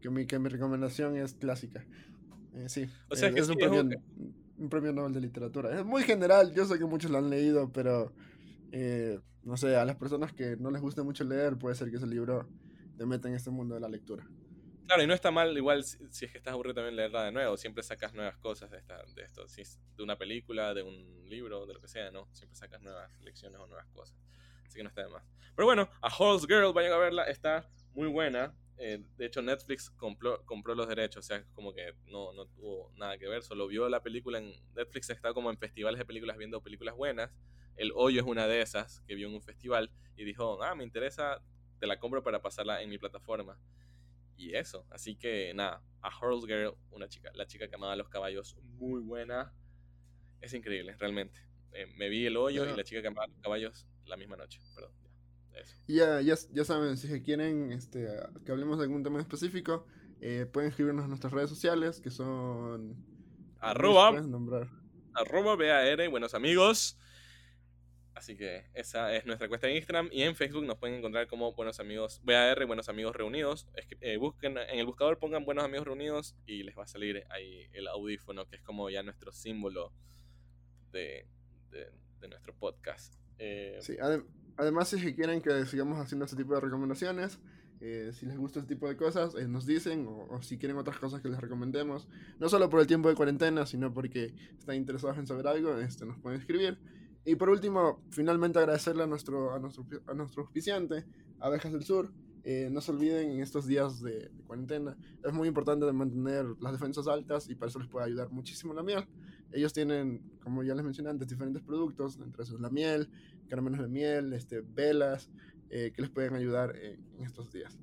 Que 0.00 0.08
mi, 0.08 0.26
que 0.26 0.38
mi, 0.38 0.48
recomendación 0.48 1.16
es 1.16 1.34
clásica. 1.34 1.84
Eh, 2.54 2.68
sí, 2.68 2.88
o 3.10 3.16
sea, 3.16 3.28
eh, 3.28 3.34
que 3.34 3.40
es 3.40 3.48
un 3.48 3.56
premio 3.56 3.82
un 3.82 4.49
premio 4.68 4.92
Nobel 4.92 5.12
de 5.12 5.20
literatura. 5.20 5.78
Es 5.78 5.84
muy 5.84 6.02
general, 6.02 6.52
yo 6.54 6.64
sé 6.66 6.78
que 6.78 6.84
muchos 6.84 7.10
lo 7.10 7.18
han 7.18 7.30
leído, 7.30 7.72
pero 7.72 8.12
eh, 8.72 9.18
no 9.42 9.56
sé, 9.56 9.76
a 9.76 9.84
las 9.84 9.96
personas 9.96 10.32
que 10.32 10.56
no 10.56 10.70
les 10.70 10.82
gusta 10.82 11.02
mucho 11.02 11.24
leer, 11.24 11.56
puede 11.56 11.74
ser 11.74 11.90
que 11.90 11.96
ese 11.96 12.06
libro 12.06 12.48
te 12.96 13.06
meta 13.06 13.28
en 13.28 13.34
este 13.34 13.50
mundo 13.50 13.74
de 13.74 13.80
la 13.80 13.88
lectura. 13.88 14.26
Claro, 14.86 15.04
y 15.04 15.06
no 15.06 15.14
está 15.14 15.30
mal, 15.30 15.56
igual 15.56 15.84
si, 15.84 16.24
es 16.24 16.32
que 16.32 16.38
estás 16.38 16.52
aburrido 16.52 16.74
también 16.74 16.96
leerla 16.96 17.24
de 17.24 17.32
nuevo, 17.32 17.56
siempre 17.56 17.82
sacas 17.82 18.12
nuevas 18.12 18.36
cosas 18.38 18.70
de, 18.70 18.78
esta, 18.78 19.00
de 19.14 19.22
esto, 19.22 19.46
si 19.46 19.62
de 19.96 20.02
una 20.02 20.18
película, 20.18 20.74
de 20.74 20.82
un 20.82 21.28
libro, 21.28 21.64
de 21.64 21.74
lo 21.74 21.80
que 21.80 21.86
sea, 21.86 22.10
¿no? 22.10 22.28
Siempre 22.32 22.56
sacas 22.56 22.82
nuevas 22.82 23.08
lecciones 23.20 23.60
o 23.60 23.66
nuevas 23.68 23.86
cosas. 23.86 24.18
Así 24.70 24.78
que 24.78 24.84
no 24.84 24.88
está 24.88 25.02
de 25.02 25.08
más. 25.08 25.24
Pero 25.56 25.66
bueno, 25.66 25.90
A 26.00 26.16
Horse 26.16 26.46
Girl, 26.46 26.72
vayan 26.72 26.92
a 26.92 26.98
verla, 26.98 27.24
está 27.24 27.68
muy 27.92 28.06
buena. 28.06 28.54
Eh, 28.78 29.02
de 29.16 29.26
hecho, 29.26 29.42
Netflix 29.42 29.90
compró, 29.90 30.46
compró 30.46 30.76
los 30.76 30.86
derechos, 30.86 31.24
o 31.24 31.26
sea, 31.26 31.44
como 31.54 31.74
que 31.74 31.92
no, 32.06 32.32
no 32.34 32.46
tuvo 32.46 32.92
nada 32.94 33.18
que 33.18 33.26
ver, 33.26 33.42
solo 33.42 33.66
vio 33.66 33.88
la 33.88 34.00
película 34.00 34.38
en 34.38 34.54
Netflix, 34.76 35.10
está 35.10 35.34
como 35.34 35.50
en 35.50 35.58
festivales 35.58 35.98
de 35.98 36.04
películas 36.04 36.38
viendo 36.38 36.62
películas 36.62 36.94
buenas. 36.94 37.32
El 37.74 37.90
Hoyo 37.96 38.20
es 38.20 38.26
una 38.28 38.46
de 38.46 38.62
esas 38.62 39.00
que 39.08 39.16
vio 39.16 39.26
en 39.26 39.34
un 39.34 39.42
festival 39.42 39.90
y 40.14 40.22
dijo, 40.22 40.62
ah, 40.62 40.76
me 40.76 40.84
interesa, 40.84 41.42
te 41.80 41.88
la 41.88 41.98
compro 41.98 42.22
para 42.22 42.40
pasarla 42.40 42.80
en 42.80 42.90
mi 42.90 42.98
plataforma. 42.98 43.58
Y 44.36 44.54
eso, 44.54 44.86
así 44.88 45.16
que 45.16 45.52
nada, 45.52 45.82
A 46.00 46.16
Horse 46.16 46.46
Girl, 46.46 46.76
una 46.92 47.08
chica, 47.08 47.32
la 47.34 47.48
chica 47.48 47.68
que 47.68 47.74
amaba 47.74 47.96
los 47.96 48.08
caballos, 48.08 48.56
muy 48.78 49.00
buena. 49.00 49.52
Es 50.40 50.54
increíble, 50.54 50.94
realmente. 50.96 51.40
Eh, 51.72 51.86
me 51.96 52.08
vi 52.08 52.26
el 52.26 52.36
hoyo 52.36 52.64
y 52.70 52.76
la 52.76 52.84
chica 52.84 53.02
que 53.02 53.08
amaba 53.08 53.26
los 53.26 53.40
caballos 53.40 53.86
la 54.10 54.16
misma 54.16 54.36
noche, 54.36 54.60
perdón. 54.74 54.92
Ya, 55.86 56.20
ya, 56.20 56.34
ya 56.52 56.64
saben, 56.64 56.96
si 56.96 57.22
quieren 57.22 57.72
este, 57.72 58.06
que 58.44 58.52
hablemos 58.52 58.78
de 58.78 58.84
algún 58.84 59.02
tema 59.02 59.20
específico, 59.20 59.86
eh, 60.20 60.46
pueden 60.50 60.70
escribirnos 60.70 61.04
en 61.04 61.10
nuestras 61.10 61.32
redes 61.32 61.50
sociales, 61.50 62.00
que 62.00 62.10
son... 62.10 62.94
Arroba. 63.58 64.12
Arroba 65.14 65.56
BAR, 65.56 66.08
buenos 66.08 66.34
amigos. 66.34 66.98
Así 68.14 68.36
que 68.36 68.66
esa 68.74 69.14
es 69.14 69.24
nuestra 69.24 69.48
cuenta 69.48 69.68
en 69.68 69.76
Instagram 69.76 70.10
y 70.12 70.22
en 70.22 70.34
Facebook 70.34 70.64
nos 70.64 70.76
pueden 70.76 70.96
encontrar 70.96 71.26
como 71.26 71.54
Buenos 71.54 71.80
Amigos 71.80 72.20
BAR, 72.22 72.66
Buenos 72.66 72.88
Amigos 72.88 73.16
Reunidos. 73.16 73.66
Eh, 74.00 74.18
busquen 74.18 74.58
en 74.58 74.78
el 74.78 74.86
buscador, 74.86 75.18
pongan 75.18 75.44
Buenos 75.44 75.64
Amigos 75.64 75.86
Reunidos 75.86 76.36
y 76.44 76.62
les 76.62 76.76
va 76.76 76.82
a 76.82 76.86
salir 76.86 77.24
ahí 77.30 77.68
el 77.72 77.88
audífono, 77.88 78.46
que 78.46 78.56
es 78.56 78.62
como 78.62 78.90
ya 78.90 79.02
nuestro 79.02 79.32
símbolo 79.32 79.92
de, 80.92 81.26
de, 81.70 82.28
nuestro 82.28 82.54
podcast. 82.54 83.19
Eh, 83.40 83.78
sí, 83.80 83.96
Además, 84.56 84.88
si 84.88 85.14
quieren 85.14 85.40
que 85.40 85.64
sigamos 85.64 85.98
haciendo 85.98 86.26
este 86.26 86.36
tipo 86.36 86.54
de 86.54 86.60
recomendaciones, 86.60 87.38
eh, 87.80 88.10
si 88.12 88.26
les 88.26 88.36
gusta 88.36 88.60
este 88.60 88.74
tipo 88.74 88.86
de 88.86 88.96
cosas, 88.96 89.34
eh, 89.34 89.48
nos 89.48 89.64
dicen, 89.64 90.06
o, 90.06 90.42
si 90.42 90.58
quieren 90.58 90.76
otras 90.76 90.98
cosas 90.98 91.22
que 91.22 91.30
les 91.30 91.40
recomendemos, 91.40 92.06
no 92.38 92.50
solo 92.50 92.68
por 92.68 92.80
el 92.80 92.86
tiempo 92.86 93.08
de 93.08 93.14
cuarentena, 93.14 93.64
sino 93.64 93.94
porque 93.94 94.34
están 94.58 94.76
interesados 94.76 95.16
en 95.16 95.26
saber 95.26 95.46
algo, 95.46 95.78
este, 95.78 96.04
nos 96.04 96.18
pueden 96.18 96.38
escribir. 96.38 96.78
Y 97.24 97.36
por 97.36 97.48
último, 97.48 98.02
finalmente 98.10 98.58
agradecerle 98.58 99.04
a 99.04 99.06
nuestro, 99.06 99.54
a 99.54 99.58
nuestro, 99.58 99.86
a 100.06 100.12
nuestro 100.12 100.42
auspiciante, 100.42 101.06
Abejas 101.38 101.72
del 101.72 101.84
Sur, 101.84 102.12
no 102.70 102.80
se 102.80 102.90
olviden 102.92 103.30
en 103.30 103.40
estos 103.40 103.66
días 103.66 104.02
de, 104.02 104.30
cuarentena, 104.46 104.96
es 105.24 105.32
muy 105.32 105.48
importante 105.48 105.90
mantener 105.92 106.46
las 106.60 106.72
defensas 106.72 107.06
altas 107.06 107.48
y 107.48 107.54
para 107.54 107.68
eso 107.70 107.78
les 107.78 107.88
puede 107.88 108.06
ayudar 108.06 108.30
muchísimo 108.30 108.74
la 108.74 108.82
miel. 108.82 109.06
Ellos 109.52 109.72
tienen, 109.72 110.38
como 110.42 110.62
ya 110.62 110.74
les 110.74 110.84
mencioné 110.84 111.10
antes, 111.10 111.28
diferentes 111.28 111.62
productos, 111.62 112.18
entre 112.18 112.42
esos 112.42 112.60
la 112.60 112.70
miel, 112.70 113.10
caramelos 113.48 113.80
de 113.80 113.88
miel, 113.88 114.32
este, 114.32 114.60
velas, 114.60 115.30
eh, 115.70 115.92
que 115.94 116.02
les 116.02 116.10
pueden 116.10 116.34
ayudar 116.34 116.76
en, 116.76 117.22
estos 117.24 117.52
días. 117.52 117.78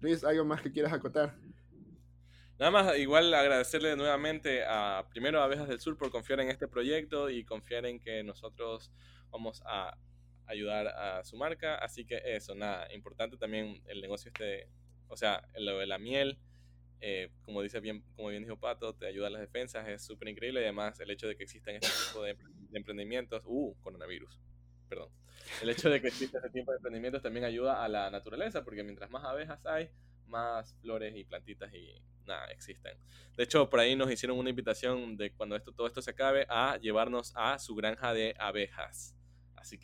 Luis, 0.00 0.24
¿algo 0.24 0.44
más 0.44 0.62
que 0.62 0.72
quieras 0.72 0.92
acotar? 0.92 1.34
Nada 2.58 2.70
más, 2.70 2.98
igual 2.98 3.32
agradecerle 3.34 3.96
nuevamente 3.96 4.64
a 4.64 5.06
primero 5.10 5.40
a 5.40 5.44
Abejas 5.44 5.68
del 5.68 5.80
Sur 5.80 5.96
por 5.98 6.10
confiar 6.10 6.40
en 6.40 6.48
este 6.48 6.68
proyecto 6.68 7.28
y 7.28 7.44
confiar 7.44 7.84
en 7.86 8.00
que 8.00 8.22
nosotros 8.22 8.90
vamos 9.30 9.62
a 9.66 9.96
ayudar 10.46 10.88
a 10.88 11.24
su 11.24 11.36
marca. 11.36 11.76
Así 11.76 12.04
que 12.06 12.20
eso, 12.24 12.54
nada, 12.54 12.92
importante 12.94 13.36
también 13.36 13.82
el 13.86 14.00
negocio 14.00 14.28
este, 14.28 14.68
o 15.08 15.16
sea, 15.16 15.46
lo 15.58 15.78
de 15.78 15.86
la 15.86 15.98
miel, 15.98 16.38
eh, 17.00 17.30
como 17.44 17.62
dice 17.62 17.80
bien, 17.80 18.02
como 18.16 18.28
bien 18.28 18.42
dijo 18.42 18.58
Pato, 18.58 18.94
te 18.94 19.06
ayuda 19.06 19.28
a 19.28 19.30
las 19.30 19.40
defensas, 19.40 19.86
es 19.88 20.02
súper 20.02 20.28
increíble. 20.28 20.60
Además, 20.60 20.98
el 21.00 21.10
hecho 21.10 21.28
de 21.28 21.36
que 21.36 21.44
existan 21.44 21.76
este 21.76 21.88
tipo 22.08 22.22
de, 22.22 22.36
emprendimientos, 22.72 23.42
uh, 23.46 23.74
coronavirus, 23.82 24.40
perdón. 24.88 25.10
El 25.62 25.70
hecho 25.70 25.88
de 25.88 26.00
que 26.00 26.08
exista 26.08 26.38
este 26.38 26.50
tipo 26.50 26.72
de 26.72 26.76
emprendimientos 26.76 27.22
también 27.22 27.44
ayuda 27.44 27.84
a 27.84 27.88
la 27.88 28.10
naturaleza, 28.10 28.64
porque 28.64 28.82
mientras 28.82 29.10
más 29.10 29.24
abejas 29.24 29.64
hay, 29.66 29.90
más 30.26 30.74
flores 30.80 31.14
y 31.16 31.24
plantitas 31.24 31.72
y 31.72 31.94
nada, 32.26 32.46
existen. 32.46 32.98
De 33.36 33.44
hecho, 33.44 33.70
por 33.70 33.80
ahí 33.80 33.94
nos 33.94 34.10
hicieron 34.10 34.38
una 34.38 34.50
invitación 34.50 35.16
de 35.16 35.32
cuando 35.32 35.56
esto, 35.56 35.72
todo 35.72 35.86
esto 35.86 36.02
se 36.02 36.10
acabe 36.10 36.46
a 36.48 36.76
llevarnos 36.78 37.32
a 37.36 37.58
su 37.58 37.74
granja 37.74 38.12
de 38.12 38.34
abejas 38.38 39.15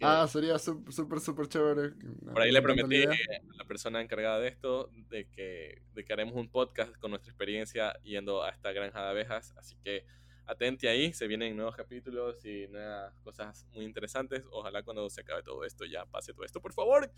ah, 0.03 0.27
sería 0.29 0.59
súper, 0.59 1.21
súper 1.21 1.49
chévere. 1.49 1.91
Por 2.25 2.41
ahí 2.41 2.53
le 2.53 2.63
prometí 2.63 3.05
a 3.05 3.13
la 3.57 3.65
persona 3.67 4.01
encargada 4.01 4.39
de 4.39 4.49
esto 4.49 4.91
de 5.09 5.29
que, 5.29 5.83
de 5.95 6.05
que 6.05 6.13
haremos 6.13 6.35
un 6.37 6.49
podcast 6.49 6.97
con 6.99 7.11
nuestra 7.11 7.31
experiencia 7.31 7.99
yendo 8.03 8.43
a 8.43 8.51
esta 8.51 8.73
granja 8.73 9.03
de 9.03 9.11
abejas. 9.11 9.55
Así 9.57 9.77
que 9.83 10.05
atente 10.47 10.89
ahí, 10.89 11.13
se 11.13 11.27
vienen 11.27 11.57
nuevos 11.57 11.77
capítulos 11.77 12.45
y 12.45 12.67
nuevas 12.69 13.15
cosas 13.23 13.67
muy 13.73 13.85
interesantes. 13.85 14.45
Ojalá 14.51 14.83
cuando 14.83 15.09
se 15.11 15.23
acabe 15.23 15.43
todo 15.43 15.65
esto 15.65 15.85
ya 15.85 16.05
pase 16.07 16.33
todo 16.33 16.45
esto, 16.45 16.61
por 16.61 16.73
favor. 16.73 17.11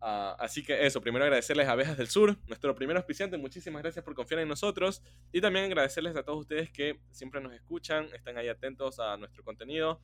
Ah, 0.00 0.36
así 0.38 0.62
que 0.62 0.86
eso, 0.86 1.00
primero 1.00 1.24
agradecerles 1.24 1.66
a 1.66 1.72
Abejas 1.72 1.96
del 1.96 2.06
Sur, 2.06 2.36
nuestro 2.46 2.72
primer 2.76 2.96
auspiciante, 2.96 3.36
muchísimas 3.36 3.82
gracias 3.82 4.04
por 4.04 4.14
confiar 4.14 4.40
en 4.40 4.48
nosotros 4.48 5.02
y 5.32 5.40
también 5.40 5.64
agradecerles 5.64 6.14
a 6.14 6.22
todos 6.22 6.38
ustedes 6.40 6.70
que 6.70 7.00
siempre 7.10 7.40
nos 7.40 7.52
escuchan, 7.52 8.06
están 8.14 8.38
ahí 8.38 8.48
atentos 8.48 9.00
a 9.00 9.16
nuestro 9.16 9.42
contenido. 9.42 10.00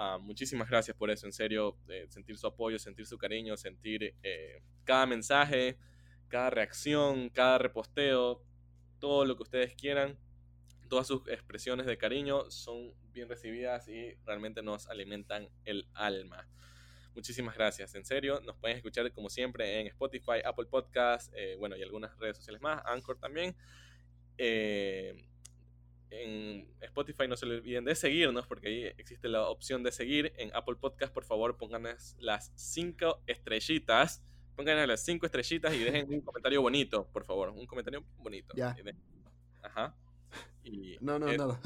Ah, 0.00 0.16
muchísimas 0.16 0.70
gracias 0.70 0.96
por 0.96 1.10
eso, 1.10 1.26
en 1.26 1.32
serio, 1.32 1.76
eh, 1.88 2.06
sentir 2.08 2.38
su 2.38 2.46
apoyo, 2.46 2.78
sentir 2.78 3.04
su 3.04 3.18
cariño, 3.18 3.56
sentir 3.56 4.14
eh, 4.22 4.62
cada 4.84 5.06
mensaje, 5.06 5.76
cada 6.28 6.50
reacción, 6.50 7.30
cada 7.30 7.58
reposteo, 7.58 8.40
todo 9.00 9.24
lo 9.24 9.36
que 9.36 9.42
ustedes 9.42 9.74
quieran, 9.74 10.16
todas 10.88 11.08
sus 11.08 11.26
expresiones 11.26 11.84
de 11.84 11.98
cariño 11.98 12.48
son 12.48 12.94
bien 13.10 13.28
recibidas 13.28 13.88
y 13.88 14.14
realmente 14.24 14.62
nos 14.62 14.86
alimentan 14.86 15.48
el 15.64 15.88
alma. 15.94 16.48
Muchísimas 17.16 17.56
gracias, 17.56 17.92
en 17.96 18.04
serio. 18.04 18.40
Nos 18.42 18.56
pueden 18.56 18.76
escuchar 18.76 19.10
como 19.10 19.28
siempre 19.28 19.80
en 19.80 19.88
Spotify, 19.88 20.42
Apple 20.44 20.66
Podcast, 20.66 21.32
eh, 21.34 21.56
bueno, 21.58 21.76
y 21.76 21.82
algunas 21.82 22.16
redes 22.18 22.36
sociales 22.36 22.62
más, 22.62 22.80
Anchor 22.86 23.18
también 23.18 23.56
en 26.10 26.68
Spotify 26.80 27.28
no 27.28 27.36
se 27.36 27.46
olviden 27.46 27.84
de 27.84 27.94
seguirnos 27.94 28.46
porque 28.46 28.68
ahí 28.68 28.84
existe 28.98 29.28
la 29.28 29.48
opción 29.48 29.82
de 29.82 29.92
seguir. 29.92 30.32
En 30.36 30.54
Apple 30.54 30.76
Podcast, 30.76 31.12
por 31.12 31.24
favor, 31.24 31.56
pónganles 31.56 32.16
las 32.18 32.52
cinco 32.54 33.22
estrellitas. 33.26 34.22
Pónganle 34.56 34.86
las 34.86 35.04
cinco 35.04 35.26
estrellitas 35.26 35.74
y 35.74 35.84
dejen 35.84 36.12
un 36.12 36.20
comentario 36.20 36.62
bonito, 36.62 37.06
por 37.12 37.24
favor. 37.24 37.50
Un 37.50 37.66
comentario 37.66 38.04
bonito. 38.18 38.54
Ya. 38.56 38.76
Ajá. 39.62 39.94
no, 41.00 41.18
no, 41.18 41.32
nada. 41.32 41.60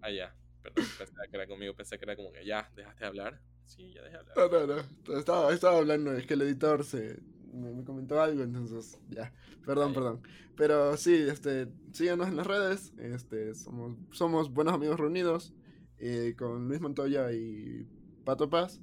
ah, 0.00 0.10
ya. 0.10 0.34
Perdón, 0.62 0.84
pensé 0.98 1.14
que 1.30 1.36
era 1.36 1.46
conmigo. 1.46 1.74
Pensé 1.74 1.98
que 1.98 2.04
era 2.04 2.16
como 2.16 2.32
que 2.32 2.44
ya, 2.44 2.70
dejaste 2.74 3.00
de 3.00 3.06
hablar. 3.06 3.40
Sí, 3.66 3.92
ya 3.92 4.02
dejé 4.02 4.16
de 4.16 4.20
hablar. 4.20 4.36
No, 4.36 4.66
no, 4.66 4.82
no. 5.06 5.18
Estaba, 5.18 5.52
estaba 5.52 5.78
hablando, 5.78 6.12
es 6.12 6.26
que 6.26 6.34
el 6.34 6.42
editor 6.42 6.84
se, 6.84 7.18
me, 7.52 7.84
comentó 7.84 8.20
algo, 8.20 8.42
entonces 8.42 8.98
ya, 9.08 9.32
perdón, 9.64 9.92
perdón. 9.92 10.22
Pero 10.56 10.96
sí, 10.96 11.14
este, 11.14 11.68
síganos 11.92 12.28
en 12.28 12.36
las 12.36 12.46
redes, 12.46 12.92
este, 12.98 13.54
somos, 13.54 13.96
somos 14.12 14.52
buenos 14.52 14.74
amigos 14.74 14.98
reunidos 14.98 15.54
eh, 15.98 16.34
con 16.38 16.68
Luis 16.68 16.80
Montoya 16.80 17.32
y 17.32 17.86
Pato 18.24 18.50
Paz. 18.50 18.80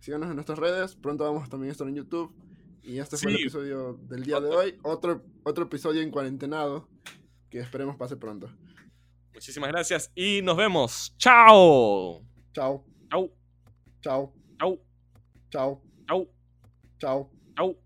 Síganos 0.00 0.28
en 0.28 0.36
nuestras 0.36 0.58
redes, 0.58 0.94
pronto 0.94 1.24
vamos 1.24 1.48
también 1.48 1.70
a 1.70 1.72
estar 1.72 1.88
en 1.88 1.96
YouTube. 1.96 2.34
Y 2.82 2.98
este 2.98 3.16
fue 3.16 3.32
el 3.32 3.40
episodio 3.40 3.98
del 4.08 4.22
día 4.22 4.40
de 4.40 4.48
hoy, 4.48 4.78
otro, 4.82 5.24
otro 5.42 5.64
episodio 5.64 6.02
en 6.02 6.10
cuarentenado 6.12 6.88
que 7.50 7.58
esperemos 7.58 7.96
pase 7.96 8.16
pronto. 8.16 8.48
Muchísimas 9.34 9.70
gracias 9.70 10.12
y 10.14 10.40
nos 10.42 10.56
vemos. 10.56 11.14
¡Chao! 11.18 12.22
Chao. 12.54 12.84
Chao. 13.10 13.30
Chao. 14.00 14.32
Chao. 14.58 14.80
Chao. 15.50 15.82
Chao. 16.06 16.30
Chao. 16.98 17.30
Chao. 17.56 17.85